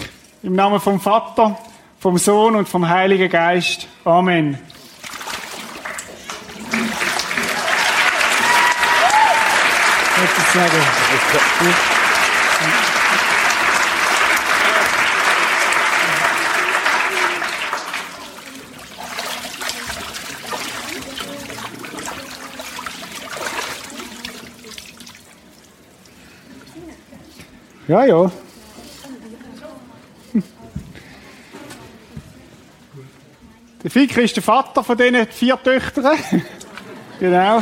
Im 0.44 0.56
Namen 0.56 0.82
vom 0.82 1.00
Vater, 1.00 1.58
vom 2.02 2.18
Sohn 2.18 2.58
und 2.58 2.68
vom 2.68 2.86
Heiligen 2.86 3.30
Geist. 3.30 3.88
Amen. 4.04 4.60
Sagen. 10.54 11.95
Ja, 27.88 28.04
ja. 28.06 28.32
Der 33.84 33.92
Ficker 33.92 34.24
ist 34.24 34.36
der 34.36 34.42
Vater 34.42 34.84
von 34.84 34.98
diesen 34.98 35.28
vier 35.28 35.62
Töchtern. 35.62 36.18
genau. 37.20 37.62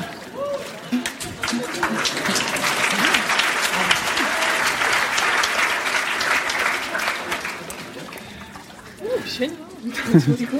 Schön. 9.27 9.51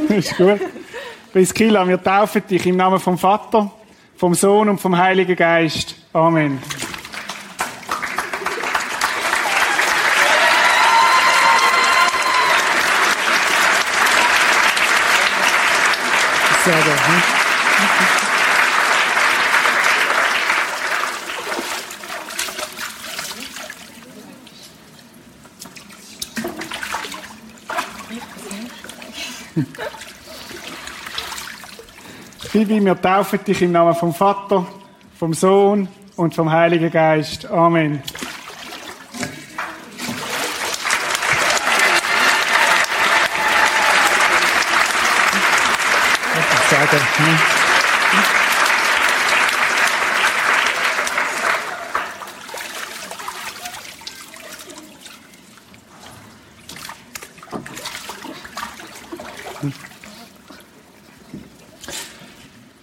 ist 0.10 0.36
gut. 0.36 0.60
Priskilla, 1.32 1.88
wir 1.88 2.04
taufen 2.04 2.46
dich 2.46 2.66
im 2.66 2.76
Namen 2.76 3.00
vom 3.00 3.18
Vater, 3.18 3.72
vom 4.18 4.34
Sohn 4.34 4.68
und 4.68 4.82
vom 4.82 4.98
Heiligen 4.98 5.36
Geist. 5.38 5.96
Amen. 6.12 6.60
Sagen. 16.64 16.80
Hm? 29.56 29.66
Phoebe, 32.50 32.86
wir 32.86 33.02
taufen 33.02 33.44
dich 33.44 33.62
im 33.62 33.72
Namen 33.72 33.96
vom 33.96 34.14
Vater, 34.14 34.66
vom 35.18 35.34
Sohn 35.34 35.88
und 36.16 36.34
vom 36.34 36.52
Heiligen 36.52 36.92
Geist. 36.92 37.46
Amen. 37.48 38.02
sagen. 46.74 47.00
Hm? 47.00 47.03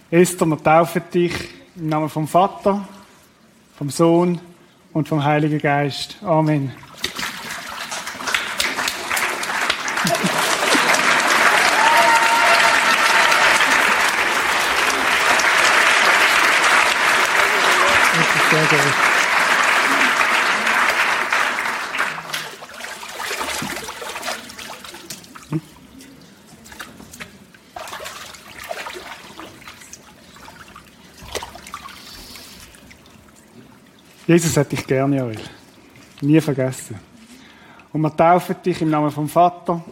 Esther, 0.09 0.45
wir 0.45 0.63
taufen 0.63 1.01
dich 1.13 1.33
im 1.75 1.89
Namen 1.89 2.09
vom 2.09 2.27
Vater, 2.27 2.87
vom 3.77 3.89
Sohn 3.89 4.39
und 4.93 5.09
vom 5.09 5.23
Heiligen 5.23 5.59
Geist. 5.59 6.17
Amen. 6.21 6.71
Gut. 18.71 18.79
Jesus 34.25 34.55
hat 34.55 34.71
dich 34.71 34.87
gerne, 34.87 35.17
Joel. 35.17 35.35
Nie 36.21 36.39
vergessen. 36.39 36.97
Und 37.91 37.99
wir 37.99 38.15
taufen 38.15 38.55
dich 38.63 38.81
im 38.81 38.89
Namen 38.89 39.11
vom 39.11 39.27
Vater, 39.27 39.83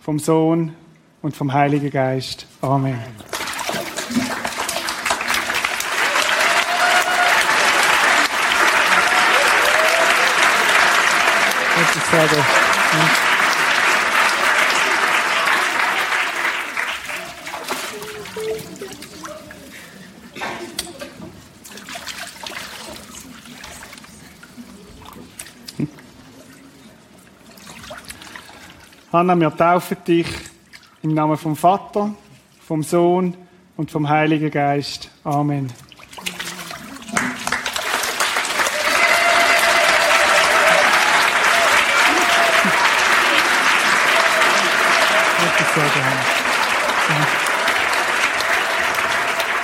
vom 0.00 0.18
Sohn 0.18 0.74
und 1.22 1.34
vom 1.34 1.50
Heiligen 1.50 1.90
Geist. 1.90 2.46
Amen. 2.60 3.31
Segen. 12.00 12.44
Hanna, 29.12 29.38
wir 29.38 29.54
taufen 29.54 29.98
dich 30.06 30.26
im 31.02 31.12
Namen 31.12 31.36
vom 31.36 31.54
Vater, 31.54 32.14
vom 32.66 32.82
Sohn 32.82 33.36
und 33.76 33.90
vom 33.90 34.08
Heiligen 34.08 34.50
Geist. 34.50 35.10
Amen. 35.24 35.70
Segen, 45.74 46.04
Hanna. 46.04 46.24
Ja. 47.08 47.26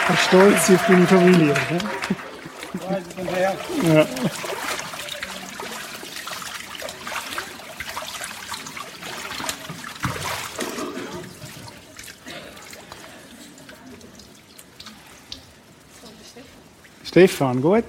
Ich 0.01 0.07
bin 0.07 0.17
stolz 0.17 0.71
auf 0.71 0.87
deine 0.87 1.07
Familie. 1.07 1.55
Ja? 3.85 3.95
Ja. 3.95 4.07
Stefan, 17.05 17.61
gut? 17.61 17.85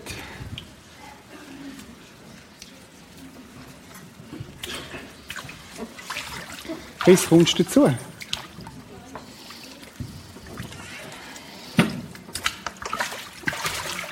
Chris, 7.09 7.27
kommst 7.27 7.57
du 7.57 7.63
dazu? 7.63 7.85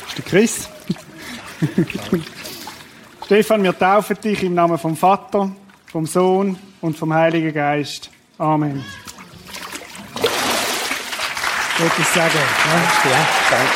Ist 0.07 0.16
der 0.16 0.16
Chris? 0.27 0.67
Stefan, 3.25 3.63
wir 3.63 3.77
taufen 3.77 4.19
dich 4.21 4.43
im 4.43 4.53
Namen 4.55 4.77
vom 4.77 4.97
Vater, 4.97 5.49
vom 5.89 6.05
Sohn 6.05 6.57
und 6.81 6.97
vom 6.97 7.13
Heiligen 7.13 7.53
Geist. 7.53 8.09
Amen. 8.37 8.83
Gottes 11.77 12.13
Segen. 12.13 12.25
Ja, 12.25 13.09
ja, 13.09 13.27
danke. 13.49 13.71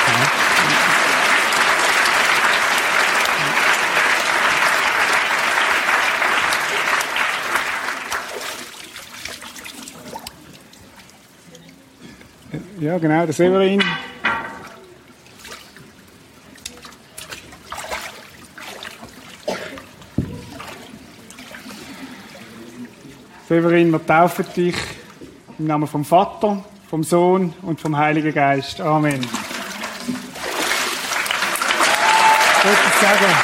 Ja, 12.82 12.98
genau, 12.98 13.26
der 13.26 13.34
Severin. 13.34 13.82
Severin, 23.52 23.92
wir 23.92 24.06
taufen 24.06 24.46
dich 24.56 24.78
im 25.60 25.68
Namen 25.68 25.86
vom 25.86 26.06
Vater, 26.06 26.64
vom 26.90 27.04
Sohn 27.04 27.54
und 27.64 27.82
vom 27.82 27.98
Heiligen 27.98 28.34
Geist. 28.34 28.80
Amen. 28.80 29.20
Gottes 32.64 33.00
Segen. 33.02 33.36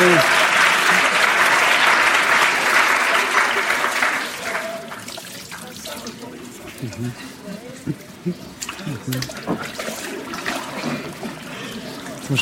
Ja. 0.00 0.35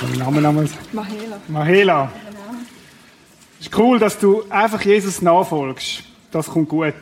Jetzt 0.05 0.19
muss 0.19 0.19
ich 0.19 0.25
den 0.25 0.25
Namen 0.35 0.43
nochmal 0.43 0.67
sagen. 0.67 0.87
Mahela. 0.93 1.41
Mahela. 1.49 2.13
ist 3.59 3.79
cool, 3.79 3.99
dass 3.99 4.19
du 4.19 4.45
einfach 4.51 4.83
Jesus 4.83 5.23
nachfolgst. 5.23 6.03
Das 6.31 6.49
kommt 6.49 6.69
gut. 6.69 6.95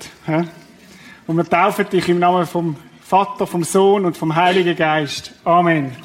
Und 1.27 1.37
wir 1.37 1.45
taufen 1.45 1.89
dich 1.91 2.09
im 2.09 2.21
Namen 2.21 2.47
vom 2.47 2.77
Vater, 3.05 3.47
vom 3.47 3.65
Sohn 3.65 4.05
und 4.05 4.17
vom 4.17 4.37
Heiligen 4.37 4.77
Geist. 4.77 5.33
Amen. 5.45 5.97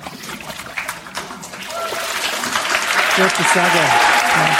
Gottes 3.16 3.54
Segen. 3.54 3.64
Ja. 3.64 4.58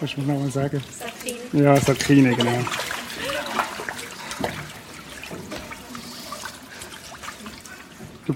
Kannst 0.00 0.16
du 0.16 0.20
mir 0.20 0.32
nochmal 0.32 0.50
sagen? 0.50 0.82
Sakine. 0.98 1.64
Ja, 1.64 1.76
Sakine, 1.76 2.34
genau. 2.34 2.58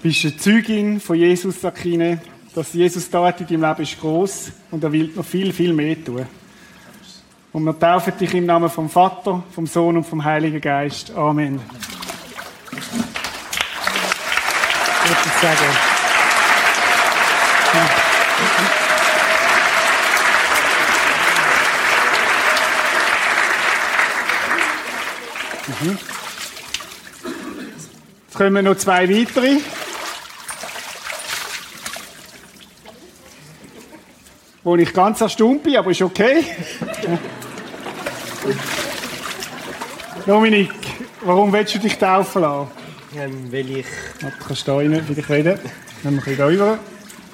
Bist 0.09 0.25
eine 0.25 0.37
Zeugin 0.39 1.01
von 1.01 1.17
Jesus, 1.17 1.61
Sakine. 1.61 2.19
Dass 2.55 2.73
Jesus 2.73 3.11
da 3.11 3.29
in 3.29 3.47
deinem 3.47 3.63
Leben 3.63 3.83
ist 3.83 4.01
groß 4.01 4.53
und 4.71 4.83
er 4.83 4.91
will 4.91 5.13
noch 5.15 5.25
viel, 5.25 5.53
viel 5.53 5.75
mehr 5.75 6.03
tun. 6.03 6.27
Und 7.53 7.65
wir 7.65 7.79
taufen 7.79 8.15
dich 8.19 8.33
im 8.33 8.47
Namen 8.47 8.71
vom 8.71 8.89
Vater, 8.89 9.43
vom 9.55 9.67
Sohn 9.67 9.99
und 9.99 10.05
vom 10.05 10.25
Heiligen 10.25 10.63
Geist. 10.63 11.11
Amen. 11.15 11.61
Ja. 17.75 17.89
Mhm. 25.83 25.99
Jetzt 28.27 28.37
kommen 28.37 28.65
noch 28.65 28.77
zwei 28.77 29.07
weitere. 29.09 29.59
Wo 34.69 34.77
ich 34.77 34.93
ganz 34.93 35.19
erstaunt 35.23 35.63
bin, 35.63 35.79
aber 35.79 35.93
ist 35.93 36.03
okay. 36.03 36.45
Dominik, 40.27 40.75
warum 41.23 41.51
willst 41.55 41.77
du 41.77 41.79
dich 41.79 41.97
taufen 41.97 42.43
lassen? 42.43 42.71
Ähm, 43.17 43.51
weil 43.51 43.79
ich... 43.79 43.87
Du 44.21 44.31
kannst 44.47 44.69
da 44.69 44.77
rein, 44.77 45.03
für 45.07 45.15
dich 45.15 45.27
reden. 45.31 45.59
Dann 46.03 46.13
wir 46.13 46.21
ein 46.21 46.23
bisschen 46.23 46.45
rüber. 46.45 46.79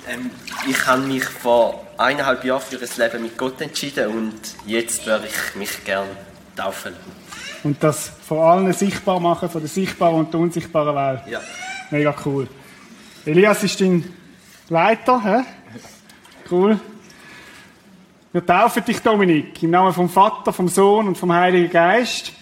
Ähm, 0.09 0.31
ich 0.71 0.87
habe 0.87 1.03
mich 1.03 1.25
vor 1.25 1.85
eineinhalb 1.99 2.45
Jahren 2.45 2.63
für 2.63 2.77
ein 2.77 2.89
Leben 2.97 3.23
mit 3.25 3.37
Gott 3.37 3.61
entschieden 3.61 4.13
und 4.13 4.41
jetzt 4.65 5.05
würde 5.05 5.27
ich 5.27 5.57
mich 5.57 5.83
gerne 5.83 6.11
taufen. 6.55 6.93
Und 7.65 7.83
das 7.83 8.13
vor 8.29 8.49
allen 8.49 8.73
sichtbar 8.73 9.19
machen, 9.19 9.51
von 9.51 9.61
der 9.61 9.69
sichtbaren 9.69 10.21
und 10.21 10.33
der 10.33 10.39
unsichtbaren 10.39 10.95
Welt. 10.95 11.33
Ja. 11.33 11.41
Mega 11.91 12.15
cool. 12.25 12.47
Elias 13.27 13.65
ist 13.65 13.81
dein 13.81 14.05
Leiter, 14.69 15.21
hä? 15.25 15.43
Cool. 16.49 16.79
Wir 18.35 18.45
taufen 18.45 18.85
dich, 18.85 18.99
Dominik, 19.01 19.63
im 19.63 19.71
Namen 19.71 19.93
vom 19.93 20.09
Vater, 20.09 20.53
vom 20.53 20.67
Sohn 20.67 21.07
und 21.07 21.17
vom 21.17 21.33
Heiligen 21.33 21.71
Geist. 21.71 22.33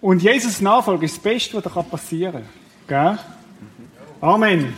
Und 0.00 0.22
Jesus 0.22 0.60
Nachfolge 0.60 1.06
ist 1.06 1.16
das 1.16 1.22
Beste, 1.24 1.56
was 1.56 1.64
dir 1.64 1.82
passieren 1.82 2.44
kann. 2.86 3.16
Gell? 3.16 3.18
Amen. 4.20 4.76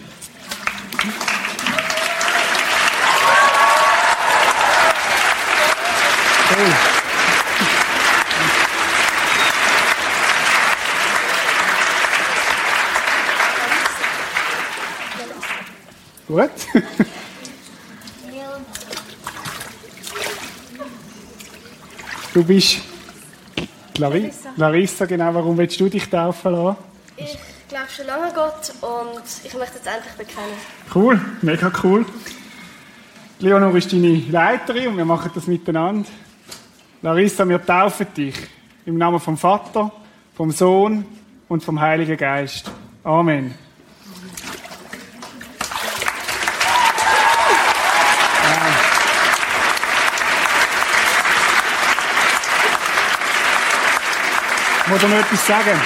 Cool. 16.27 16.49
Gut. 16.49 17.15
Du 22.35 22.43
bist 22.43 22.81
Larissa. 23.97 24.51
Larissa, 24.57 25.07
genau. 25.07 25.33
Warum 25.33 25.57
willst 25.57 25.79
du 25.79 25.89
dich 25.89 26.11
taufen 26.11 26.51
lassen? 26.51 26.77
Ich 27.17 27.39
glaube 27.69 27.87
schon 27.89 28.07
lange 28.07 28.25
an 28.25 28.35
Gott 28.35 28.73
und 28.81 29.23
ich 29.45 29.55
möchte 29.55 29.79
es 29.79 29.87
endlich 29.87 30.15
bekennen. 30.15 30.57
Cool, 30.93 31.21
mega 31.43 31.71
cool. 31.85 32.05
Leonor 33.39 33.77
ist 33.77 33.93
deine 33.93 34.17
Leiterin 34.17 34.89
und 34.89 34.97
wir 34.97 35.05
machen 35.05 35.31
das 35.33 35.47
miteinander. 35.47 36.09
Larissa, 37.03 37.49
wir 37.49 37.65
taufen 37.65 38.09
dich 38.17 38.35
im 38.85 38.99
Namen 38.99 39.21
vom 39.21 39.39
Vater, 39.39 39.93
vom 40.35 40.51
Sohn 40.51 41.07
und 41.49 41.63
vom 41.63 41.81
Heiligen 41.81 42.17
Geist. 42.17 42.69
Amen. 43.05 43.55
Muss 54.95 55.03
dir 55.03 55.09
noch 55.09 55.19
etwas 55.19 55.47
sagen. 55.47 55.81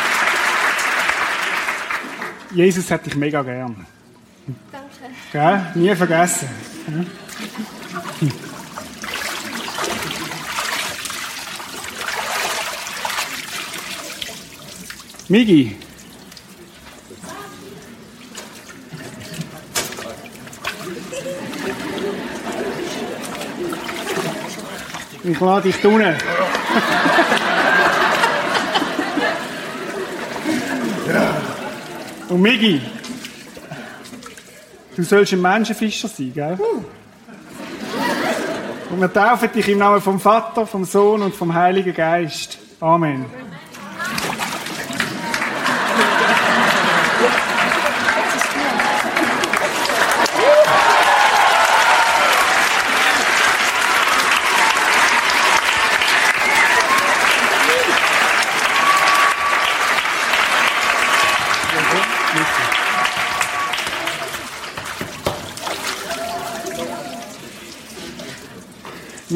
Jesus 2.51 2.91
hat 2.91 3.07
dich 3.07 3.15
mega 3.15 3.43
gern. 3.43 3.87
Danke. 4.71 4.87
Gell? 5.33 5.67
Nie 5.75 5.97
vergessen. 5.97 6.49
Migi. 15.29 15.77
Ich 25.25 25.41
lade 25.41 25.73
dich 25.73 25.85
unten. 25.85 26.17
Und 32.29 32.43
Migi, 32.43 32.81
du 34.95 35.03
sollst 35.03 35.33
ein 35.33 35.41
Menschenfischer 35.41 36.09
sein, 36.09 36.33
gell? 36.35 36.59
Und 38.91 39.01
wir 39.01 39.13
taufen 39.13 39.51
dich 39.53 39.69
im 39.69 39.79
Namen 39.79 40.01
vom 40.01 40.21
Vater, 40.21 40.67
vom 40.67 40.85
Sohn 40.85 41.23
und 41.23 41.35
vom 41.35 41.55
Heiligen 41.55 41.95
Geist. 41.95 42.59
Amen. 42.81 43.48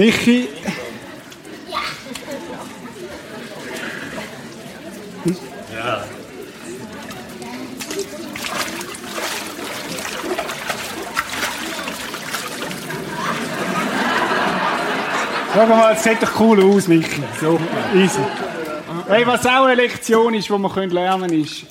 Michi. 0.03 0.49
Ja. 5.73 6.05
Schau 15.55 15.67
mal, 15.67 15.93
es 15.93 16.03
sieht 16.03 16.21
doch 16.21 16.41
cool 16.41 16.65
aus, 16.65 16.89
Michi. 16.89 17.23
So, 17.41 17.61
easy. 17.95 18.19
Hey, 19.07 19.25
was 19.25 19.47
auch 19.47 19.67
eine 19.67 19.77
Lektion 19.77 20.35
ist, 20.35 20.49
die 20.49 20.53
wir 20.53 20.87
lernen 20.89 21.29
können, 21.29 21.45
ist, 21.45 21.67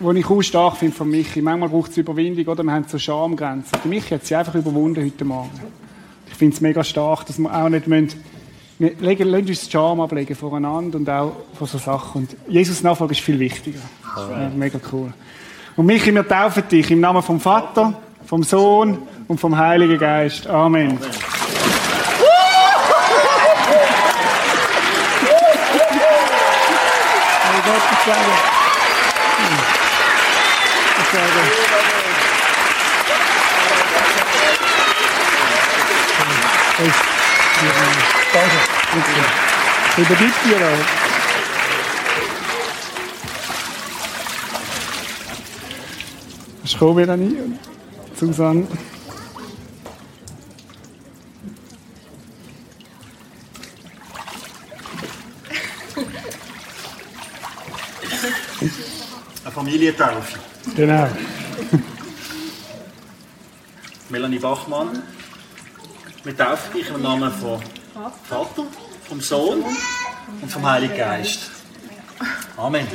was 0.00 0.16
ich 0.16 0.26
auch 0.28 0.42
stark 0.42 0.78
finde 0.78 0.96
von 0.96 1.08
Michi. 1.08 1.40
Manchmal 1.42 1.68
braucht 1.68 1.92
es 1.92 1.98
Überwindung, 1.98 2.44
oder? 2.44 2.64
Wir 2.64 2.72
haben 2.72 2.86
so 2.88 2.98
Schamgrenzen. 2.98 3.78
Michi 3.84 4.14
hat 4.14 4.26
sie 4.26 4.34
einfach 4.34 4.56
überwunden 4.56 5.04
heute 5.04 5.24
Morgen. 5.24 5.79
Ich 6.40 6.42
finde 6.42 6.56
es 6.56 6.62
mega 6.62 6.82
stark, 6.82 7.26
dass 7.26 7.38
wir 7.38 7.54
auch 7.54 7.68
nicht 7.68 7.86
müssen, 7.86 8.24
wir 8.78 8.92
legen, 8.98 9.28
lassen 9.28 9.46
uns 9.48 9.66
die 9.66 9.70
Scham 9.70 10.00
ablegen 10.00 10.34
voreinander 10.34 10.96
und 10.96 11.10
auch 11.10 11.32
von 11.52 11.66
so 11.66 11.76
Sachen. 11.76 12.22
Und 12.22 12.34
Jesus 12.48 12.82
Nachfolge 12.82 13.12
ist 13.12 13.20
viel 13.20 13.38
wichtiger. 13.38 13.80
Ja, 14.16 14.50
mega 14.56 14.80
cool. 14.90 15.12
Und 15.76 15.84
Michi, 15.84 16.14
wir 16.14 16.26
taufen 16.26 16.62
dich 16.66 16.90
im 16.90 17.00
Namen 17.00 17.22
vom 17.22 17.38
Vater, 17.40 17.92
vom 18.24 18.42
Sohn 18.42 18.96
und 19.28 19.38
vom 19.38 19.54
Heiligen 19.54 19.98
Geist. 19.98 20.46
Amen. 20.46 20.96
Oh 20.96 21.04
Gott, 27.66 27.82
ich 27.92 27.98
sage. 28.06 28.18
Ich 31.02 31.08
sage. 31.12 31.70
Danke. 38.32 38.60
Übergibt 39.96 40.44
dir 40.44 40.56
auch. 40.56 41.00
Ich 46.64 46.78
komme 46.78 47.02
wieder 47.02 47.16
nie. 47.16 47.36
Susanne. 48.14 48.66
Eine 59.42 59.52
Familientaufe. 59.52 60.38
Genau. 60.76 61.08
Melanie 64.10 64.38
Bachmann. 64.38 65.02
Wir 66.24 66.36
taufen 66.36 66.72
dich 66.74 66.88
im 66.88 67.02
Namen 67.02 67.32
vom 67.32 67.60
Vater, 68.28 68.66
vom 69.10 69.20
Sohn 69.20 69.64
und 70.40 70.52
vom 70.52 70.64
Heiligen 70.64 70.96
Geist. 70.96 71.50
Amen. 72.56 72.86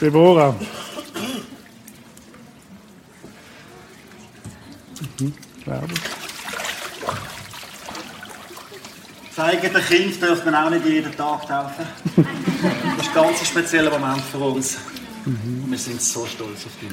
Deborah. 0.00 0.54
Mhm, 5.24 5.34
glaube 5.64 5.88
ich. 5.92 6.00
Das 9.36 9.46
eigene 9.46 9.80
Kind 9.80 10.22
dürfen 10.22 10.52
wir 10.52 10.64
auch 10.64 10.70
nicht 10.70 10.86
jeden 10.86 11.16
Tag 11.16 11.48
taufen. 11.48 11.86
Das 12.16 13.06
ist 13.06 13.08
ein 13.08 13.14
ganz 13.14 13.46
spezieller 13.46 13.90
Moment 13.90 14.22
für 14.30 14.38
uns. 14.38 14.76
Und 15.26 15.70
wir 15.70 15.78
sind 15.78 16.00
so 16.00 16.24
stolz 16.26 16.66
auf 16.66 16.72
dich. 16.80 16.92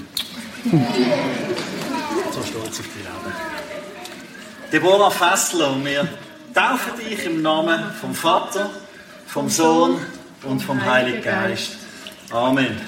So 2.32 2.42
stolz 2.44 2.80
auf 2.80 2.86
dich, 2.86 3.08
Augen. 3.08 3.34
Deborah 4.72 5.12
Fessler, 5.12 5.74
und 5.74 5.86
wir 5.86 6.08
taufen 6.54 6.94
dich 6.98 7.26
im 7.26 7.42
Namen 7.42 7.80
vom 8.00 8.16
Vater, 8.16 8.70
vom 9.28 9.50
Sohn 9.50 9.98
und 10.44 10.62
vom 10.62 10.84
Heiligen 10.84 11.22
Geist. 11.22 11.74
Amen. 12.32 12.80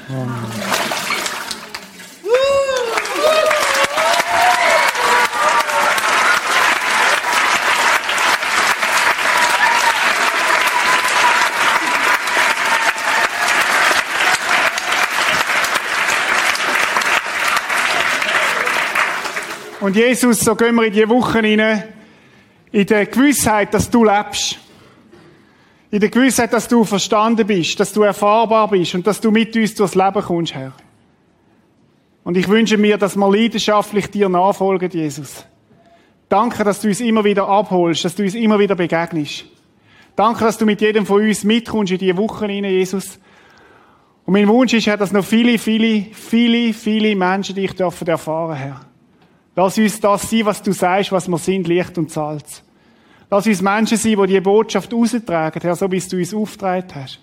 Und 19.93 19.99
Jesus, 19.99 20.39
so 20.39 20.55
gehen 20.55 20.73
wir 20.73 20.85
in 20.85 20.93
die 20.93 21.07
Wochen 21.07 21.37
rein, 21.37 21.83
in 22.71 22.85
der 22.87 23.05
Gewissheit, 23.05 23.71
dass 23.75 23.91
du 23.91 24.03
lebst. 24.03 24.57
In 25.91 25.99
der 25.99 26.09
Gewissheit, 26.09 26.51
dass 26.51 26.67
du 26.67 26.83
verstanden 26.83 27.45
bist, 27.45 27.79
dass 27.79 27.93
du 27.93 28.01
erfahrbar 28.01 28.67
bist 28.71 28.95
und 28.95 29.05
dass 29.05 29.21
du 29.21 29.29
mit 29.29 29.55
uns 29.55 29.75
durchs 29.75 29.93
Leben 29.93 30.23
kommst, 30.23 30.55
Herr. 30.55 30.73
Und 32.23 32.37
ich 32.37 32.47
wünsche 32.47 32.75
mir, 32.75 32.97
dass 32.97 33.15
wir 33.15 33.31
leidenschaftlich 33.31 34.07
dir 34.07 34.29
nachfolgen, 34.29 34.89
Jesus. 34.89 35.45
Danke, 36.27 36.63
dass 36.63 36.81
du 36.81 36.87
uns 36.87 36.99
immer 36.99 37.23
wieder 37.23 37.47
abholst, 37.47 38.03
dass 38.03 38.15
du 38.15 38.23
uns 38.23 38.33
immer 38.33 38.57
wieder 38.57 38.73
begegnest. 38.73 39.45
Danke, 40.15 40.43
dass 40.43 40.57
du 40.57 40.65
mit 40.65 40.81
jedem 40.81 41.05
von 41.05 41.21
uns 41.21 41.43
mitkommst 41.43 41.91
in 41.91 41.99
diese 41.99 42.17
Wochen 42.17 42.45
rein, 42.45 42.63
Jesus. 42.63 43.19
Und 44.25 44.33
mein 44.33 44.47
Wunsch 44.47 44.73
ist, 44.73 44.87
Herr, 44.87 44.97
dass 44.97 45.11
noch 45.11 45.23
viele, 45.23 45.59
viele, 45.59 46.07
viele, 46.13 46.73
viele 46.73 47.15
Menschen 47.15 47.53
dich 47.53 47.75
dürfen 47.75 48.07
erfahren, 48.07 48.55
Herr. 48.55 48.92
Lass 49.56 49.78
uns 49.78 49.99
das 49.99 50.30
sein, 50.30 50.45
was 50.45 50.62
du 50.62 50.72
sagst, 50.72 51.12
was 51.12 51.28
wir 51.28 51.38
sind, 51.38 51.68
Licht 51.68 51.97
und 51.97 52.12
Salz. 52.12 52.64
Lass 53.30 53.47
uns 53.47 53.62
Menschen 53.62 53.97
sein, 53.97 54.16
die 54.16 54.28
die 54.28 54.41
Botschaft 54.41 54.93
austragen, 54.93 55.60
Herr, 55.62 55.76
so 55.76 55.91
wie 55.91 55.99
du 55.99 56.18
uns 56.18 56.34
aufgetragen 56.34 56.89
hast. 56.95 57.20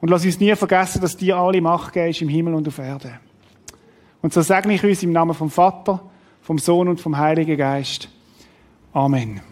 Und 0.00 0.08
lass 0.08 0.24
uns 0.24 0.40
nie 0.40 0.54
vergessen, 0.56 1.00
dass 1.00 1.16
dir 1.16 1.36
alle 1.36 1.60
Macht 1.60 1.92
gehst 1.92 2.22
im 2.22 2.28
Himmel 2.28 2.54
und 2.54 2.66
auf 2.66 2.78
Erde. 2.78 3.20
Und 4.20 4.32
so 4.32 4.42
segne 4.42 4.74
ich 4.74 4.84
uns 4.84 5.02
im 5.02 5.12
Namen 5.12 5.34
vom 5.34 5.50
Vater, 5.50 6.00
vom 6.40 6.58
Sohn 6.58 6.88
und 6.88 7.00
vom 7.00 7.16
Heiligen 7.16 7.56
Geist. 7.56 8.08
Amen. 8.92 9.51